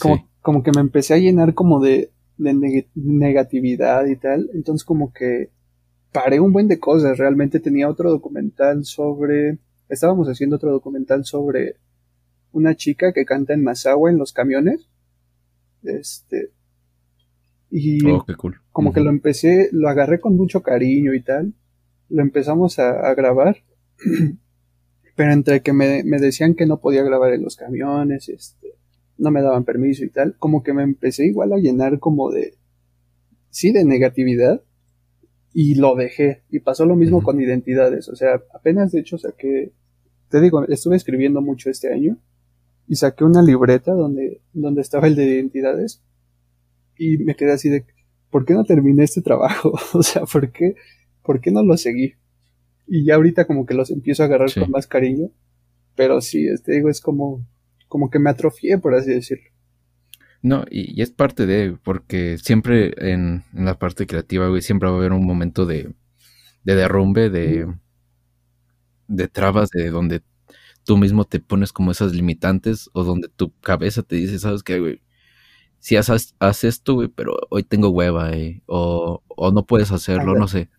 como, 0.00 0.16
Sí. 0.16 0.24
como 0.42 0.62
que 0.62 0.72
me 0.74 0.80
empecé 0.82 1.14
a 1.14 1.18
llenar 1.18 1.54
como 1.54 1.80
de, 1.80 2.10
de 2.36 2.52
neg- 2.52 2.88
negatividad 2.94 4.04
y 4.06 4.16
tal. 4.16 4.50
Entonces 4.52 4.84
como 4.84 5.12
que 5.12 5.50
paré 6.12 6.40
un 6.40 6.52
buen 6.52 6.68
de 6.68 6.78
cosas. 6.78 7.16
Realmente 7.16 7.60
tenía 7.60 7.88
otro 7.88 8.10
documental 8.10 8.84
sobre, 8.84 9.58
estábamos 9.88 10.28
haciendo 10.28 10.56
otro 10.56 10.70
documental 10.70 11.24
sobre 11.24 11.76
una 12.52 12.74
chica 12.74 13.12
que 13.12 13.24
canta 13.24 13.54
en 13.54 13.62
Mazahua 13.62 14.10
en 14.10 14.18
los 14.18 14.32
camiones. 14.32 14.88
Este, 15.82 16.50
y 17.70 18.04
Oh, 18.06 18.24
qué 18.26 18.34
cool. 18.34 18.56
como 18.72 18.92
que 18.92 19.00
lo 19.00 19.10
empecé, 19.10 19.68
lo 19.72 19.88
agarré 19.88 20.20
con 20.20 20.36
mucho 20.36 20.62
cariño 20.62 21.14
y 21.14 21.22
tal. 21.22 21.54
Lo 22.08 22.22
empezamos 22.22 22.78
a, 22.78 23.08
a 23.08 23.14
grabar. 23.14 23.58
Pero 25.16 25.32
entre 25.32 25.62
que 25.62 25.72
me, 25.72 26.04
me 26.04 26.18
decían 26.18 26.54
que 26.54 26.64
no 26.66 26.80
podía 26.80 27.02
grabar 27.02 27.32
en 27.32 27.42
los 27.42 27.56
camiones, 27.56 28.28
este, 28.28 28.74
no 29.18 29.30
me 29.32 29.42
daban 29.42 29.64
permiso 29.64 30.04
y 30.04 30.10
tal, 30.10 30.36
como 30.38 30.62
que 30.62 30.72
me 30.72 30.84
empecé 30.84 31.26
igual 31.26 31.52
a 31.52 31.56
llenar 31.58 31.98
como 31.98 32.30
de, 32.30 32.54
sí, 33.50 33.72
de 33.72 33.84
negatividad. 33.84 34.62
Y 35.52 35.74
lo 35.76 35.94
dejé. 35.96 36.42
Y 36.50 36.60
pasó 36.60 36.84
lo 36.86 36.96
mismo 36.96 37.22
con 37.22 37.40
identidades. 37.40 38.08
O 38.08 38.16
sea, 38.16 38.42
apenas 38.54 38.92
de 38.92 39.00
hecho 39.00 39.18
saqué, 39.18 39.72
te 40.28 40.40
digo, 40.40 40.64
estuve 40.68 40.96
escribiendo 40.96 41.40
mucho 41.40 41.70
este 41.70 41.92
año. 41.92 42.18
Y 42.86 42.96
saqué 42.96 43.24
una 43.24 43.42
libreta 43.42 43.92
donde, 43.92 44.42
donde 44.52 44.80
estaba 44.80 45.06
el 45.06 45.14
de 45.16 45.24
identidades. 45.26 46.02
Y 46.96 47.18
me 47.18 47.34
quedé 47.34 47.52
así 47.52 47.68
de, 47.68 47.84
¿por 48.30 48.44
qué 48.44 48.54
no 48.54 48.64
terminé 48.64 49.04
este 49.04 49.22
trabajo? 49.22 49.72
o 49.94 50.02
sea, 50.02 50.22
¿por 50.24 50.52
qué, 50.52 50.74
¿por 51.22 51.40
qué 51.40 51.50
no 51.50 51.62
lo 51.62 51.76
seguí? 51.76 52.14
Y 52.86 53.04
ya 53.04 53.16
ahorita 53.16 53.46
como 53.46 53.66
que 53.66 53.74
los 53.74 53.90
empiezo 53.90 54.22
a 54.22 54.26
agarrar 54.26 54.50
Sí. 54.50 54.60
con 54.60 54.70
más 54.70 54.86
cariño. 54.86 55.30
Pero 55.96 56.20
sí, 56.20 56.46
te 56.64 56.72
digo, 56.72 56.88
es 56.88 57.00
como, 57.00 57.44
como 57.88 58.08
que 58.08 58.18
me 58.18 58.30
atrofié, 58.30 58.78
por 58.78 58.94
así 58.94 59.10
decirlo. 59.12 59.50
No, 60.42 60.64
y, 60.70 60.98
y 60.98 61.02
es 61.02 61.10
parte 61.10 61.46
de, 61.46 61.76
porque 61.82 62.38
siempre 62.38 62.94
en, 62.98 63.44
en 63.54 63.64
la 63.64 63.78
parte 63.78 64.06
creativa, 64.06 64.48
güey, 64.48 64.62
siempre 64.62 64.88
va 64.88 64.94
a 64.94 64.98
haber 64.98 65.12
un 65.12 65.26
momento 65.26 65.66
de, 65.66 65.94
de 66.64 66.74
derrumbe, 66.74 67.28
de, 67.30 67.66
de 69.08 69.28
trabas, 69.28 69.70
de 69.70 69.90
donde 69.90 70.22
tú 70.84 70.96
mismo 70.96 71.24
te 71.24 71.40
pones 71.40 71.72
como 71.72 71.90
esas 71.90 72.12
limitantes 72.14 72.88
o 72.92 73.04
donde 73.04 73.28
tu 73.28 73.52
cabeza 73.60 74.02
te 74.02 74.16
dice, 74.16 74.38
¿sabes 74.38 74.62
qué, 74.62 74.78
güey? 74.78 75.02
Si 75.80 75.96
haces, 75.96 76.34
esto, 76.64 76.94
güey, 76.94 77.08
pero 77.08 77.36
hoy 77.50 77.62
tengo 77.62 77.90
hueva, 77.90 78.32
eh, 78.32 78.62
o, 78.66 79.22
o 79.28 79.50
no 79.52 79.66
puedes 79.66 79.92
hacerlo, 79.92 80.34
no 80.34 80.48
sé. 80.48 80.70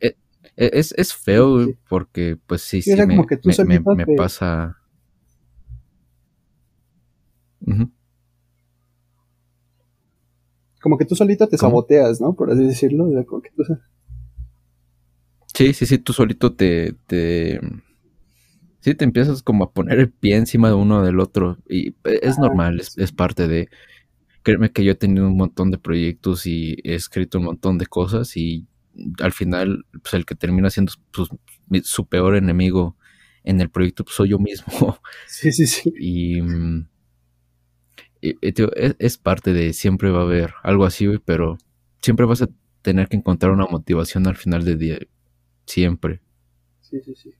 E- 0.00 0.16
e- 0.56 0.70
Es, 0.74 0.92
es 0.96 1.14
feo, 1.14 1.54
güey, 1.54 1.78
porque 1.88 2.36
pues 2.46 2.62
sí, 2.62 2.82
Sí, 2.82 2.94
me, 3.64 4.06
pasa... 4.16 4.76
Como 10.84 10.98
que 10.98 11.06
tú 11.06 11.14
solito 11.16 11.48
te 11.48 11.56
¿Cómo? 11.56 11.70
saboteas, 11.70 12.20
¿no? 12.20 12.34
Por 12.34 12.50
así 12.52 12.62
decirlo. 12.62 13.08
o 13.08 13.10
sea, 13.10 13.24
como 13.24 13.40
que 13.40 13.48
tú- 13.56 13.64
Sí, 15.54 15.72
sí, 15.72 15.86
sí, 15.86 15.96
tú 15.96 16.12
solito 16.12 16.52
te, 16.52 16.92
te... 17.06 17.58
Sí, 18.80 18.94
te 18.94 19.04
empiezas 19.06 19.42
como 19.42 19.64
a 19.64 19.72
poner 19.72 19.98
el 19.98 20.10
pie 20.12 20.36
encima 20.36 20.68
de 20.68 20.74
uno 20.74 21.02
del 21.02 21.20
otro 21.20 21.56
y 21.66 21.94
es 22.04 22.36
Ah, 22.36 22.42
normal, 22.42 22.80
es, 22.80 23.12
parte 23.12 23.48
de... 23.48 23.70
Créeme 24.42 24.72
que 24.72 24.84
yo 24.84 24.92
he 24.92 24.94
tenido 24.94 25.26
un 25.26 25.38
montón 25.38 25.70
de 25.70 25.78
proyectos 25.78 26.44
y 26.44 26.76
he 26.84 26.94
escrito 26.94 27.38
un 27.38 27.44
montón 27.46 27.78
de 27.78 27.86
cosas 27.86 28.36
y 28.36 28.66
al 29.22 29.32
final, 29.32 29.86
pues 30.02 30.12
el 30.12 30.26
que 30.26 30.34
termina 30.34 30.68
siendo 30.68 30.92
pues, 31.12 31.30
su 31.84 32.06
peor 32.06 32.36
enemigo 32.36 32.94
en 33.42 33.62
el 33.62 33.70
proyecto 33.70 34.04
pues, 34.04 34.16
soy 34.16 34.28
yo 34.28 34.38
mismo 34.38 34.98
Sí, 35.28 35.50
sí, 35.50 35.66
sí. 35.66 35.94
y... 35.98 36.40
es, 38.40 38.96
es 38.98 39.18
parte 39.18 39.52
de... 39.52 39.72
Siempre 39.72 40.10
va 40.10 40.20
a 40.20 40.22
haber 40.24 40.54
algo 40.62 40.84
así, 40.84 41.06
güey, 41.06 41.18
pero 41.18 41.58
siempre 42.00 42.26
vas 42.26 42.42
a 42.42 42.48
tener 42.82 43.08
que 43.08 43.16
encontrar 43.16 43.52
una 43.52 43.66
motivación 43.66 44.26
al 44.26 44.36
final 44.36 44.64
del 44.64 44.78
día, 44.78 44.98
siempre. 45.66 46.20
Sí, 46.80 47.00
sí, 47.00 47.14
sí. 47.14 47.30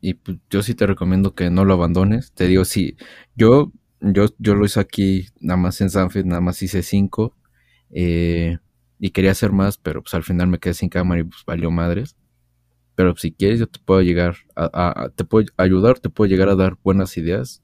Y 0.00 0.14
pues, 0.14 0.38
yo 0.50 0.62
sí 0.62 0.74
te 0.74 0.86
recomiendo 0.86 1.34
que 1.34 1.50
no 1.50 1.64
lo 1.64 1.74
abandones. 1.74 2.32
Te 2.32 2.46
digo, 2.46 2.64
sí, 2.64 2.96
yo, 3.36 3.72
yo, 4.00 4.26
yo 4.38 4.54
lo 4.54 4.64
hice 4.64 4.80
aquí, 4.80 5.26
nada 5.40 5.56
más 5.56 5.80
en 5.80 5.90
Sanford, 5.90 6.24
nada 6.24 6.40
más 6.40 6.62
hice 6.62 6.82
cinco. 6.82 7.36
Eh, 7.90 8.58
y 8.98 9.10
quería 9.10 9.32
hacer 9.32 9.52
más, 9.52 9.78
pero 9.78 10.02
pues 10.02 10.14
al 10.14 10.24
final 10.24 10.48
me 10.48 10.58
quedé 10.58 10.74
sin 10.74 10.88
cámara 10.88 11.20
y 11.20 11.24
pues 11.24 11.44
valió 11.46 11.70
madres. 11.70 12.16
Pero 12.94 13.16
si 13.16 13.32
quieres, 13.32 13.60
yo 13.60 13.68
te 13.68 13.78
puedo 13.78 14.02
llegar 14.02 14.36
a, 14.56 15.10
te 15.14 15.24
puedo 15.24 15.46
ayudar, 15.56 16.00
te 16.00 16.10
puedo 16.10 16.28
llegar 16.28 16.48
a 16.48 16.56
dar 16.56 16.78
buenas 16.82 17.16
ideas. 17.16 17.62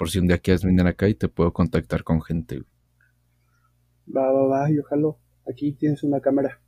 Por 0.00 0.08
si 0.08 0.18
un 0.18 0.28
día 0.28 0.38
quieres 0.38 0.64
venir 0.64 0.86
acá 0.86 1.10
y 1.10 1.14
te 1.14 1.28
puedo 1.28 1.52
contactar 1.52 2.04
con 2.04 2.22
gente. 2.22 2.62
Va, 4.08 4.32
va, 4.32 4.46
va, 4.46 4.70
yo 4.70 4.82
jalo. 4.84 5.18
Aquí 5.46 5.72
tienes 5.72 6.02
una 6.02 6.22
cámara. 6.22 6.58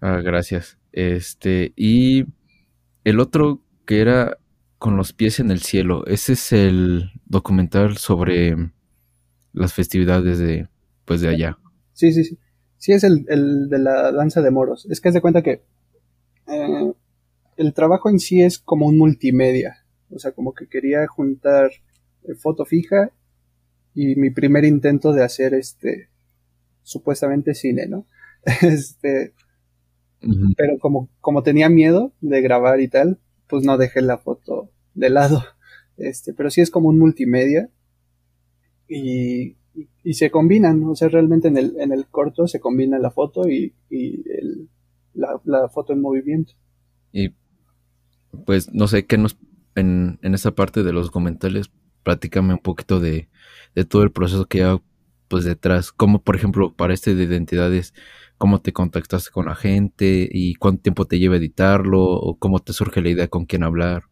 ah, 0.00 0.20
gracias. 0.24 0.76
Este, 0.90 1.72
y 1.76 2.24
el 3.04 3.20
otro 3.20 3.62
que 3.84 4.00
era 4.00 4.38
con 4.78 4.96
los 4.96 5.12
pies 5.12 5.38
en 5.38 5.52
el 5.52 5.60
cielo, 5.60 6.04
ese 6.08 6.32
es 6.32 6.50
el 6.50 7.12
documental 7.26 7.96
sobre 7.96 8.56
las 9.52 9.72
festividades 9.72 10.40
de, 10.40 10.68
pues 11.04 11.20
de 11.20 11.28
allá. 11.28 11.58
Sí, 11.92 12.12
sí, 12.12 12.24
sí. 12.24 12.40
Sí, 12.76 12.90
es 12.90 13.04
el, 13.04 13.24
el 13.28 13.68
de 13.68 13.78
la 13.78 14.10
danza 14.10 14.42
de 14.42 14.50
moros. 14.50 14.84
Es 14.90 15.00
que 15.00 15.10
es 15.10 15.14
de 15.14 15.20
cuenta 15.20 15.42
que 15.42 15.62
eh, 16.48 16.92
el 17.56 17.72
trabajo 17.72 18.10
en 18.10 18.18
sí 18.18 18.42
es 18.42 18.58
como 18.58 18.86
un 18.86 18.98
multimedia. 18.98 19.85
O 20.10 20.18
sea, 20.18 20.32
como 20.32 20.54
que 20.54 20.68
quería 20.68 21.06
juntar 21.06 21.70
eh, 22.24 22.34
foto 22.34 22.64
fija 22.64 23.10
y 23.94 24.16
mi 24.16 24.30
primer 24.30 24.64
intento 24.64 25.12
de 25.12 25.24
hacer 25.24 25.54
este 25.54 26.08
supuestamente 26.82 27.54
cine, 27.54 27.86
¿no? 27.86 28.06
este 28.62 29.32
pero 30.56 30.78
como, 30.78 31.08
como 31.20 31.42
tenía 31.42 31.68
miedo 31.68 32.12
de 32.20 32.40
grabar 32.40 32.80
y 32.80 32.88
tal, 32.88 33.18
pues 33.48 33.64
no 33.64 33.76
dejé 33.78 34.02
la 34.02 34.18
foto 34.18 34.70
de 34.94 35.10
lado. 35.10 35.42
Este, 35.96 36.32
pero 36.34 36.50
sí 36.50 36.60
es 36.60 36.70
como 36.70 36.88
un 36.88 36.98
multimedia 36.98 37.70
y, 38.88 39.56
y, 40.04 40.14
se 40.14 40.30
combinan, 40.30 40.84
o 40.84 40.94
sea, 40.94 41.08
realmente 41.08 41.48
en 41.48 41.56
el, 41.56 41.80
en 41.80 41.90
el 41.90 42.06
corto 42.06 42.46
se 42.46 42.60
combina 42.60 42.98
la 42.98 43.10
foto 43.10 43.48
y, 43.48 43.74
y 43.88 44.22
el, 44.30 44.68
la, 45.14 45.40
la, 45.44 45.68
foto 45.68 45.92
en 45.92 46.02
movimiento. 46.02 46.52
Y 47.12 47.30
pues 48.44 48.72
no 48.74 48.88
sé 48.88 49.06
qué 49.06 49.16
nos 49.16 49.38
en, 49.76 50.18
en 50.22 50.34
esa 50.34 50.52
parte 50.52 50.82
de 50.82 50.92
los 50.92 51.10
comentarios, 51.10 51.70
platícame 52.02 52.54
un 52.54 52.60
poquito 52.60 52.98
de, 52.98 53.28
de 53.74 53.84
todo 53.84 54.02
el 54.02 54.10
proceso 54.10 54.46
que 54.46 54.64
hay 54.64 54.78
pues 55.28 55.44
detrás, 55.44 55.92
como 55.92 56.22
por 56.22 56.36
ejemplo 56.36 56.74
para 56.74 56.94
este 56.94 57.14
de 57.14 57.24
identidades, 57.24 57.94
cómo 58.38 58.60
te 58.60 58.72
contactaste 58.72 59.30
con 59.30 59.46
la 59.46 59.54
gente 59.54 60.28
y 60.30 60.54
cuánto 60.54 60.82
tiempo 60.82 61.04
te 61.04 61.18
lleva 61.18 61.36
editarlo 61.36 62.02
o 62.04 62.38
cómo 62.38 62.60
te 62.60 62.72
surge 62.72 63.02
la 63.02 63.10
idea 63.10 63.28
con 63.28 63.46
quién 63.46 63.62
hablar, 63.62 64.04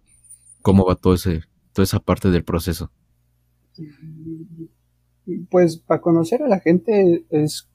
cómo 0.63 0.85
va 0.85 0.97
todo 0.97 1.15
ese, 1.15 1.43
toda 1.73 1.85
esa 1.85 2.01
parte 2.01 2.31
del 2.31 2.45
proceso. 2.45 2.91
Pues 5.51 5.79
para 5.79 6.01
conocer 6.01 6.43
a 6.43 6.49
la 6.49 6.61
gente 6.61 7.25
es, 7.31 7.69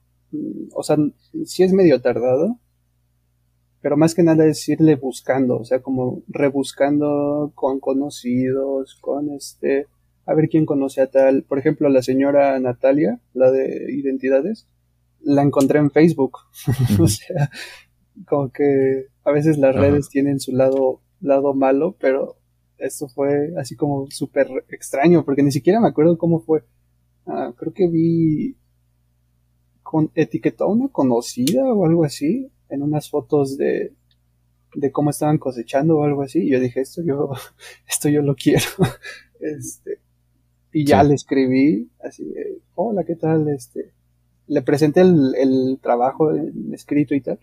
o 0.74 0.82
sea, 0.82 0.96
sí 1.44 1.62
es 1.62 1.72
medio 1.72 2.00
tardado, 2.00 2.58
pero 3.82 3.96
más 3.96 4.14
que 4.14 4.22
nada 4.22 4.46
es 4.46 4.68
irle 4.68 4.96
buscando, 4.96 5.58
o 5.58 5.64
sea, 5.64 5.80
como 5.80 6.22
rebuscando 6.28 7.52
con 7.54 7.80
conocidos, 7.80 8.96
con 9.00 9.30
este, 9.30 9.86
a 10.26 10.34
ver 10.34 10.48
quién 10.48 10.66
conoce 10.66 11.00
a 11.00 11.10
tal, 11.10 11.44
por 11.44 11.58
ejemplo, 11.58 11.88
la 11.88 12.02
señora 12.02 12.58
Natalia, 12.60 13.20
la 13.32 13.50
de 13.50 13.92
identidades, 13.92 14.68
la 15.22 15.42
encontré 15.42 15.78
en 15.78 15.90
Facebook. 15.90 16.38
o 17.00 17.08
sea, 17.08 17.50
como 18.26 18.50
que 18.50 19.06
a 19.24 19.32
veces 19.32 19.56
las 19.56 19.74
redes 19.74 20.10
tienen 20.10 20.40
su 20.40 20.52
lado, 20.52 21.00
lado 21.20 21.54
malo, 21.54 21.96
pero 21.98 22.36
esto 22.76 23.08
fue 23.08 23.52
así 23.58 23.76
como 23.76 24.10
súper 24.10 24.48
extraño, 24.68 25.24
porque 25.24 25.42
ni 25.42 25.52
siquiera 25.52 25.80
me 25.80 25.88
acuerdo 25.88 26.18
cómo 26.18 26.40
fue. 26.40 26.64
Ah, 27.26 27.52
creo 27.56 27.72
que 27.72 27.88
vi 27.88 28.56
con 29.82 30.10
etiquetó 30.14 30.64
a 30.64 30.72
una 30.72 30.88
conocida 30.88 31.64
o 31.64 31.84
algo 31.84 32.04
así 32.04 32.50
en 32.70 32.82
unas 32.82 33.10
fotos 33.10 33.56
de, 33.56 33.92
de 34.74 34.92
cómo 34.92 35.10
estaban 35.10 35.38
cosechando 35.38 35.98
o 35.98 36.04
algo 36.04 36.22
así. 36.22 36.40
Y 36.40 36.50
yo 36.50 36.60
dije, 36.60 36.80
esto 36.80 37.02
yo, 37.02 37.30
esto 37.88 38.08
yo 38.08 38.22
lo 38.22 38.34
quiero. 38.34 38.66
este, 39.40 40.00
y 40.72 40.84
ya 40.84 41.02
le 41.02 41.14
escribí 41.14 41.90
así 42.02 42.24
de, 42.24 42.60
hola, 42.74 43.04
¿qué 43.04 43.16
tal? 43.16 43.48
Este, 43.48 43.92
le 44.46 44.62
presenté 44.62 45.00
el, 45.00 45.34
el 45.36 45.78
trabajo 45.80 46.34
en 46.34 46.72
escrito 46.72 47.14
y 47.14 47.20
tal. 47.20 47.38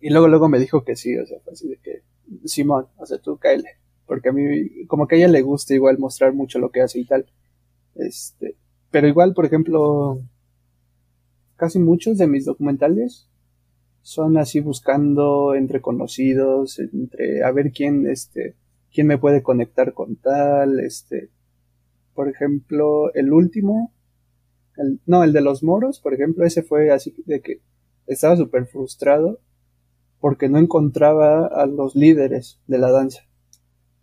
Y 0.00 0.10
luego, 0.10 0.28
luego 0.28 0.48
me 0.48 0.58
dijo 0.58 0.84
que 0.84 0.96
sí, 0.96 1.16
o 1.16 1.26
sea, 1.26 1.38
fue 1.40 1.54
así 1.54 1.68
de 1.68 1.78
que, 1.78 2.02
Simón, 2.44 2.88
o 2.96 3.06
sea, 3.06 3.18
tú 3.18 3.38
cáele. 3.38 3.78
Porque 4.06 4.28
a 4.28 4.32
mí, 4.32 4.86
como 4.86 5.06
que 5.06 5.14
a 5.14 5.18
ella 5.18 5.28
le 5.28 5.40
gusta 5.40 5.72
igual 5.72 5.98
mostrar 5.98 6.34
mucho 6.34 6.58
lo 6.58 6.70
que 6.70 6.82
hace 6.82 6.98
y 7.00 7.06
tal. 7.06 7.26
Este, 7.94 8.56
pero 8.90 9.08
igual, 9.08 9.32
por 9.32 9.46
ejemplo, 9.46 10.20
casi 11.56 11.78
muchos 11.78 12.18
de 12.18 12.26
mis 12.26 12.44
documentales 12.44 13.28
son 14.04 14.38
así 14.38 14.60
buscando 14.60 15.56
entre 15.56 15.80
conocidos, 15.80 16.78
entre 16.78 17.42
a 17.42 17.50
ver 17.50 17.72
quién, 17.72 18.06
este, 18.06 18.54
quién 18.92 19.08
me 19.08 19.18
puede 19.18 19.42
conectar 19.42 19.94
con 19.94 20.14
tal, 20.14 20.78
este, 20.78 21.30
por 22.14 22.28
ejemplo, 22.28 23.12
el 23.14 23.32
último 23.32 23.90
no, 25.06 25.24
el 25.24 25.32
de 25.32 25.40
los 25.40 25.62
moros, 25.62 26.00
por 26.00 26.14
ejemplo, 26.14 26.44
ese 26.44 26.62
fue 26.62 26.90
así 26.90 27.14
de 27.26 27.40
que 27.40 27.60
estaba 28.06 28.36
súper 28.36 28.66
frustrado 28.66 29.40
porque 30.20 30.48
no 30.48 30.58
encontraba 30.58 31.46
a 31.46 31.66
los 31.66 31.94
líderes 31.94 32.60
de 32.66 32.78
la 32.78 32.90
danza. 32.90 33.22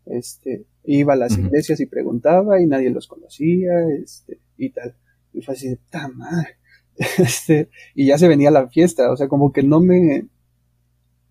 Este, 0.06 0.66
iba 0.84 1.14
a 1.14 1.18
las 1.18 1.38
iglesias 1.38 1.80
y 1.80 1.86
preguntaba 1.86 2.62
y 2.62 2.68
nadie 2.68 2.90
los 2.90 3.08
conocía, 3.08 3.72
este, 4.02 4.40
y 4.58 4.70
tal. 4.70 4.96
Y 5.34 5.42
fue 5.42 5.56
así 5.56 5.70
de, 5.70 5.80
¡ta 5.90 6.08
madre! 6.08 6.58
Este, 7.18 7.70
y 7.96 8.08
ya 8.08 8.18
se 8.18 8.28
venía 8.28 8.52
la 8.52 8.68
fiesta, 8.68 9.12
o 9.12 9.18
sea, 9.18 9.28
como 9.28 9.52
que 9.52 9.64
no 9.64 9.80
me, 9.80 10.28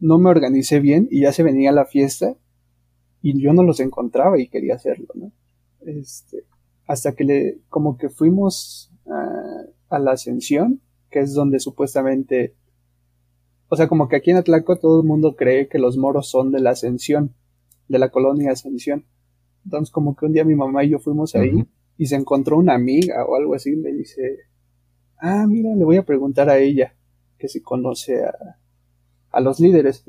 no 0.01 0.19
me 0.19 0.31
organicé 0.31 0.81
bien 0.81 1.09
y 1.11 1.23
ya 1.23 1.33
se 1.33 1.43
venía 1.43 1.73
la 1.73 1.87
fiesta 1.87 2.37
y 3.23 3.41
yo 3.41 3.53
no 3.53 3.63
los 3.63 3.81
encontraba 3.81 4.39
y 4.39 4.49
quería 4.49 4.75
hacerlo, 4.75 5.09
¿no? 5.15 5.33
Este, 5.87 6.45
hasta 6.87 7.15
que 7.15 7.25
le, 7.25 7.59
como 7.69 7.97
que 7.97 8.09
fuimos 8.09 8.93
a 9.89 9.99
la 9.99 10.13
ascensión, 10.13 10.81
que 11.11 11.21
es 11.21 11.35
donde 11.35 11.59
supuestamente, 11.59 12.55
o 13.69 13.77
sea, 13.77 13.89
como 13.89 14.09
que 14.09 14.17
aquí 14.17 14.31
en 14.31 14.37
Atlaco 14.37 14.79
todo 14.79 15.01
el 15.01 15.07
mundo 15.07 15.35
cree 15.37 15.69
que 15.69 15.79
los 15.79 15.97
moros 15.97 16.29
son 16.29 16.53
de 16.53 16.61
la 16.61 16.71
ascensión, 16.71 17.35
de 17.89 17.99
la 17.99 18.11
colonia 18.11 18.53
ascensión. 18.53 19.05
Entonces 19.65 19.91
como 19.91 20.17
que 20.17 20.27
un 20.27 20.33
día 20.33 20.45
mi 20.45 20.55
mamá 20.55 20.85
y 20.85 20.91
yo 20.91 20.99
fuimos 20.99 21.35
ahí 21.35 21.67
y 21.99 22.07
se 22.07 22.17
encontró 22.17 22.57
una 22.57 22.75
amiga 22.75 23.25
o 23.27 23.37
algo 23.37 23.55
así 23.55 23.77
me 23.77 23.93
dice, 23.93 24.39
ah, 25.21 25.47
mira, 25.47 25.75
le 25.75 25.85
voy 25.85 25.97
a 25.97 26.05
preguntar 26.05 26.49
a 26.49 26.59
ella 26.59 26.95
que 27.39 27.49
si 27.49 27.61
conoce 27.61 28.25
a, 28.25 28.59
a 29.33 29.41
los 29.41 29.61
líderes. 29.61 30.05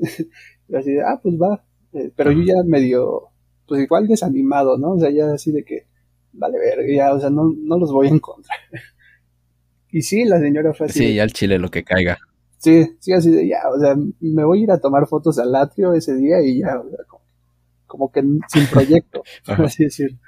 y 0.68 0.76
así 0.76 0.92
de, 0.92 1.02
ah, 1.02 1.18
pues 1.22 1.36
va. 1.36 1.64
Eh, 1.92 2.10
pero 2.14 2.32
yo 2.32 2.42
ya 2.42 2.62
medio, 2.64 3.30
pues 3.66 3.82
igual 3.82 4.08
desanimado, 4.08 4.78
¿no? 4.78 4.92
O 4.92 5.00
sea, 5.00 5.10
ya 5.10 5.32
así 5.32 5.52
de 5.52 5.64
que, 5.64 5.86
vale, 6.32 6.58
ver, 6.58 6.78
ya, 6.94 7.12
o 7.12 7.20
sea, 7.20 7.30
no, 7.30 7.52
no 7.56 7.78
los 7.78 7.92
voy 7.92 8.08
a 8.08 8.10
encontrar. 8.10 8.58
y 9.90 10.02
sí, 10.02 10.24
la 10.24 10.40
señora 10.40 10.72
fue 10.74 10.86
así. 10.86 10.98
Sí, 10.98 11.14
ya 11.14 11.22
al 11.22 11.32
chile 11.32 11.58
lo 11.58 11.70
que 11.70 11.84
caiga. 11.84 12.18
Sí, 12.58 12.96
sí, 13.00 13.12
así 13.12 13.30
de 13.30 13.48
ya, 13.48 13.58
o 13.74 13.80
sea, 13.80 13.96
me 14.20 14.44
voy 14.44 14.60
a 14.60 14.62
ir 14.62 14.70
a 14.70 14.78
tomar 14.78 15.08
fotos 15.08 15.36
al 15.40 15.54
atrio 15.56 15.94
ese 15.94 16.14
día 16.14 16.40
y 16.42 16.60
ya, 16.60 16.78
o 16.78 16.88
sea, 16.88 16.98
como, 17.86 18.10
que 18.12 18.22
sin 18.48 18.66
proyecto, 18.70 19.24
por 19.46 19.62
así 19.62 19.84
decirlo. 19.84 20.18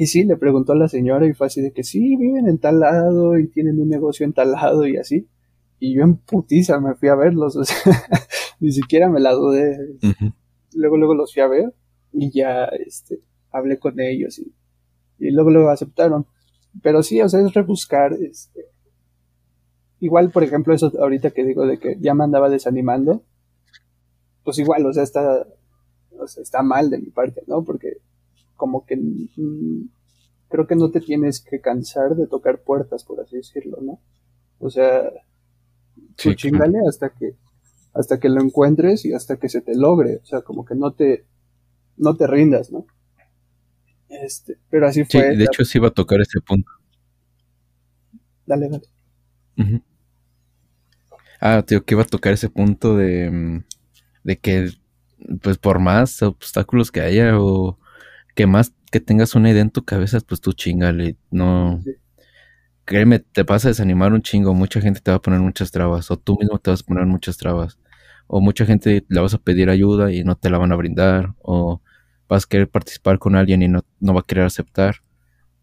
Y 0.00 0.06
sí, 0.06 0.24
le 0.24 0.38
preguntó 0.38 0.72
a 0.72 0.76
la 0.76 0.88
señora 0.88 1.26
y 1.26 1.34
fue 1.34 1.48
así 1.48 1.60
de 1.60 1.72
que 1.72 1.84
sí, 1.84 2.16
viven 2.16 2.48
en 2.48 2.56
tal 2.56 2.80
lado 2.80 3.38
y 3.38 3.48
tienen 3.48 3.78
un 3.78 3.90
negocio 3.90 4.24
en 4.24 4.32
tal 4.32 4.52
lado 4.52 4.86
y 4.86 4.96
así. 4.96 5.28
Y 5.78 5.94
yo 5.94 6.04
en 6.04 6.16
putiza 6.16 6.80
me 6.80 6.94
fui 6.94 7.10
a 7.10 7.14
verlos, 7.14 7.54
o 7.56 7.64
sea, 7.64 7.76
ni 8.60 8.72
siquiera 8.72 9.10
me 9.10 9.20
la 9.20 9.32
dudé. 9.32 9.76
Luego, 10.72 10.96
luego 10.96 11.14
los 11.14 11.34
fui 11.34 11.42
a 11.42 11.48
ver 11.48 11.74
y 12.12 12.30
ya, 12.30 12.64
este, 12.64 13.20
hablé 13.50 13.78
con 13.78 14.00
ellos 14.00 14.38
y 14.38 14.54
y 15.20 15.30
luego 15.30 15.50
lo 15.50 15.68
aceptaron. 15.68 16.26
Pero 16.82 17.02
sí, 17.02 17.20
o 17.20 17.28
sea, 17.28 17.40
es 17.40 17.52
rebuscar, 17.52 18.14
este, 18.14 18.66
igual, 20.00 20.30
por 20.30 20.42
ejemplo, 20.42 20.72
eso 20.72 20.90
ahorita 20.98 21.30
que 21.30 21.44
digo 21.44 21.66
de 21.66 21.78
que 21.78 21.96
ya 22.00 22.14
me 22.14 22.24
andaba 22.24 22.48
desanimando, 22.48 23.22
pues 24.44 24.58
igual, 24.58 24.86
o 24.86 24.92
sea, 24.92 25.02
está, 25.02 25.46
o 26.18 26.26
sea, 26.26 26.42
está 26.42 26.62
mal 26.62 26.90
de 26.90 26.98
mi 26.98 27.10
parte, 27.10 27.42
¿no? 27.46 27.62
Porque 27.62 27.98
como 28.60 28.84
que 28.84 28.94
mm, 28.94 29.88
creo 30.50 30.66
que 30.66 30.76
no 30.76 30.90
te 30.90 31.00
tienes 31.00 31.40
que 31.40 31.62
cansar 31.62 32.14
de 32.14 32.26
tocar 32.26 32.62
puertas, 32.62 33.04
por 33.04 33.18
así 33.18 33.36
decirlo, 33.36 33.78
¿no? 33.80 34.02
O 34.58 34.68
sea, 34.68 35.10
sí, 36.18 36.34
chingale 36.36 36.78
hasta 36.86 37.08
que 37.08 37.36
hasta 37.94 38.20
que 38.20 38.28
lo 38.28 38.42
encuentres 38.42 39.06
y 39.06 39.14
hasta 39.14 39.38
que 39.38 39.48
se 39.48 39.62
te 39.62 39.74
logre, 39.74 40.20
o 40.22 40.26
sea, 40.26 40.42
como 40.42 40.66
que 40.66 40.74
no 40.74 40.92
te 40.92 41.24
no 41.96 42.18
te 42.18 42.26
rindas, 42.26 42.70
¿no? 42.70 42.84
Este, 44.10 44.58
pero 44.68 44.86
así 44.88 45.04
fue. 45.04 45.34
De 45.34 45.44
hecho 45.44 45.64
sí 45.64 45.78
iba 45.78 45.88
a 45.88 45.92
tocar 45.92 46.20
ese 46.20 46.42
punto. 46.42 46.70
dale, 48.44 48.68
dale. 48.68 48.84
Ah, 51.40 51.62
tío, 51.66 51.82
que 51.82 51.94
iba 51.94 52.02
a 52.02 52.06
tocar 52.06 52.34
ese 52.34 52.50
punto 52.50 52.94
de, 52.94 53.30
mm, 53.30 53.64
de 54.24 54.38
que, 54.38 54.70
pues 55.40 55.56
por 55.56 55.78
más 55.78 56.22
obstáculos 56.22 56.90
que 56.90 57.00
haya 57.00 57.40
o 57.40 57.79
que 58.34 58.46
más 58.46 58.72
que 58.90 59.00
tengas 59.00 59.34
una 59.34 59.50
idea 59.50 59.62
en 59.62 59.70
tu 59.70 59.84
cabeza, 59.84 60.18
pues 60.20 60.40
tú 60.40 60.52
chingale, 60.52 61.16
no... 61.30 61.82
Créeme, 62.84 63.20
te 63.20 63.44
vas 63.44 63.64
a 63.64 63.68
desanimar 63.68 64.12
un 64.12 64.22
chingo, 64.22 64.52
mucha 64.52 64.80
gente 64.80 65.00
te 65.00 65.12
va 65.12 65.18
a 65.18 65.22
poner 65.22 65.40
muchas 65.40 65.70
trabas, 65.70 66.10
o 66.10 66.18
tú 66.18 66.36
mismo 66.40 66.58
te 66.58 66.70
vas 66.70 66.82
a 66.82 66.84
poner 66.86 67.06
muchas 67.06 67.36
trabas, 67.36 67.78
o 68.26 68.40
mucha 68.40 68.66
gente 68.66 69.04
le 69.08 69.20
vas 69.20 69.34
a 69.34 69.38
pedir 69.38 69.70
ayuda 69.70 70.12
y 70.12 70.24
no 70.24 70.34
te 70.36 70.50
la 70.50 70.58
van 70.58 70.72
a 70.72 70.76
brindar, 70.76 71.34
o 71.42 71.80
vas 72.28 72.44
a 72.44 72.48
querer 72.48 72.68
participar 72.68 73.18
con 73.20 73.36
alguien 73.36 73.62
y 73.62 73.68
no, 73.68 73.84
no 74.00 74.14
va 74.14 74.20
a 74.20 74.26
querer 74.26 74.44
aceptar, 74.44 74.96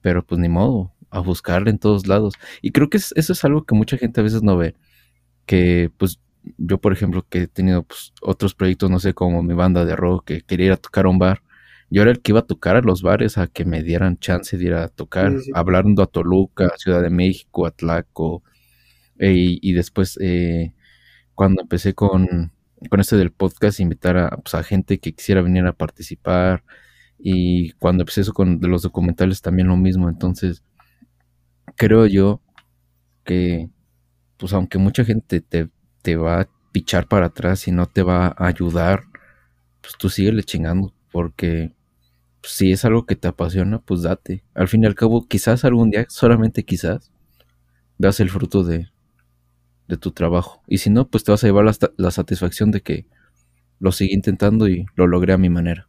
pero 0.02 0.26
pues 0.26 0.40
ni 0.40 0.48
modo, 0.50 0.94
a 1.10 1.20
buscarle 1.20 1.70
en 1.72 1.80
todos 1.80 2.08
lados. 2.08 2.36
Y 2.62 2.72
creo 2.72 2.90
que 2.90 2.98
eso 2.98 3.14
es 3.16 3.46
algo 3.46 3.66
que 3.66 3.76
mucha 3.76 3.98
gente 3.98 4.22
a 4.22 4.24
veces 4.24 4.44
no 4.44 4.56
ve, 4.58 4.76
que 5.46 5.92
pues 5.98 6.20
yo 6.58 6.80
por 6.80 6.94
ejemplo 6.94 7.26
que 7.30 7.44
he 7.44 7.48
tenido 7.48 7.84
pues, 7.84 8.14
otros 8.22 8.56
proyectos, 8.56 8.90
no 8.90 9.00
sé, 9.00 9.14
como 9.14 9.44
mi 9.44 9.54
banda 9.54 9.86
de 9.86 9.96
rock, 9.96 10.26
que 10.26 10.42
quería 10.42 10.68
ir 10.68 10.72
a 10.74 10.78
tocar 10.78 11.06
a 11.06 11.10
un 11.10 11.20
bar, 11.20 11.42
yo 11.90 12.02
era 12.02 12.12
el 12.12 12.22
que 12.22 12.32
iba 12.32 12.42
a 12.42 12.46
tocar 12.46 12.76
a 12.76 12.82
los 12.82 13.02
bares 13.02 13.38
a 13.38 13.48
que 13.48 13.66
me 13.66 13.84
dieran 13.84 14.18
chance 14.20 14.58
de 14.58 14.66
ir 14.66 14.74
a 14.74 14.90
tocar, 14.90 15.34
hablando 15.54 16.04
a 16.04 16.08
Toluca, 16.08 16.72
Ciudad 16.78 17.02
de 17.02 17.10
México, 17.10 17.66
Atlaco, 17.66 18.44
e, 19.20 19.58
y 19.62 19.74
después 19.74 20.18
eh, 20.22 20.74
cuando 21.36 21.62
empecé 21.62 21.94
con, 21.94 22.52
con 22.90 23.00
este 23.00 23.16
del 23.18 23.32
podcast, 23.32 23.80
invitar 23.80 24.18
a, 24.18 24.30
pues, 24.38 24.56
a 24.56 24.64
gente 24.64 25.00
que 25.00 25.14
quisiera 25.14 25.42
venir 25.42 25.66
a 25.66 25.74
participar, 25.74 26.64
y 27.20 27.72
cuando 27.74 28.04
empecé 28.04 28.22
eso 28.22 28.34
con 28.34 28.60
los 28.62 28.82
documentales 28.84 29.42
también 29.42 29.68
lo 29.70 29.78
mismo, 29.78 30.10
entonces 30.10 30.64
creo 31.76 32.06
yo 32.06 32.42
que 33.24 33.70
pues 34.38 34.54
aunque 34.54 34.78
mucha 34.78 35.04
gente 35.04 35.42
te, 35.42 35.70
te 36.02 36.16
va 36.16 36.42
a 36.42 36.50
pichar 36.72 37.08
para 37.08 37.28
atrás 37.28 37.68
y 37.68 37.72
no 37.72 37.88
te 37.88 38.04
va 38.04 38.28
a 38.28 38.48
ayudar, 38.48 39.04
pues 39.82 39.96
tú 39.98 40.10
síguele 40.10 40.44
chingando, 40.44 40.94
porque 41.12 41.74
si 42.50 42.72
es 42.72 42.86
algo 42.86 43.06
que 43.06 43.16
te 43.16 43.28
apasiona, 43.28 43.80
pues 43.80 44.04
date. 44.04 44.44
Al 44.54 44.68
fin 44.68 44.84
y 44.84 44.88
al 44.88 44.96
cabo, 44.96 45.28
quizás 45.28 45.66
algún 45.66 45.90
día, 45.90 46.06
solamente 46.10 46.64
quizás, 46.64 47.12
veas 47.98 48.20
el 48.20 48.30
fruto 48.30 48.64
de, 48.64 48.88
de 49.88 49.98
tu 49.98 50.12
trabajo. 50.12 50.62
Y 50.68 50.80
si 50.80 50.90
no, 50.90 51.08
pues 51.08 51.24
te 51.24 51.32
vas 51.32 51.44
a 51.44 51.48
llevar 51.48 51.66
la, 51.66 51.76
la 51.98 52.12
satisfacción 52.12 52.72
de 52.72 52.82
que 52.82 53.06
lo 53.80 53.92
seguí 53.92 54.14
intentando 54.14 54.68
y 54.68 54.86
lo 54.96 55.08
logré 55.08 55.34
a 55.34 55.38
mi 55.38 55.50
manera. 55.50 55.88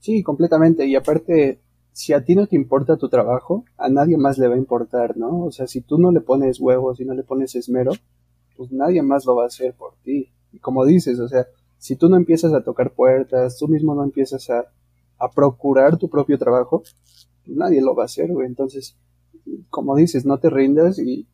Sí, 0.00 0.22
completamente. 0.22 0.86
Y 0.86 0.96
aparte, 0.96 1.60
si 1.92 2.12
a 2.12 2.24
ti 2.24 2.34
no 2.34 2.46
te 2.46 2.56
importa 2.56 2.96
tu 2.96 3.08
trabajo, 3.08 3.64
a 3.76 3.88
nadie 3.88 4.16
más 4.16 4.38
le 4.38 4.48
va 4.48 4.54
a 4.54 4.58
importar, 4.58 5.16
¿no? 5.16 5.44
O 5.44 5.50
sea, 5.50 5.66
si 5.66 5.80
tú 5.80 5.98
no 5.98 6.12
le 6.12 6.20
pones 6.20 6.60
huevos, 6.60 6.98
si 6.98 7.04
no 7.04 7.14
le 7.14 7.22
pones 7.22 7.54
esmero, 7.54 7.92
pues 8.56 8.70
nadie 8.72 9.02
más 9.02 9.24
lo 9.26 9.36
va 9.36 9.44
a 9.44 9.46
hacer 9.46 9.74
por 9.74 9.94
ti. 10.02 10.30
Y 10.52 10.58
como 10.58 10.84
dices, 10.84 11.18
o 11.20 11.28
sea, 11.28 11.46
si 11.78 11.96
tú 11.96 12.08
no 12.08 12.16
empiezas 12.16 12.52
a 12.52 12.62
tocar 12.62 12.92
puertas, 12.92 13.58
tú 13.58 13.68
mismo 13.68 13.94
no 13.94 14.04
empiezas 14.04 14.48
a, 14.50 14.66
a 15.18 15.30
procurar 15.30 15.96
tu 15.96 16.08
propio 16.08 16.38
trabajo, 16.38 16.82
pues 17.44 17.56
nadie 17.56 17.80
lo 17.80 17.94
va 17.94 18.04
a 18.04 18.06
hacer, 18.06 18.28
güey. 18.30 18.46
Entonces, 18.46 18.96
como 19.70 19.96
dices, 19.96 20.24
no 20.24 20.38
te 20.38 20.50
rindas 20.50 20.98
y, 20.98 21.26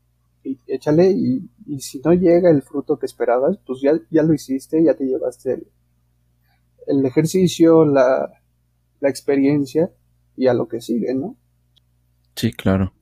échale 0.67 1.11
y, 1.11 1.51
y, 1.67 1.81
si 1.81 2.01
no 2.01 2.13
llega 2.13 2.51
el 2.51 2.63
fruto 2.63 2.99
que 2.99 3.07
esperabas, 3.07 3.59
pues 3.67 3.81
ya, 3.83 3.93
ya 4.11 4.23
lo 4.23 4.33
hiciste, 4.33 4.83
ya 4.83 4.95
te 4.95 5.05
llevaste 5.05 5.53
el, 5.53 5.67
el 6.87 7.05
ejercicio, 7.05 7.85
la, 7.85 8.31
la 9.01 9.09
experiencia 9.09 9.91
y 10.37 10.47
a 10.47 10.55
lo 10.55 10.69
que 10.69 10.81
sigue, 10.81 11.15
¿no? 11.15 11.37
Sí, 12.35 12.53
claro. 12.53 12.95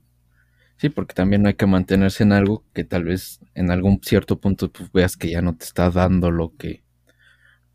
Sí, 0.77 0.89
porque 0.89 1.15
también 1.15 1.47
hay 1.47 1.55
que 1.55 1.67
mantenerse 1.67 2.23
en 2.23 2.33
algo 2.33 2.65
que 2.73 2.85
tal 2.85 3.05
vez 3.05 3.41
en 3.55 3.71
algún 3.71 4.01
cierto 4.03 4.41
punto 4.41 4.71
pues, 4.71 4.93
veas 4.93 5.17
que 5.17 5.31
ya 5.31 5.43
no 5.43 5.57
te 5.57 5.65
está 5.65 5.91
dando 5.91 6.31
lo 6.31 6.57
que 6.57 6.85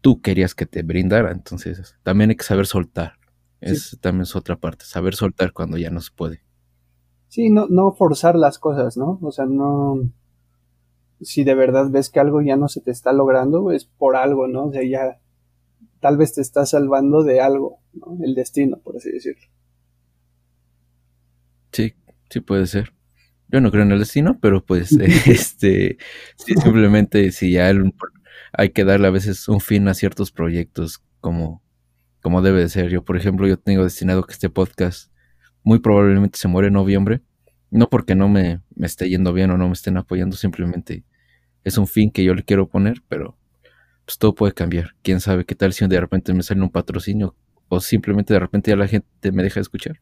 tú 0.04 0.22
querías 0.22 0.54
que 0.54 0.66
te 0.68 0.84
brindara. 0.84 1.32
Entonces, 1.32 1.95
también 2.04 2.30
hay 2.30 2.36
que 2.36 2.43
saber 2.43 2.68
soltar. 2.68 3.14
Es 3.62 3.97
también 4.01 4.24
es 4.24 4.36
otra 4.36 4.58
parte, 4.58 4.84
saber 4.84 5.16
soltar 5.16 5.54
cuando 5.54 5.78
ya 5.78 5.89
no 5.89 6.01
se 6.01 6.12
puede. 6.14 6.41
Sí, 7.30 7.49
no, 7.49 7.68
no 7.70 7.93
forzar 7.93 8.36
las 8.36 8.60
cosas, 8.60 8.97
¿no? 8.97 9.18
O 9.22 9.32
sea, 9.32 9.45
no. 9.45 10.12
Si 11.22 11.45
de 11.45 11.56
verdad 11.56 11.89
ves 11.89 12.10
que 12.10 12.20
algo 12.20 12.41
ya 12.41 12.58
no 12.58 12.68
se 12.68 12.82
te 12.82 12.91
está 12.91 13.14
logrando, 13.14 13.72
es 13.72 13.86
por 13.86 14.18
algo, 14.18 14.49
¿no? 14.49 14.66
O 14.66 14.72
sea, 14.74 14.84
ya 14.84 15.22
tal 16.01 16.18
vez 16.18 16.34
te 16.34 16.41
está 16.41 16.66
salvando 16.66 17.24
de 17.24 17.39
algo, 17.39 17.80
¿no? 17.93 18.18
El 18.22 18.36
destino, 18.36 18.80
por 18.80 18.97
así 18.97 19.10
decirlo. 19.10 19.47
Sí, 21.72 21.93
sí 22.30 22.41
puede 22.41 22.68
ser. 22.68 22.93
Yo 23.47 23.62
no 23.62 23.72
creo 23.72 23.84
en 23.84 23.93
el 23.93 23.99
destino, 23.99 24.38
pero 24.41 24.66
pues 24.66 24.91
este, 25.28 25.97
simplemente 26.36 27.32
si 27.32 27.54
ya 27.54 27.70
hay 28.52 28.70
que 28.70 28.86
darle 28.86 29.08
a 29.08 29.12
veces 29.12 29.48
un 29.48 29.60
fin 29.60 29.88
a 29.88 29.94
ciertos 29.94 30.32
proyectos 30.32 31.04
como, 31.20 31.62
como 32.22 32.42
debe 32.42 32.62
de 32.62 32.70
ser. 32.70 32.90
Yo, 32.90 33.04
por 33.04 33.18
ejemplo, 33.18 33.48
yo 33.48 33.58
tengo 33.58 33.84
destinado 33.84 34.24
que 34.24 34.34
este 34.34 34.50
podcast 34.50 35.12
muy 35.64 35.80
probablemente 35.80 36.38
se 36.38 36.48
muere 36.48 36.68
en 36.68 36.74
noviembre. 36.74 37.22
No 37.72 37.90
porque 37.90 38.16
no 38.16 38.30
me, 38.30 38.62
me 38.76 38.86
esté 38.86 39.10
yendo 39.10 39.34
bien 39.34 39.50
o 39.50 39.58
no 39.58 39.68
me 39.68 39.74
estén 39.74 39.98
apoyando, 39.98 40.36
simplemente 40.36 41.04
es 41.64 41.78
un 41.78 41.88
fin 41.88 42.12
que 42.12 42.24
yo 42.24 42.34
le 42.34 42.44
quiero 42.44 42.68
poner, 42.68 43.02
pero 43.08 43.38
pues 44.06 44.18
todo 44.18 44.36
puede 44.36 44.54
cambiar. 44.54 44.96
Quién 45.02 45.20
sabe 45.20 45.46
qué 45.46 45.56
tal 45.56 45.74
si 45.74 45.88
de 45.88 46.00
repente 46.00 46.34
me 46.34 46.44
sale 46.44 46.62
un 46.62 46.70
patrocinio 46.70 47.36
o 47.70 47.80
simplemente 47.80 48.34
de 48.34 48.40
repente 48.40 48.72
ya 48.72 48.78
la 48.78 48.88
gente 48.88 49.32
me 49.32 49.44
deja 49.44 49.56
de 49.56 49.62
escuchar. 49.62 50.00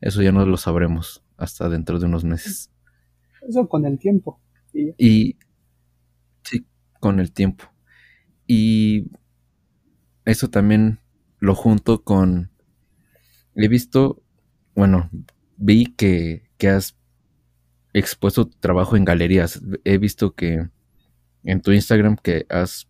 Eso 0.00 0.22
ya 0.22 0.32
no 0.32 0.44
lo 0.46 0.56
sabremos 0.56 1.22
hasta 1.36 1.68
dentro 1.68 1.98
de 1.98 2.06
unos 2.06 2.24
meses. 2.24 2.70
Eso 3.46 3.68
con 3.68 3.84
el 3.84 3.98
tiempo. 3.98 4.40
Y, 4.72 5.36
con 7.00 7.20
el 7.20 7.32
tiempo. 7.32 7.64
Y 8.46 9.10
eso 10.24 10.48
también 10.48 11.00
lo 11.38 11.54
junto 11.54 12.02
con... 12.02 12.50
He 13.54 13.68
visto, 13.68 14.22
bueno, 14.74 15.10
vi 15.56 15.86
que, 15.86 16.48
que 16.58 16.68
has 16.68 16.96
expuesto 17.92 18.46
tu 18.46 18.56
trabajo 18.58 18.96
en 18.96 19.04
galerías. 19.04 19.60
He 19.84 19.98
visto 19.98 20.34
que 20.34 20.68
en 21.44 21.60
tu 21.60 21.72
Instagram 21.72 22.16
que 22.16 22.46
has 22.48 22.88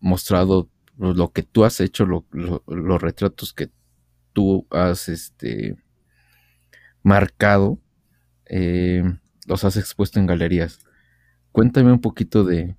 mostrado 0.00 0.70
lo 0.96 1.32
que 1.32 1.42
tú 1.42 1.64
has 1.64 1.80
hecho, 1.80 2.06
los 2.06 3.02
retratos 3.02 3.52
que 3.52 3.70
tú 4.32 4.66
has 4.70 5.08
este, 5.08 5.76
marcado, 7.02 7.78
eh, 8.46 9.04
los 9.46 9.64
has 9.64 9.76
expuesto 9.76 10.18
en 10.18 10.26
galerías. 10.26 10.80
Cuéntame 11.52 11.92
un 11.92 12.00
poquito 12.00 12.44
de, 12.44 12.76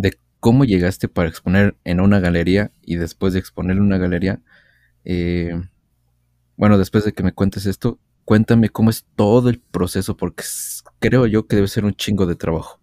de 0.00 0.18
cómo 0.40 0.64
llegaste 0.64 1.08
para 1.08 1.28
exponer 1.28 1.76
en 1.84 2.00
una 2.00 2.18
galería 2.18 2.72
y 2.82 2.96
después 2.96 3.34
de 3.34 3.38
exponer 3.38 3.76
en 3.76 3.82
una 3.82 3.98
galería. 3.98 4.40
Eh, 5.04 5.52
bueno, 6.56 6.78
después 6.78 7.04
de 7.04 7.12
que 7.12 7.22
me 7.22 7.32
cuentes 7.32 7.66
esto, 7.66 7.98
cuéntame 8.24 8.70
cómo 8.70 8.90
es 8.90 9.06
todo 9.16 9.50
el 9.50 9.60
proceso, 9.60 10.16
porque 10.16 10.44
creo 10.98 11.26
yo 11.26 11.46
que 11.46 11.56
debe 11.56 11.68
ser 11.68 11.84
un 11.84 11.94
chingo 11.94 12.26
de 12.26 12.36
trabajo. 12.36 12.80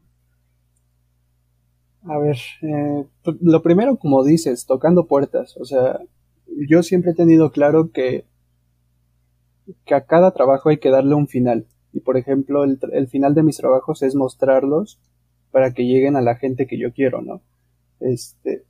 A 2.03 2.18
ver, 2.20 2.38
eh, 2.61 3.05
pues, 3.24 3.38
lo 3.41 3.61
primero, 3.61 3.97
como 3.97 4.24
dices, 4.24 4.65
tocando 4.65 5.07
puertas. 5.07 5.57
O 5.57 5.65
sea, 5.65 5.99
yo 6.70 6.84
siempre 6.84 7.11
he 7.11 7.15
tenido 7.15 7.51
claro 7.51 7.91
que, 7.91 8.26
que 9.86 9.95
a 9.95 10.05
cada 10.05 10.32
trabajo 10.32 10.70
hay 10.70 10.78
que 10.78 10.89
darle 10.89 11.15
un 11.15 11.28
final. 11.28 11.65
Y 11.91 12.01
por 12.01 12.18
ejemplo, 12.18 12.63
el, 12.63 12.80
el, 12.93 13.07
final 13.07 13.34
de 13.34 13.43
mis 13.43 13.57
trabajos 13.57 14.03
es 14.03 14.15
mostrarlos 14.15 14.99
para 15.51 15.73
que 15.73 15.85
lleguen 15.85 16.15
a 16.15 16.21
la 16.21 16.35
gente 16.35 16.67
que 16.67 16.77
yo 16.77 16.93
quiero, 16.93 17.21
¿no? 17.21 17.41
Este, 17.99 18.63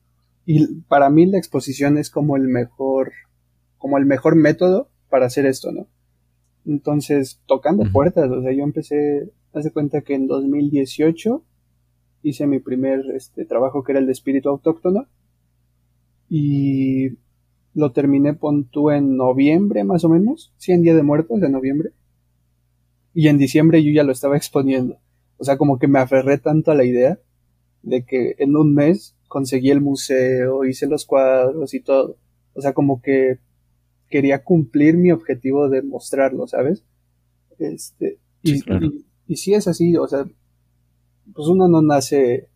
y 0.45 0.81
para 0.87 1.09
mí 1.09 1.25
la 1.25 1.37
exposición 1.37 1.97
es 1.97 2.09
como 2.09 2.37
el 2.37 2.47
mejor, 2.47 3.11
como 3.77 3.97
el 3.97 4.05
mejor 4.05 4.35
método 4.35 4.89
para 5.09 5.25
hacer 5.25 5.45
esto, 5.45 5.71
¿no? 5.71 5.87
Entonces, 6.65 7.41
tocando 7.45 7.89
puertas, 7.91 8.29
o 8.29 8.41
sea, 8.41 8.51
yo 8.51 8.63
empecé, 8.63 9.31
hace 9.53 9.71
cuenta 9.71 10.01
que 10.01 10.15
en 10.15 10.27
2018 10.27 11.43
hice 12.23 12.47
mi 12.47 12.59
primer 12.59 13.01
este, 13.15 13.45
trabajo 13.45 13.83
que 13.83 13.93
era 13.93 13.99
el 13.99 14.05
de 14.05 14.11
espíritu 14.11 14.49
autóctono 14.49 15.07
y 16.29 17.17
lo 17.73 17.91
terminé 17.91 18.33
pon 18.33 18.69
en 18.93 19.15
noviembre 19.15 19.83
más 19.83 20.03
o 20.03 20.09
menos, 20.09 20.53
sí, 20.57 20.71
en 20.71 20.81
Día 20.81 20.95
de 20.95 21.03
Muertos 21.03 21.39
de 21.39 21.49
noviembre 21.49 21.91
y 23.13 23.29
en 23.29 23.37
diciembre 23.37 23.83
yo 23.83 23.91
ya 23.91 24.03
lo 24.03 24.11
estaba 24.11 24.37
exponiendo. 24.37 24.97
O 25.37 25.43
sea, 25.43 25.57
como 25.57 25.77
que 25.79 25.87
me 25.87 25.99
aferré 25.99 26.37
tanto 26.37 26.71
a 26.71 26.75
la 26.75 26.83
idea 26.83 27.19
de 27.83 28.05
que 28.05 28.35
en 28.39 28.55
un 28.55 28.73
mes 28.73 29.15
conseguí 29.27 29.69
el 29.69 29.81
museo, 29.81 30.65
hice 30.65 30.87
los 30.87 31.05
cuadros 31.05 31.73
y 31.73 31.79
todo. 31.79 32.17
O 32.53 32.61
sea, 32.61 32.73
como 32.73 33.01
que 33.01 33.39
quería 34.09 34.43
cumplir 34.43 34.97
mi 34.97 35.11
objetivo 35.11 35.69
de 35.69 35.81
mostrarlo, 35.81 36.47
¿sabes? 36.47 36.83
Este, 37.59 38.19
y, 38.41 38.55
y, 38.55 39.05
y, 39.27 39.35
sí 39.35 39.53
es 39.53 39.67
así, 39.67 39.97
o 39.97 40.07
sea, 40.07 40.25
pues 41.33 41.47
uno 41.47 41.67
no 41.67 41.81
nace, 41.81 42.47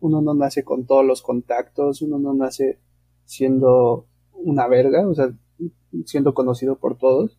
uno 0.00 0.20
no 0.20 0.34
nace 0.34 0.62
con 0.62 0.86
todos 0.86 1.04
los 1.04 1.22
contactos, 1.22 2.02
uno 2.02 2.18
no 2.18 2.34
nace 2.34 2.78
siendo 3.24 4.06
una 4.32 4.68
verga, 4.68 5.08
o 5.08 5.14
sea, 5.14 5.32
siendo 6.04 6.34
conocido 6.34 6.76
por 6.76 6.96
todos. 6.98 7.38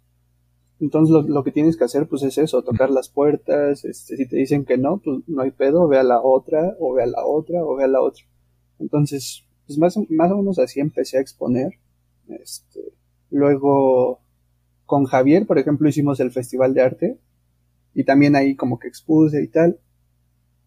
Entonces 0.83 1.15
lo, 1.29 1.43
que 1.45 1.53
tienes 1.53 1.77
que 1.77 1.85
hacer 1.85 2.09
pues 2.09 2.23
es 2.23 2.37
eso, 2.37 2.61
tocar 2.61 2.89
las 2.91 3.07
puertas, 3.07 3.85
este, 3.85 4.17
si 4.17 4.27
te 4.27 4.35
dicen 4.35 4.65
que 4.65 4.77
no, 4.77 4.97
pues 4.97 5.19
no 5.27 5.41
hay 5.41 5.51
pedo, 5.51 5.87
ve 5.87 5.97
a 5.97 6.03
la 6.03 6.21
otra, 6.21 6.75
o 6.77 6.93
ve 6.93 7.03
a 7.03 7.05
la 7.07 7.25
otra, 7.25 7.63
o 7.63 7.77
ve 7.77 7.85
a 7.85 7.87
la 7.87 8.01
otra. 8.01 8.25
Entonces, 8.79 9.45
pues 9.65 9.79
más, 9.79 9.97
más 10.09 10.29
o 10.33 10.39
menos 10.39 10.59
así 10.59 10.81
empecé 10.81 11.17
a 11.17 11.21
exponer. 11.21 11.71
Este, 12.27 12.81
luego, 13.29 14.19
con 14.85 15.05
Javier, 15.05 15.47
por 15.47 15.57
ejemplo, 15.57 15.87
hicimos 15.87 16.19
el 16.19 16.31
Festival 16.31 16.73
de 16.73 16.81
Arte, 16.81 17.17
y 17.93 18.03
también 18.03 18.35
ahí 18.35 18.57
como 18.57 18.77
que 18.77 18.89
expuse 18.89 19.41
y 19.41 19.47
tal. 19.47 19.79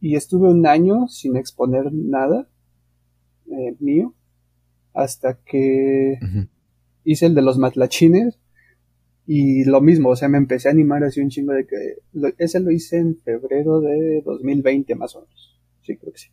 Y 0.00 0.16
estuve 0.16 0.48
un 0.48 0.66
año 0.66 1.08
sin 1.08 1.36
exponer 1.36 1.92
nada 1.92 2.48
eh, 3.50 3.76
mío, 3.80 4.14
hasta 4.94 5.34
que 5.34 6.18
hice 7.04 7.26
el 7.26 7.34
de 7.34 7.42
los 7.42 7.58
matlachines, 7.58 8.38
y 9.26 9.64
lo 9.64 9.80
mismo, 9.80 10.10
o 10.10 10.16
sea, 10.16 10.28
me 10.28 10.38
empecé 10.38 10.68
a 10.68 10.70
animar 10.70 11.02
así 11.02 11.20
un 11.20 11.30
chingo 11.30 11.52
de 11.52 11.66
que... 11.66 11.98
ese 12.38 12.60
lo 12.60 12.70
hice 12.70 12.98
en 12.98 13.16
febrero 13.18 13.80
de 13.80 14.22
2020 14.24 14.94
más 14.94 15.16
o 15.16 15.22
menos. 15.22 15.60
Sí, 15.82 15.96
creo 15.96 16.12
que 16.12 16.18
sí. 16.18 16.28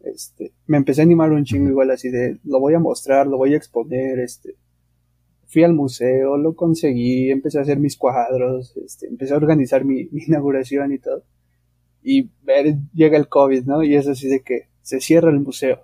Este, 0.00 0.52
me 0.66 0.76
empecé 0.76 1.00
a 1.00 1.04
animar 1.04 1.32
un 1.32 1.44
chingo 1.44 1.70
igual 1.70 1.90
así 1.90 2.10
de, 2.10 2.38
lo 2.44 2.60
voy 2.60 2.74
a 2.74 2.78
mostrar, 2.78 3.26
lo 3.26 3.38
voy 3.38 3.54
a 3.54 3.56
exponer, 3.56 4.18
este. 4.18 4.56
Fui 5.46 5.64
al 5.64 5.72
museo, 5.72 6.36
lo 6.36 6.54
conseguí, 6.54 7.30
empecé 7.30 7.58
a 7.58 7.62
hacer 7.62 7.78
mis 7.78 7.96
cuadros, 7.96 8.76
este, 8.76 9.06
empecé 9.06 9.32
a 9.32 9.38
organizar 9.38 9.84
mi, 9.86 10.08
inauguración 10.12 10.92
y 10.92 10.98
todo. 10.98 11.24
Y 12.02 12.30
ver, 12.42 12.76
llega 12.92 13.16
el 13.16 13.28
COVID, 13.28 13.64
¿no? 13.64 13.82
Y 13.82 13.96
es 13.96 14.06
así 14.06 14.28
de 14.28 14.42
que 14.42 14.68
se 14.82 15.00
cierra 15.00 15.30
el 15.30 15.40
museo. 15.40 15.80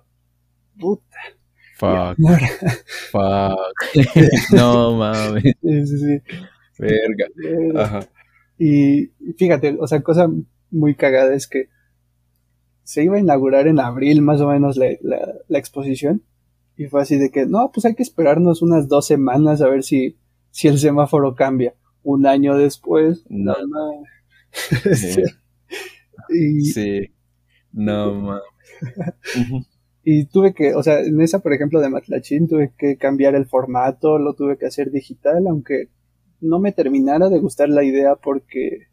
Puta. 0.79 1.17
Fuck. 1.75 2.17
Fuck. 3.11 3.57
no 4.53 4.93
mames. 4.97 5.43
Sí, 5.43 5.87
sí, 5.87 5.97
sí. 5.97 6.21
Verga. 6.79 7.27
Ajá. 7.83 7.99
Y 8.57 9.11
fíjate, 9.37 9.75
o 9.79 9.87
sea, 9.87 10.01
cosa 10.01 10.29
muy 10.71 10.95
cagada 10.95 11.33
es 11.33 11.47
que 11.47 11.69
se 12.83 13.03
iba 13.03 13.17
a 13.17 13.19
inaugurar 13.19 13.67
en 13.67 13.79
abril 13.79 14.21
más 14.21 14.39
o 14.41 14.47
menos 14.47 14.77
la, 14.77 14.87
la, 15.01 15.59
exposición. 15.59 16.23
Y 16.77 16.85
fue 16.85 17.01
así 17.01 17.17
de 17.17 17.31
que, 17.31 17.45
no, 17.45 17.71
pues 17.73 17.85
hay 17.85 17.95
que 17.95 18.03
esperarnos 18.03 18.61
unas 18.61 18.87
dos 18.87 19.07
semanas 19.07 19.61
a 19.61 19.69
ver 19.69 19.83
si, 19.83 20.17
si 20.51 20.67
el 20.67 20.77
semáforo 20.77 21.35
cambia. 21.35 21.73
Un 22.03 22.27
año 22.27 22.55
después, 22.55 23.25
no, 23.29 23.55
no. 23.67 24.03
sí. 24.51 25.23
y, 26.29 26.65
sí. 26.65 27.11
No 27.71 28.13
mames. 28.13 29.67
Y 30.07 30.25
tuve 30.25 30.53
que, 30.53 30.75
o 30.75 30.83
sea, 30.83 30.99
en 30.99 31.19
esa, 31.19 31.39
por 31.39 31.51
ejemplo, 31.51 31.81
de 31.81 31.89
Matlachín, 31.89 32.47
tuve 32.47 32.71
que 32.77 32.95
cambiar 32.95 33.33
el 33.33 33.47
formato, 33.47 34.19
lo 34.19 34.35
tuve 34.35 34.55
que 34.55 34.67
hacer 34.67 34.91
digital, 34.91 35.47
aunque 35.47 35.89
no 36.39 36.59
me 36.59 36.71
terminara 36.71 37.27
de 37.29 37.39
gustar 37.39 37.69
la 37.69 37.83
idea 37.83 38.15
porque, 38.15 38.85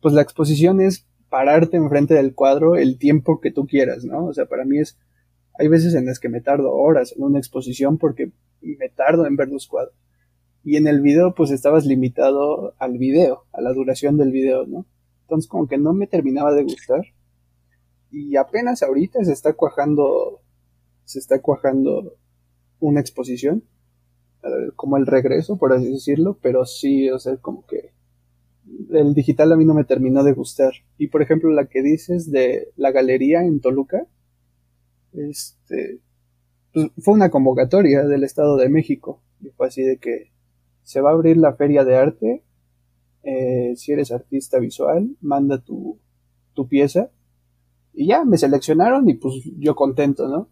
pues 0.00 0.14
la 0.14 0.22
exposición 0.22 0.80
es 0.80 1.06
pararte 1.28 1.76
enfrente 1.76 2.14
del 2.14 2.34
cuadro 2.34 2.76
el 2.76 2.96
tiempo 2.96 3.42
que 3.42 3.50
tú 3.50 3.66
quieras, 3.66 4.06
¿no? 4.06 4.24
O 4.24 4.32
sea, 4.32 4.46
para 4.46 4.64
mí 4.64 4.78
es, 4.78 4.98
hay 5.58 5.68
veces 5.68 5.94
en 5.94 6.06
las 6.06 6.18
que 6.18 6.30
me 6.30 6.40
tardo 6.40 6.72
horas 6.72 7.12
en 7.14 7.22
una 7.22 7.38
exposición 7.38 7.98
porque 7.98 8.32
me 8.62 8.88
tardo 8.88 9.26
en 9.26 9.36
ver 9.36 9.50
los 9.50 9.66
cuadros. 9.66 9.94
Y 10.64 10.76
en 10.76 10.86
el 10.86 11.02
video, 11.02 11.34
pues 11.34 11.50
estabas 11.50 11.84
limitado 11.84 12.74
al 12.78 12.96
video, 12.96 13.44
a 13.52 13.60
la 13.60 13.74
duración 13.74 14.16
del 14.16 14.32
video, 14.32 14.66
¿no? 14.66 14.86
Entonces, 15.24 15.46
como 15.46 15.68
que 15.68 15.76
no 15.76 15.92
me 15.92 16.06
terminaba 16.06 16.54
de 16.54 16.62
gustar 16.62 17.02
y 18.10 18.36
apenas 18.36 18.82
ahorita 18.82 19.24
se 19.24 19.32
está 19.32 19.52
cuajando, 19.52 20.40
se 21.04 21.18
está 21.18 21.40
cuajando 21.40 22.16
una 22.80 23.00
exposición, 23.00 23.64
como 24.76 24.96
el 24.96 25.06
regreso, 25.06 25.58
por 25.58 25.72
así 25.72 25.90
decirlo, 25.90 26.38
pero 26.40 26.64
sí, 26.64 27.10
o 27.10 27.18
sea, 27.18 27.36
como 27.36 27.66
que 27.66 27.92
el 28.90 29.14
digital 29.14 29.52
a 29.52 29.56
mí 29.56 29.64
no 29.64 29.74
me 29.74 29.84
terminó 29.84 30.24
de 30.24 30.32
gustar. 30.32 30.72
Y 30.96 31.08
por 31.08 31.22
ejemplo, 31.22 31.50
la 31.50 31.66
que 31.66 31.82
dices 31.82 32.30
de 32.30 32.68
la 32.76 32.90
galería 32.90 33.44
en 33.44 33.60
Toluca, 33.60 34.06
este, 35.12 36.00
pues, 36.72 36.90
fue 36.98 37.14
una 37.14 37.30
convocatoria 37.30 38.04
del 38.04 38.24
Estado 38.24 38.56
de 38.56 38.68
México. 38.68 39.22
Y 39.40 39.50
fue 39.50 39.68
así 39.68 39.82
de 39.82 39.98
que 39.98 40.30
se 40.82 41.00
va 41.00 41.10
a 41.10 41.14
abrir 41.14 41.36
la 41.36 41.54
feria 41.54 41.84
de 41.84 41.96
arte. 41.96 42.42
Eh, 43.22 43.74
si 43.76 43.92
eres 43.92 44.12
artista 44.12 44.58
visual, 44.58 45.16
manda 45.20 45.58
tu, 45.58 45.98
tu 46.54 46.68
pieza 46.68 47.10
y 47.92 48.06
ya, 48.06 48.24
me 48.24 48.38
seleccionaron 48.38 49.08
y 49.08 49.14
pues 49.14 49.34
yo 49.58 49.74
contento, 49.74 50.28
¿no? 50.28 50.48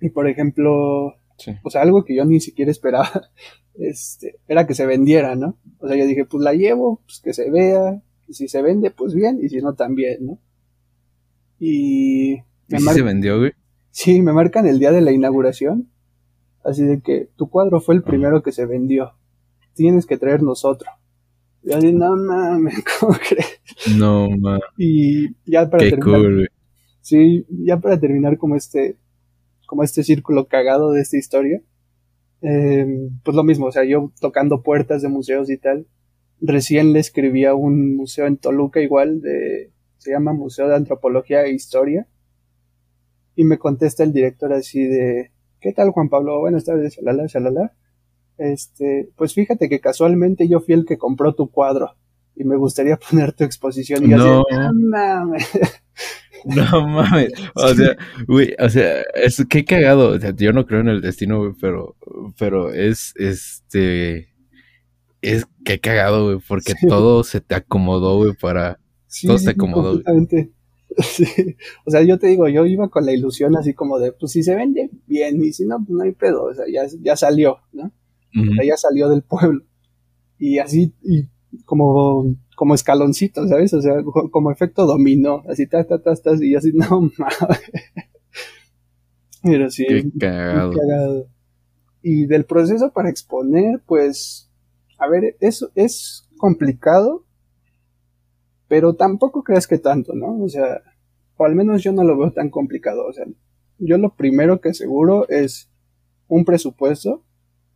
Y 0.00 0.10
por 0.10 0.28
ejemplo, 0.28 1.14
o 1.62 1.70
sea, 1.70 1.82
algo 1.82 2.04
que 2.04 2.16
yo 2.16 2.24
ni 2.24 2.40
siquiera 2.40 2.70
esperaba, 2.70 3.08
este, 3.74 4.38
era 4.48 4.66
que 4.66 4.74
se 4.74 4.86
vendiera, 4.86 5.36
¿no? 5.36 5.58
O 5.78 5.88
sea, 5.88 5.96
yo 5.96 6.06
dije, 6.06 6.24
pues 6.24 6.42
la 6.42 6.54
llevo, 6.54 7.02
pues 7.06 7.20
que 7.20 7.32
se 7.32 7.50
vea, 7.50 8.02
y 8.26 8.34
si 8.34 8.48
se 8.48 8.62
vende, 8.62 8.90
pues 8.90 9.14
bien, 9.14 9.38
y 9.42 9.48
si 9.48 9.58
no, 9.58 9.74
también, 9.74 10.26
¿no? 10.26 10.38
Y... 11.58 12.38
Me 12.68 12.80
se 12.80 13.02
vendió, 13.02 13.38
güey? 13.38 13.52
Sí, 13.90 14.20
me 14.20 14.32
marcan 14.32 14.66
el 14.66 14.78
día 14.78 14.92
de 14.92 15.00
la 15.00 15.12
inauguración, 15.12 15.88
así 16.64 16.84
de 16.84 17.00
que 17.00 17.30
tu 17.36 17.48
cuadro 17.48 17.80
fue 17.80 17.94
el 17.94 18.02
primero 18.02 18.42
que 18.42 18.52
se 18.52 18.66
vendió, 18.66 19.12
tienes 19.74 20.06
que 20.06 20.18
traernos 20.18 20.64
otro. 20.64 20.90
Y 21.66 21.74
dije, 21.74 21.92
no 21.92 22.16
mames, 22.16 22.76
¿cómo 23.00 23.14
crees? 23.14 23.60
No 23.98 24.30
mames. 24.30 24.62
Y 24.78 25.34
ya 25.44 25.68
para 25.68 25.90
terminar. 25.90 26.48
Sí, 27.00 27.44
ya 27.50 27.80
para 27.80 27.98
terminar 27.98 28.38
como 28.38 28.54
este, 28.54 28.96
como 29.66 29.82
este 29.82 30.04
círculo 30.04 30.46
cagado 30.46 30.92
de 30.92 31.00
esta 31.00 31.16
historia. 31.16 31.60
Em, 32.40 33.18
pues 33.24 33.34
lo 33.36 33.42
mismo, 33.42 33.66
o 33.66 33.72
sea, 33.72 33.84
yo 33.84 34.12
tocando 34.20 34.62
puertas 34.62 35.02
de 35.02 35.08
museos 35.08 35.50
y 35.50 35.58
tal. 35.58 35.88
Recién 36.40 36.92
le 36.92 37.00
escribí 37.00 37.44
a 37.44 37.54
un 37.54 37.96
museo 37.96 38.26
en 38.26 38.36
Toluca 38.36 38.80
igual 38.80 39.20
de, 39.20 39.72
se 39.98 40.12
llama 40.12 40.32
Museo 40.32 40.68
de 40.68 40.76
Antropología 40.76 41.42
e 41.44 41.50
Historia. 41.50 42.06
Y 43.34 43.42
me 43.42 43.58
contesta 43.58 44.04
el 44.04 44.12
director 44.12 44.52
así 44.52 44.84
de, 44.84 45.32
¿qué 45.60 45.72
tal 45.72 45.90
Juan 45.90 46.10
Pablo? 46.10 46.38
Buenas 46.38 46.64
tardes, 46.64 46.94
shalala, 46.94 47.26
shalala 47.26 47.74
este, 48.38 49.08
pues 49.16 49.34
fíjate 49.34 49.68
que 49.68 49.80
casualmente 49.80 50.48
yo 50.48 50.60
fui 50.60 50.74
el 50.74 50.84
que 50.84 50.98
compró 50.98 51.34
tu 51.34 51.50
cuadro 51.50 51.94
y 52.36 52.44
me 52.44 52.56
gustaría 52.56 52.96
poner 53.10 53.32
tu 53.32 53.44
exposición 53.44 54.04
y 54.04 54.08
no. 54.08 54.44
mames. 54.72 55.50
No 56.44 56.86
mames, 56.86 57.32
o 57.54 57.74
sea, 57.74 57.96
güey, 58.28 58.54
o 58.60 58.68
sea, 58.68 59.02
es 59.14 59.44
qué 59.48 59.64
cagado, 59.64 60.10
o 60.10 60.20
sea, 60.20 60.32
yo 60.36 60.52
no 60.52 60.64
creo 60.64 60.80
en 60.80 60.88
el 60.88 61.00
destino, 61.00 61.38
güey, 61.40 61.54
pero, 61.60 61.96
pero 62.38 62.72
es, 62.72 63.14
este, 63.16 64.28
es 65.22 65.46
qué 65.64 65.80
cagado, 65.80 66.26
güey, 66.26 66.38
porque 66.46 66.74
todo 66.88 67.24
se 67.24 67.40
te 67.40 67.56
acomodó, 67.56 68.18
güey, 68.18 68.34
para, 68.40 68.78
todo 69.22 69.38
se 69.38 69.50
acomodó. 69.50 70.00
Sí. 70.98 71.26
O 71.84 71.90
sea, 71.90 72.02
yo 72.02 72.18
te 72.18 72.28
digo, 72.28 72.48
yo 72.48 72.64
iba 72.64 72.88
con 72.88 73.04
la 73.04 73.12
ilusión 73.12 73.54
así 73.56 73.74
como 73.74 73.98
de, 73.98 74.12
pues 74.12 74.32
si 74.32 74.42
se 74.42 74.54
vende, 74.54 74.88
bien, 75.06 75.42
y 75.44 75.52
si 75.52 75.66
no, 75.66 75.76
pues 75.78 75.90
no 75.90 76.04
hay 76.04 76.12
pedo, 76.12 76.44
o 76.44 76.54
sea, 76.54 76.64
ya, 76.72 76.86
ya 77.02 77.16
salió, 77.16 77.58
¿no? 77.72 77.92
Ella 78.60 78.76
salió 78.76 79.08
del 79.08 79.22
pueblo. 79.22 79.62
Y 80.38 80.58
así, 80.58 80.94
y 81.02 81.28
como, 81.64 82.34
como 82.56 82.74
escaloncito, 82.74 83.46
¿sabes? 83.48 83.72
O 83.74 83.80
sea, 83.80 83.94
como 84.30 84.50
efecto 84.50 84.86
dominó, 84.86 85.42
así, 85.48 85.66
ta, 85.66 85.84
ta, 85.84 86.02
ta, 86.02 86.14
ta, 86.14 86.32
y 86.40 86.54
así, 86.54 86.72
no 86.74 87.00
mames. 87.16 87.62
Pero 89.42 89.70
sí. 89.70 89.86
Qué 89.86 90.10
cagado. 90.18 91.28
Y 92.02 92.26
del 92.26 92.44
proceso 92.44 92.92
para 92.92 93.10
exponer, 93.10 93.82
pues, 93.86 94.50
a 94.98 95.08
ver, 95.08 95.36
eso 95.40 95.70
es 95.74 96.28
complicado, 96.36 97.24
pero 98.68 98.94
tampoco 98.94 99.42
creas 99.42 99.66
que 99.66 99.78
tanto, 99.78 100.14
¿no? 100.14 100.40
O 100.42 100.48
sea, 100.48 100.82
o 101.36 101.44
al 101.44 101.54
menos 101.54 101.82
yo 101.82 101.92
no 101.92 102.04
lo 102.04 102.18
veo 102.18 102.32
tan 102.32 102.50
complicado. 102.50 103.06
O 103.06 103.12
sea, 103.12 103.24
yo 103.78 103.98
lo 103.98 104.14
primero 104.14 104.60
que 104.60 104.74
seguro 104.74 105.28
es 105.28 105.70
un 106.28 106.44
presupuesto 106.44 107.24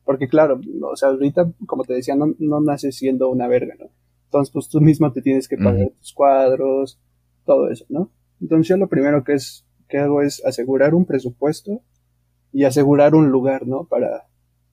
porque 0.04 0.28
claro, 0.28 0.60
o 0.82 0.96
sea, 0.96 1.10
ahorita, 1.10 1.52
como 1.66 1.84
te 1.84 1.94
decía, 1.94 2.16
no, 2.16 2.34
no 2.38 2.60
naces 2.60 2.96
siendo 2.96 3.28
una 3.28 3.48
verga, 3.48 3.74
¿no? 3.78 3.86
Entonces, 4.24 4.52
pues 4.52 4.68
tú 4.68 4.80
mismo 4.80 5.12
te 5.12 5.22
tienes 5.22 5.48
que 5.48 5.56
pagar 5.56 5.90
tus 5.98 6.12
cuadros, 6.12 7.00
todo 7.44 7.68
eso, 7.68 7.84
¿no? 7.88 8.10
Entonces 8.40 8.68
yo 8.68 8.76
lo 8.76 8.88
primero 8.88 9.24
que 9.24 9.34
es, 9.34 9.66
que 9.88 9.98
hago 9.98 10.22
es 10.22 10.44
asegurar 10.44 10.94
un 10.94 11.04
presupuesto 11.04 11.82
y 12.52 12.64
asegurar 12.64 13.14
un 13.14 13.30
lugar, 13.30 13.66
¿no? 13.66 13.84
Para, 13.84 14.28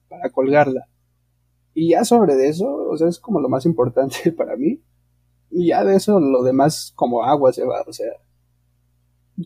para 0.08 0.30
colgarla. 0.30 0.88
Y 1.74 1.90
ya 1.90 2.04
sobre 2.04 2.36
de 2.36 2.48
eso, 2.48 2.88
o 2.88 2.96
sea, 2.96 3.08
es 3.08 3.18
como 3.18 3.40
lo 3.40 3.48
más 3.48 3.66
importante 3.66 4.32
para 4.36 4.56
mí. 4.56 4.80
Y 5.50 5.68
ya 5.68 5.84
de 5.84 5.96
eso 5.96 6.20
lo 6.20 6.42
demás 6.42 6.92
como 6.94 7.24
agua 7.24 7.52
se 7.52 7.64
va, 7.64 7.82
o 7.86 7.92
sea, 7.92 8.12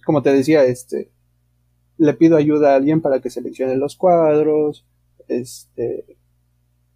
como 0.05 0.23
te 0.23 0.33
decía, 0.33 0.65
este, 0.65 1.13
le 1.97 2.15
pido 2.15 2.37
ayuda 2.37 2.73
a 2.73 2.77
alguien 2.77 3.01
para 3.01 3.21
que 3.21 3.31
seleccione 3.31 3.77
los 3.77 3.97
cuadros, 3.97 4.87
este, 5.29 6.17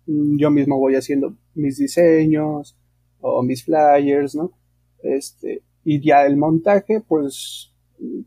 yo 0.07 0.51
mismo 0.51 0.79
voy 0.79 0.95
haciendo 0.95 1.37
mis 1.55 1.79
diseños 1.79 2.77
o 3.21 3.43
mis 3.43 3.65
flyers, 3.65 4.35
¿no? 4.35 4.53
Este, 5.03 5.63
y 5.85 6.01
ya 6.05 6.27
el 6.27 6.37
montaje, 6.37 7.01
pues, 7.01 7.73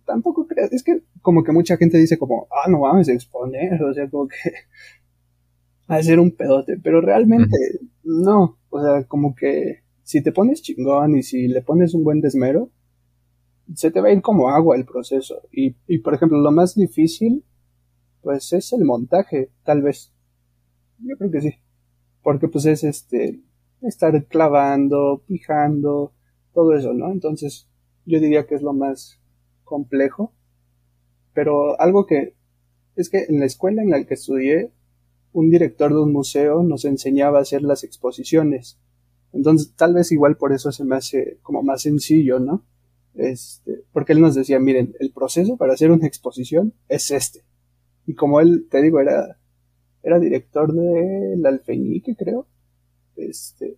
tampoco 0.05 0.47
creas, 0.47 0.71
es 0.73 0.83
que 0.83 1.01
como 1.21 1.43
que 1.43 1.51
mucha 1.51 1.77
gente 1.77 1.97
dice 1.97 2.17
como, 2.17 2.47
ah, 2.51 2.69
no 2.69 2.81
vamos 2.81 3.07
a 3.09 3.13
exponer, 3.13 3.81
o 3.83 3.93
sea, 3.93 4.09
como 4.09 4.27
que 4.27 4.35
hacer 5.87 6.19
un 6.19 6.31
pedote, 6.31 6.77
pero 6.81 7.01
realmente 7.01 7.57
no, 8.03 8.57
o 8.69 8.81
sea, 8.81 9.03
como 9.05 9.35
que 9.35 9.83
si 10.03 10.23
te 10.23 10.31
pones 10.31 10.61
chingón 10.61 11.15
y 11.17 11.23
si 11.23 11.47
le 11.47 11.61
pones 11.61 11.93
un 11.93 12.03
buen 12.03 12.21
desmero, 12.21 12.71
se 13.75 13.91
te 13.91 14.01
va 14.01 14.07
a 14.07 14.11
ir 14.11 14.21
como 14.21 14.49
agua 14.49 14.75
el 14.75 14.85
proceso. 14.85 15.41
Y, 15.51 15.75
y 15.87 15.99
por 15.99 16.15
ejemplo, 16.15 16.39
lo 16.39 16.51
más 16.51 16.75
difícil, 16.75 17.43
pues 18.21 18.53
es 18.53 18.73
el 18.73 18.85
montaje, 18.85 19.51
tal 19.63 19.81
vez. 19.81 20.13
Yo 20.99 21.15
creo 21.17 21.31
que 21.31 21.41
sí. 21.41 21.53
Porque 22.21 22.47
pues 22.47 22.65
es 22.65 22.83
este, 22.83 23.41
estar 23.81 24.25
clavando, 24.25 25.23
pijando, 25.27 26.13
todo 26.53 26.73
eso, 26.75 26.93
¿no? 26.93 27.11
Entonces, 27.11 27.69
yo 28.05 28.19
diría 28.19 28.45
que 28.45 28.55
es 28.55 28.61
lo 28.61 28.73
más 28.73 29.19
complejo. 29.63 30.33
Pero 31.33 31.79
algo 31.79 32.05
que 32.05 32.35
es 32.95 33.09
que 33.09 33.25
en 33.29 33.39
la 33.39 33.45
escuela 33.45 33.81
en 33.81 33.91
la 33.91 34.03
que 34.03 34.15
estudié, 34.15 34.73
un 35.31 35.49
director 35.49 35.93
de 35.93 35.99
un 35.99 36.11
museo 36.11 36.63
nos 36.63 36.85
enseñaba 36.85 37.39
a 37.39 37.43
hacer 37.43 37.61
las 37.61 37.83
exposiciones. 37.83 38.79
Entonces, 39.31 39.73
tal 39.75 39.93
vez 39.93 40.11
igual 40.11 40.37
por 40.37 40.53
eso 40.53 40.71
se 40.71 40.83
me 40.83 40.95
hace 40.95 41.37
como 41.41 41.61
más 41.61 41.83
sencillo, 41.83 42.39
¿no? 42.39 42.65
Este, 43.13 43.83
porque 43.91 44.13
él 44.13 44.21
nos 44.21 44.35
decía, 44.35 44.59
miren, 44.59 44.95
el 44.99 45.11
proceso 45.11 45.57
para 45.57 45.73
hacer 45.73 45.91
una 45.91 46.07
exposición 46.07 46.73
es 46.87 47.11
este. 47.11 47.43
Y 48.09 48.15
como 48.15 48.39
él, 48.39 48.65
te 48.71 48.81
digo, 48.81 48.99
era, 48.99 49.37
era 50.01 50.17
director 50.17 50.73
del 50.73 51.45
Alfeñique, 51.45 52.15
creo, 52.15 52.47
este, 53.15 53.77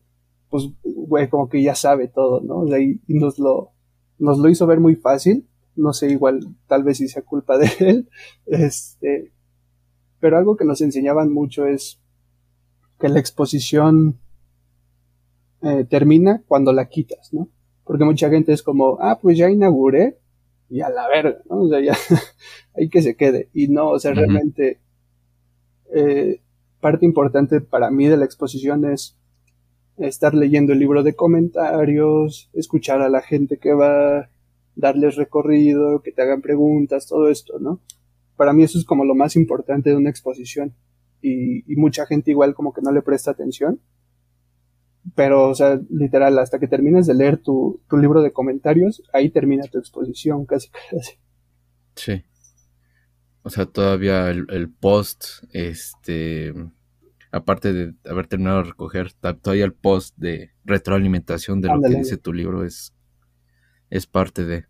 pues, 0.50 0.70
güey, 0.86 1.28
como 1.30 1.50
que 1.50 1.62
ya 1.62 1.76
sabe 1.76 2.08
todo, 2.08 2.40
¿no? 2.40 2.66
y, 2.78 3.02
nos 3.10 3.40
lo, 3.40 3.74
nos 4.20 4.40
lo 4.40 4.48
hizo 4.48 4.66
ver 4.68 4.80
muy 4.80 4.96
fácil. 4.96 5.50
No 5.76 5.92
sé, 5.92 6.12
igual, 6.12 6.48
tal 6.68 6.86
vez 6.86 7.00
si 7.00 7.10
sea 7.10 7.24
culpa 7.24 7.58
de 7.58 7.70
él. 7.82 8.10
Este, 8.46 9.34
pero 10.22 10.38
algo 10.38 10.56
que 10.56 10.64
nos 10.64 10.80
enseñaban 10.80 11.30
mucho 11.34 11.66
es 11.66 12.00
que 13.02 13.10
la 13.10 13.20
exposición 13.20 14.18
eh, 15.62 15.84
termina 15.90 16.42
cuando 16.48 16.72
la 16.72 16.88
quitas, 16.88 17.34
¿no? 17.34 17.50
Porque 17.84 18.06
mucha 18.06 18.30
gente 18.30 18.54
es 18.54 18.64
como, 18.64 18.98
ah, 19.02 19.20
pues 19.22 19.38
ya 19.38 19.50
inauguré 19.50 20.21
y 20.72 20.80
a 20.80 20.90
la 20.90 21.08
verga, 21.10 21.42
¿no? 21.50 21.64
O 21.64 21.70
sea, 21.70 21.82
ya 21.82 21.94
hay 22.76 22.90
que 22.90 23.02
se 23.02 23.16
quede. 23.16 23.50
Y 23.54 23.68
no, 23.68 23.90
o 23.90 24.00
sea, 24.00 24.14
realmente 24.14 24.80
eh, 25.94 26.40
parte 26.80 27.06
importante 27.06 27.60
para 27.60 27.92
mí 27.92 28.08
de 28.08 28.16
la 28.16 28.24
exposición 28.24 28.86
es 28.86 29.18
estar 29.98 30.34
leyendo 30.34 30.72
el 30.72 30.80
libro 30.80 31.04
de 31.04 31.14
comentarios, 31.14 32.50
escuchar 32.54 33.02
a 33.02 33.10
la 33.10 33.22
gente 33.22 33.58
que 33.58 33.74
va, 33.74 34.30
darles 34.78 35.18
recorrido, 35.18 36.02
que 36.02 36.14
te 36.14 36.22
hagan 36.22 36.42
preguntas, 36.42 37.06
todo 37.06 37.28
esto, 37.28 37.60
¿no? 37.60 37.82
Para 38.38 38.54
mí 38.54 38.64
eso 38.64 38.80
es 38.80 38.86
como 38.86 39.04
lo 39.04 39.14
más 39.14 39.36
importante 39.36 39.90
de 39.90 39.98
una 39.98 40.10
exposición. 40.10 40.74
Y, 41.22 41.72
y 41.72 41.76
mucha 41.76 42.06
gente 42.06 42.32
igual 42.32 42.56
como 42.56 42.74
que 42.74 42.82
no 42.82 42.94
le 42.94 43.02
presta 43.02 43.32
atención. 43.32 43.82
Pero, 45.16 45.50
o 45.50 45.56
sea, 45.56 45.80
literal, 45.90 46.38
hasta 46.40 46.60
que 46.60 46.68
termines 46.68 47.08
de 47.08 47.16
leer 47.16 47.38
tu, 47.38 47.82
tu 47.90 47.98
libro 47.98 48.22
de 48.22 48.32
comentarios, 48.32 49.02
ahí 49.14 49.30
termina 49.30 49.64
tu 49.64 49.80
exposición, 49.80 50.46
casi 50.46 50.70
casi. 50.70 51.18
Sí. 51.96 52.24
O 53.44 53.50
sea, 53.50 53.66
todavía 53.66 54.30
el, 54.30 54.46
el 54.50 54.70
post, 54.70 55.26
este, 55.52 56.54
aparte 57.32 57.74
de 57.74 57.94
haber 58.06 58.28
terminado 58.28 58.58
de 58.58 58.70
recoger, 58.70 59.14
todavía 59.14 59.66
el 59.66 59.74
post 59.74 60.16
de 60.18 60.52
retroalimentación 60.64 61.62
de 61.62 61.70
lo 61.70 61.82
que 61.82 61.96
dice 61.96 62.18
tu 62.18 62.34
libro 62.34 62.64
es, 62.64 62.94
es 63.90 64.06
parte 64.06 64.46
de. 64.46 64.66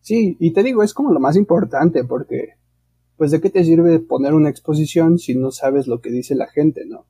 Sí, 0.00 0.36
y 0.38 0.52
te 0.52 0.62
digo, 0.62 0.84
es 0.84 0.94
como 0.94 1.12
lo 1.12 1.18
más 1.18 1.36
importante, 1.36 2.04
porque, 2.04 2.50
pues, 3.16 3.32
¿de 3.32 3.40
qué 3.40 3.50
te 3.50 3.64
sirve 3.64 3.98
poner 3.98 4.34
una 4.34 4.50
exposición 4.50 5.18
si 5.18 5.34
no 5.34 5.50
sabes 5.50 5.88
lo 5.88 6.00
que 6.00 6.10
dice 6.10 6.36
la 6.36 6.46
gente, 6.46 6.84
no? 6.86 7.06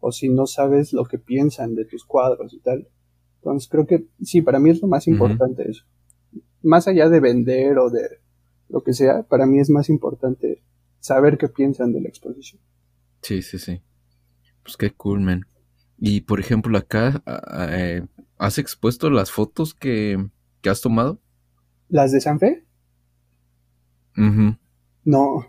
O 0.00 0.12
si 0.12 0.28
no 0.28 0.46
sabes 0.46 0.92
lo 0.92 1.04
que 1.04 1.18
piensan 1.18 1.74
de 1.74 1.84
tus 1.84 2.04
cuadros 2.04 2.54
y 2.54 2.60
tal. 2.60 2.88
Entonces, 3.36 3.68
creo 3.68 3.86
que 3.86 4.06
sí, 4.22 4.42
para 4.42 4.58
mí 4.58 4.70
es 4.70 4.80
lo 4.80 4.88
más 4.88 5.06
importante 5.06 5.68
eso. 5.68 5.84
Más 6.62 6.88
allá 6.88 7.08
de 7.08 7.20
vender 7.20 7.78
o 7.78 7.90
de 7.90 8.20
lo 8.68 8.82
que 8.82 8.92
sea, 8.92 9.22
para 9.22 9.46
mí 9.46 9.60
es 9.60 9.70
más 9.70 9.88
importante 9.88 10.62
saber 11.00 11.38
qué 11.38 11.48
piensan 11.48 11.92
de 11.92 12.00
la 12.00 12.08
exposición. 12.08 12.60
Sí, 13.22 13.42
sí, 13.42 13.58
sí. 13.58 13.80
Pues 14.62 14.76
qué 14.76 14.90
cool, 14.92 15.20
man. 15.20 15.46
Y 15.98 16.20
por 16.20 16.40
ejemplo, 16.40 16.76
acá, 16.78 17.22
eh, 17.70 18.06
¿has 18.36 18.58
expuesto 18.58 19.10
las 19.10 19.30
fotos 19.30 19.74
que, 19.74 20.30
has 20.64 20.80
tomado? 20.80 21.20
¿Las 21.88 22.12
de 22.12 22.20
San 22.20 22.38
Fe? 22.38 22.64
No. 25.04 25.46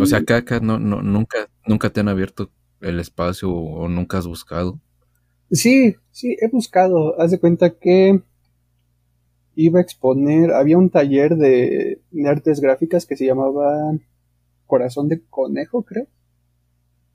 O 0.00 0.06
sea, 0.06 0.20
mm. 0.20 0.22
acá, 0.22 0.36
acá 0.38 0.60
no, 0.60 0.78
no, 0.78 1.02
nunca, 1.02 1.48
nunca 1.66 1.90
te 1.90 2.00
han 2.00 2.08
abierto 2.08 2.50
el 2.84 3.00
espacio 3.00 3.50
o, 3.52 3.88
nunca 3.88 4.18
has 4.18 4.26
buscado. 4.26 4.80
Sí, 5.50 5.96
sí, 6.10 6.36
he 6.40 6.48
buscado. 6.48 7.20
Haz 7.20 7.30
de 7.30 7.40
cuenta 7.40 7.70
que 7.70 8.20
iba 9.56 9.78
a 9.78 9.82
exponer, 9.82 10.52
había 10.52 10.78
un 10.78 10.90
taller 10.90 11.36
de, 11.36 12.00
de 12.10 12.28
artes 12.28 12.60
gráficas 12.60 13.06
que 13.06 13.16
se 13.16 13.26
llamaba 13.26 13.92
Corazón 14.66 15.08
de 15.08 15.22
Conejo, 15.28 15.82
creo 15.82 16.06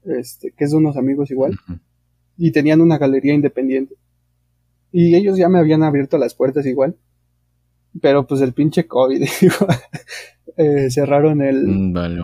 este, 0.03 0.51
que 0.51 0.63
es 0.63 0.71
de 0.71 0.77
unos 0.77 0.97
amigos 0.97 1.31
igual, 1.31 1.57
y 2.37 2.51
tenían 2.51 2.81
una 2.81 2.97
galería 2.97 3.33
independiente. 3.33 3.95
Y 4.91 5.15
ellos 5.15 5.37
ya 5.37 5.49
me 5.49 5.59
habían 5.59 5.83
abierto 5.83 6.17
las 6.17 6.33
puertas 6.33 6.65
igual, 6.65 6.97
pero 8.01 8.25
pues 8.25 8.41
el 8.41 8.53
pinche 8.53 8.87
COVID, 8.87 9.23
eh, 10.57 10.89
cerraron 10.89 11.41
el... 11.41 11.67
Mm, 11.67 12.23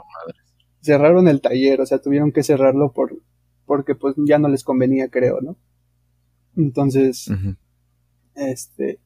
cerraron 0.82 1.28
el 1.28 1.42
taller, 1.42 1.82
o 1.82 1.86
sea, 1.86 2.00
tuvieron 2.00 2.32
que 2.32 2.44
cerrarlo 2.44 2.92
por, 2.94 3.18
porque 3.66 3.96
pues 3.96 4.16
ya 4.28 4.38
no 4.38 4.48
les 4.48 4.64
convenía, 4.64 5.10
creo, 5.10 5.42
¿no? 5.42 5.58
Entonces, 6.56 7.30
este, 8.36 9.00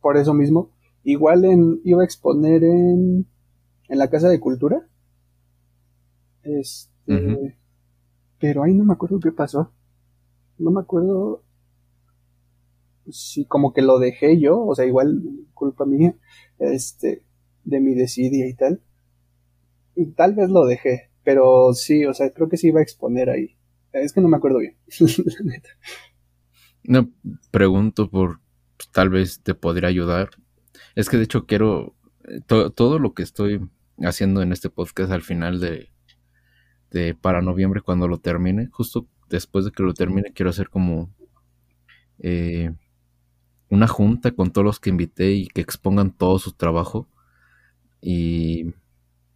por 0.00 0.16
eso 0.16 0.34
mismo, 0.34 0.70
igual 1.04 1.44
en, 1.44 1.80
iba 1.84 2.02
a 2.02 2.04
exponer 2.04 2.64
en, 2.64 3.26
en 3.88 3.98
la 3.98 4.08
Casa 4.08 4.28
de 4.28 4.40
Cultura, 4.40 4.88
este, 6.42 7.56
pero 8.38 8.62
ahí 8.62 8.74
no 8.74 8.84
me 8.84 8.92
acuerdo 8.92 9.20
qué 9.20 9.32
pasó. 9.32 9.72
No 10.58 10.70
me 10.70 10.80
acuerdo 10.80 11.42
si 13.10 13.44
como 13.44 13.72
que 13.72 13.82
lo 13.82 13.98
dejé 13.98 14.40
yo, 14.40 14.64
o 14.64 14.74
sea, 14.74 14.84
igual 14.86 15.22
culpa 15.54 15.84
mía, 15.84 16.16
este, 16.58 17.22
de 17.64 17.80
mi 17.80 17.94
desidia 17.94 18.48
y 18.48 18.54
tal. 18.54 18.80
Y 19.94 20.06
tal 20.12 20.34
vez 20.34 20.50
lo 20.50 20.66
dejé, 20.66 21.10
pero 21.24 21.72
sí, 21.72 22.04
o 22.04 22.14
sea, 22.14 22.30
creo 22.30 22.48
que 22.48 22.56
sí 22.56 22.68
iba 22.68 22.80
a 22.80 22.82
exponer 22.82 23.30
ahí. 23.30 23.55
Es 24.02 24.12
que 24.12 24.20
no 24.20 24.28
me 24.28 24.36
acuerdo 24.36 24.58
bien. 24.58 24.76
no, 26.84 27.10
pregunto 27.50 28.10
por, 28.10 28.40
pues, 28.76 28.90
tal 28.90 29.08
vez 29.08 29.42
te 29.42 29.54
podría 29.54 29.88
ayudar. 29.88 30.30
Es 30.94 31.08
que 31.08 31.16
de 31.16 31.24
hecho 31.24 31.46
quiero, 31.46 31.94
eh, 32.24 32.40
todo 32.46 32.98
lo 32.98 33.14
que 33.14 33.22
estoy 33.22 33.60
haciendo 34.02 34.42
en 34.42 34.52
este 34.52 34.70
podcast 34.70 35.10
al 35.12 35.22
final 35.22 35.60
de, 35.60 35.90
este, 36.96 37.14
para 37.14 37.42
noviembre 37.42 37.82
cuando 37.82 38.08
lo 38.08 38.18
termine. 38.18 38.68
Justo 38.72 39.06
después 39.28 39.64
de 39.64 39.72
que 39.72 39.82
lo 39.82 39.92
termine, 39.92 40.32
quiero 40.32 40.50
hacer 40.50 40.70
como 40.70 41.12
eh, 42.20 42.72
una 43.68 43.86
junta 43.86 44.30
con 44.32 44.50
todos 44.50 44.64
los 44.64 44.80
que 44.80 44.90
invité 44.90 45.32
y 45.32 45.48
que 45.48 45.60
expongan 45.60 46.10
todo 46.10 46.38
su 46.38 46.52
trabajo. 46.52 47.08
Y, 48.00 48.72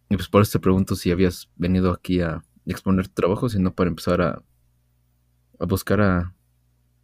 pues 0.09 0.27
por 0.29 0.41
eso 0.41 0.53
te 0.53 0.59
pregunto 0.59 0.95
si 0.95 1.11
habías 1.11 1.49
venido 1.55 1.91
aquí 1.91 2.21
a 2.21 2.43
exponer 2.65 3.07
tu 3.07 3.13
trabajo, 3.13 3.49
sino 3.49 3.73
para 3.75 3.89
empezar 3.89 4.21
a, 4.21 4.43
a 5.61 5.65
buscar 5.65 6.01
a, 6.01 6.35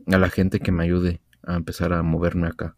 a 0.07 0.17
la 0.17 0.29
gente 0.29 0.59
que 0.59 0.71
me 0.71 0.83
ayude 0.83 1.21
a 1.43 1.55
empezar 1.55 1.93
a 1.93 2.01
moverme 2.01 2.47
acá. 2.47 2.75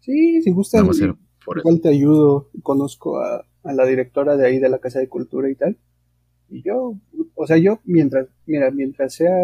Sí, 0.00 0.40
si 0.42 0.50
gusta, 0.52 0.78
igual 0.78 1.80
te 1.82 1.88
ayudo. 1.88 2.48
Conozco 2.62 3.18
a, 3.18 3.44
a 3.64 3.72
la 3.72 3.84
directora 3.86 4.36
de 4.36 4.46
ahí 4.46 4.58
de 4.58 4.68
la 4.68 4.78
Casa 4.78 5.00
de 5.00 5.08
Cultura 5.08 5.50
y 5.50 5.54
tal. 5.56 5.76
Y 6.48 6.62
yo, 6.62 6.94
o 7.34 7.46
sea, 7.46 7.58
yo 7.58 7.80
mientras, 7.84 8.28
mira, 8.46 8.70
mientras 8.70 9.14
sea 9.14 9.34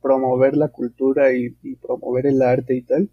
promover 0.00 0.56
la 0.56 0.68
cultura 0.68 1.32
y, 1.32 1.50
promover 1.80 2.26
el 2.26 2.42
arte 2.42 2.74
y 2.74 2.82
tal, 2.82 3.08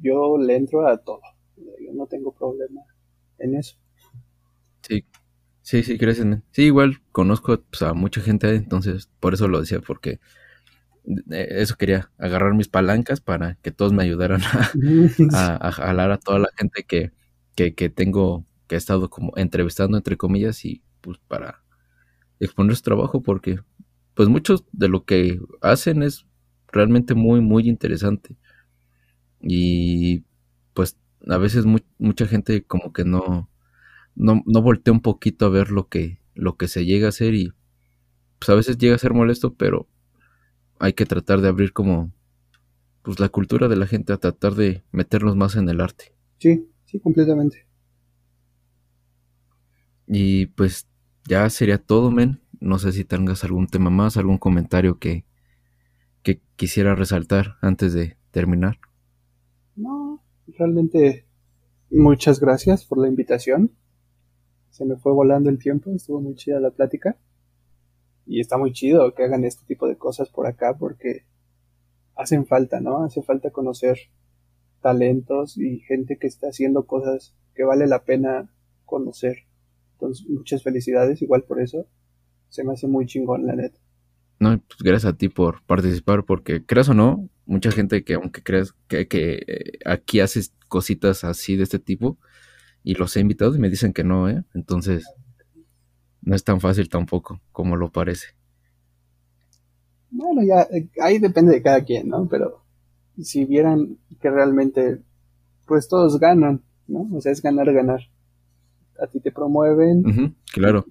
yo 0.00 0.38
le 0.38 0.56
entro 0.56 0.86
a 0.86 0.96
todo. 0.98 1.20
Yo 1.56 1.92
no 1.92 2.06
tengo 2.06 2.32
problema 2.32 2.82
en 3.38 3.56
eso. 3.56 3.76
Sí, 4.82 5.04
sí, 5.62 5.82
sí, 5.82 5.96
gracias. 5.96 6.26
Sí, 6.52 6.62
igual 6.62 6.98
conozco 7.10 7.60
pues, 7.60 7.82
a 7.82 7.92
mucha 7.92 8.20
gente, 8.20 8.54
entonces 8.54 9.10
por 9.20 9.34
eso 9.34 9.48
lo 9.48 9.60
decía, 9.60 9.80
porque 9.80 10.20
eso 11.30 11.76
quería, 11.76 12.10
agarrar 12.18 12.54
mis 12.54 12.68
palancas 12.68 13.20
para 13.20 13.56
que 13.56 13.70
todos 13.72 13.92
me 13.92 14.02
ayudaran 14.02 14.40
a, 15.32 15.68
a, 15.68 15.72
jalar 15.72 16.12
a 16.12 16.18
toda 16.18 16.38
la 16.38 16.48
gente 16.56 16.84
que, 16.84 17.12
que, 17.54 17.74
que 17.74 17.90
tengo, 17.90 18.46
que 18.68 18.76
he 18.76 18.78
estado 18.78 19.10
como 19.10 19.32
entrevistando, 19.36 19.96
entre 19.96 20.16
comillas, 20.16 20.64
y 20.64 20.82
pues 21.00 21.18
para 21.28 21.62
exponer 22.40 22.76
su 22.76 22.82
trabajo 22.82 23.22
porque 23.22 23.60
pues 24.14 24.28
muchos 24.28 24.64
de 24.72 24.88
lo 24.88 25.04
que 25.04 25.40
hacen 25.60 26.02
es 26.02 26.26
realmente 26.68 27.14
muy 27.14 27.40
muy 27.40 27.68
interesante. 27.68 28.36
Y 29.40 30.24
pues 30.74 30.98
a 31.28 31.38
veces 31.38 31.64
mucha 31.98 32.26
gente 32.26 32.64
como 32.64 32.92
que 32.92 33.04
no, 33.04 33.48
no 34.14 34.42
no 34.46 34.62
voltea 34.62 34.92
un 34.92 35.02
poquito 35.02 35.46
a 35.46 35.50
ver 35.50 35.70
lo 35.70 35.88
que 35.88 36.20
lo 36.34 36.56
que 36.56 36.68
se 36.68 36.84
llega 36.84 37.06
a 37.06 37.10
hacer 37.10 37.34
y 37.34 37.52
pues 38.38 38.50
a 38.50 38.54
veces 38.54 38.78
llega 38.78 38.96
a 38.96 38.98
ser 38.98 39.14
molesto, 39.14 39.54
pero 39.54 39.88
hay 40.82 40.94
que 40.94 41.06
tratar 41.06 41.40
de 41.40 41.48
abrir 41.48 41.72
como 41.72 42.10
pues 43.02 43.20
la 43.20 43.28
cultura 43.28 43.68
de 43.68 43.76
la 43.76 43.86
gente 43.86 44.12
a 44.12 44.16
tratar 44.16 44.56
de 44.56 44.82
meternos 44.90 45.36
más 45.36 45.54
en 45.54 45.68
el 45.68 45.80
arte. 45.80 46.12
Sí, 46.38 46.68
sí, 46.86 46.98
completamente. 46.98 47.68
Y 50.08 50.46
pues 50.46 50.88
ya 51.28 51.48
sería 51.50 51.78
todo, 51.78 52.10
men. 52.10 52.40
No 52.58 52.80
sé 52.80 52.90
si 52.90 53.04
tengas 53.04 53.44
algún 53.44 53.68
tema 53.68 53.90
más, 53.90 54.16
algún 54.16 54.38
comentario 54.38 54.98
que, 54.98 55.24
que 56.24 56.40
quisiera 56.56 56.96
resaltar 56.96 57.58
antes 57.60 57.92
de 57.92 58.16
terminar. 58.32 58.78
No, 59.76 60.20
realmente 60.58 61.26
muchas 61.92 62.40
gracias 62.40 62.84
por 62.84 62.98
la 62.98 63.06
invitación. 63.06 63.70
Se 64.70 64.84
me 64.84 64.96
fue 64.96 65.12
volando 65.12 65.48
el 65.48 65.58
tiempo, 65.58 65.92
estuvo 65.94 66.20
muy 66.20 66.34
chida 66.34 66.58
la 66.58 66.70
plática. 66.70 67.16
Y 68.26 68.40
está 68.40 68.56
muy 68.56 68.72
chido 68.72 69.14
que 69.14 69.24
hagan 69.24 69.44
este 69.44 69.64
tipo 69.66 69.88
de 69.88 69.96
cosas 69.96 70.28
por 70.30 70.46
acá 70.46 70.76
porque 70.78 71.26
hacen 72.16 72.46
falta, 72.46 72.80
¿no? 72.80 73.04
Hace 73.04 73.22
falta 73.22 73.50
conocer 73.50 73.98
talentos 74.80 75.58
y 75.58 75.80
gente 75.80 76.18
que 76.18 76.26
está 76.26 76.48
haciendo 76.48 76.86
cosas 76.86 77.34
que 77.54 77.64
vale 77.64 77.86
la 77.86 78.04
pena 78.04 78.50
conocer. 78.84 79.46
Entonces, 79.94 80.28
muchas 80.28 80.62
felicidades, 80.62 81.22
igual 81.22 81.44
por 81.44 81.60
eso. 81.60 81.86
Se 82.48 82.64
me 82.64 82.72
hace 82.72 82.86
muy 82.86 83.06
chingón, 83.06 83.46
la 83.46 83.54
neta. 83.54 83.78
No, 84.38 84.50
pues 84.58 84.82
gracias 84.82 85.12
a 85.12 85.16
ti 85.16 85.28
por 85.28 85.64
participar, 85.64 86.24
porque 86.24 86.66
creas 86.66 86.88
o 86.88 86.94
no, 86.94 87.28
mucha 87.46 87.70
gente 87.70 88.02
que 88.02 88.14
aunque 88.14 88.42
creas 88.42 88.74
que, 88.88 89.06
que 89.06 89.44
eh, 89.46 89.78
aquí 89.84 90.20
haces 90.20 90.52
cositas 90.68 91.22
así 91.22 91.56
de 91.56 91.62
este 91.62 91.78
tipo, 91.78 92.18
y 92.82 92.94
los 92.94 93.16
he 93.16 93.20
invitado 93.20 93.54
y 93.54 93.58
me 93.58 93.70
dicen 93.70 93.92
que 93.92 94.04
no, 94.04 94.28
¿eh? 94.28 94.42
Entonces, 94.54 95.06
no 96.22 96.36
es 96.36 96.44
tan 96.44 96.60
fácil 96.60 96.88
tampoco 96.88 97.40
como 97.52 97.76
lo 97.76 97.90
parece. 97.90 98.28
Bueno, 100.10 100.42
ya, 100.42 100.62
eh, 100.62 100.88
ahí 101.00 101.18
depende 101.18 101.52
de 101.52 101.62
cada 101.62 101.82
quien, 101.84 102.08
¿no? 102.08 102.28
Pero 102.28 102.62
si 103.20 103.44
vieran 103.44 103.98
que 104.20 104.30
realmente, 104.30 105.00
pues 105.66 105.88
todos 105.88 106.18
ganan, 106.18 106.62
¿no? 106.86 107.08
O 107.12 107.20
sea, 107.20 107.32
es 107.32 107.42
ganar, 107.42 107.72
ganar. 107.72 108.00
A 109.00 109.06
ti 109.06 109.20
te 109.20 109.32
promueven. 109.32 110.36
claro. 110.52 110.84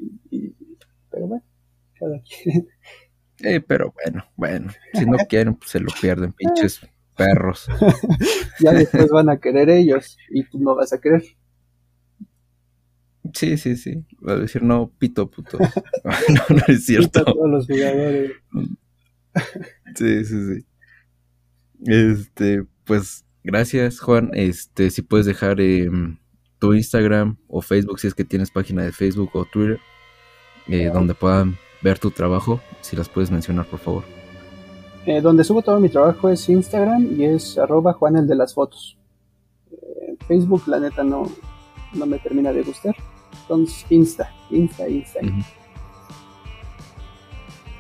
pero 1.10 1.28
bueno, 1.28 1.44
cada 1.98 2.22
quien. 2.22 2.68
Eh, 3.44 3.60
pero 3.60 3.92
bueno, 3.92 4.24
bueno, 4.36 4.72
si 4.94 5.04
no 5.04 5.18
quieren, 5.28 5.56
pues 5.56 5.72
se 5.72 5.80
lo 5.80 5.88
pierden, 6.00 6.32
pinches 6.32 6.80
perros. 7.18 7.68
ya 8.60 8.72
después 8.72 9.10
van 9.10 9.30
a 9.30 9.40
querer 9.40 9.72
ellos 9.72 10.16
y 10.30 10.44
tú 10.44 10.60
no 10.60 10.76
vas 10.76 10.94
a 10.94 11.02
querer. 11.02 11.24
Sí, 13.34 13.58
sí, 13.58 13.76
sí. 13.76 14.06
Va 14.28 14.34
a 14.34 14.38
decir, 14.38 14.64
no, 14.64 14.92
pito, 14.98 15.30
puto. 15.30 15.58
no, 16.30 16.56
no 16.56 16.62
es 16.68 16.86
cierto. 16.86 17.24
todos 17.24 17.50
los 17.50 17.68
jugadores. 17.68 18.32
Sí, 19.96 20.26
sí, 20.26 20.36
sí. 20.46 20.66
Este, 21.86 22.64
pues, 22.86 23.26
gracias, 23.44 24.00
Juan. 24.00 24.30
Este, 24.34 24.90
si 24.90 25.02
puedes 25.02 25.26
dejar 25.26 25.60
em, 25.60 26.18
tu 26.60 26.74
Instagram 26.74 27.38
o 27.48 27.62
Facebook, 27.62 28.00
si 28.00 28.08
es 28.08 28.14
que 28.14 28.24
tienes 28.24 28.52
página 28.52 28.84
de 28.84 28.92
Facebook 28.92 29.30
o 29.34 29.46
Twitter, 29.46 29.80
eh, 30.68 30.90
donde 30.94 31.14
puedan 31.14 31.58
ver 31.82 32.00
tu 32.00 32.12
trabajo, 32.12 32.62
si 32.82 32.96
las 32.96 33.10
puedes 33.10 33.32
mencionar, 33.32 33.66
por 33.66 33.80
favor. 33.80 34.04
Eh, 35.06 35.20
donde 35.20 35.44
subo 35.44 35.64
todo 35.64 35.80
mi 35.80 35.90
trabajo 35.90 36.30
es 36.30 36.48
Instagram 36.48 37.20
y 37.20 37.26
es 37.26 37.58
arroba 37.58 37.94
Juan 37.94 38.18
el 38.18 38.28
de 38.28 38.36
las 38.36 38.54
fotos. 38.54 38.98
Eh, 39.72 40.16
Facebook, 40.28 40.64
la 40.68 40.80
neta, 40.80 41.04
no, 41.04 41.24
no 41.94 42.06
me 42.06 42.20
termina 42.20 42.54
de 42.54 42.62
gustar. 42.62 42.96
Entonces, 43.52 43.86
Insta, 43.90 44.34
Insta, 44.50 44.88
Insta. 44.88 45.20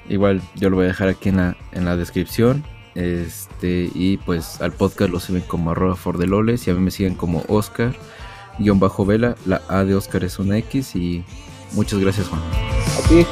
Igual 0.09 0.41
yo 0.55 0.69
lo 0.69 0.75
voy 0.75 0.85
a 0.85 0.87
dejar 0.89 1.07
aquí 1.07 1.29
en 1.29 1.37
la, 1.37 1.55
en 1.71 1.85
la 1.85 1.95
descripción. 1.95 2.65
Este, 2.93 3.89
y 3.95 4.17
pues 4.17 4.59
al 4.59 4.73
podcast 4.73 5.11
lo 5.11 5.21
siguen 5.21 5.43
como 5.47 5.71
arroba 5.71 5.95
fordeloles 5.95 6.67
y 6.67 6.71
a 6.71 6.73
mí 6.73 6.81
me 6.81 6.91
siguen 6.91 7.15
como 7.15 7.45
Oscar 7.47 7.95
guion 8.59 8.81
bajo 8.81 9.05
vela. 9.05 9.35
La 9.45 9.61
A 9.69 9.85
de 9.85 9.95
Oscar 9.95 10.25
es 10.25 10.39
una 10.39 10.57
X 10.57 10.93
y 10.97 11.23
muchas 11.71 11.99
gracias 11.99 12.27
Juan. 12.27 12.41
A 12.41 13.07
ti. 13.07 13.25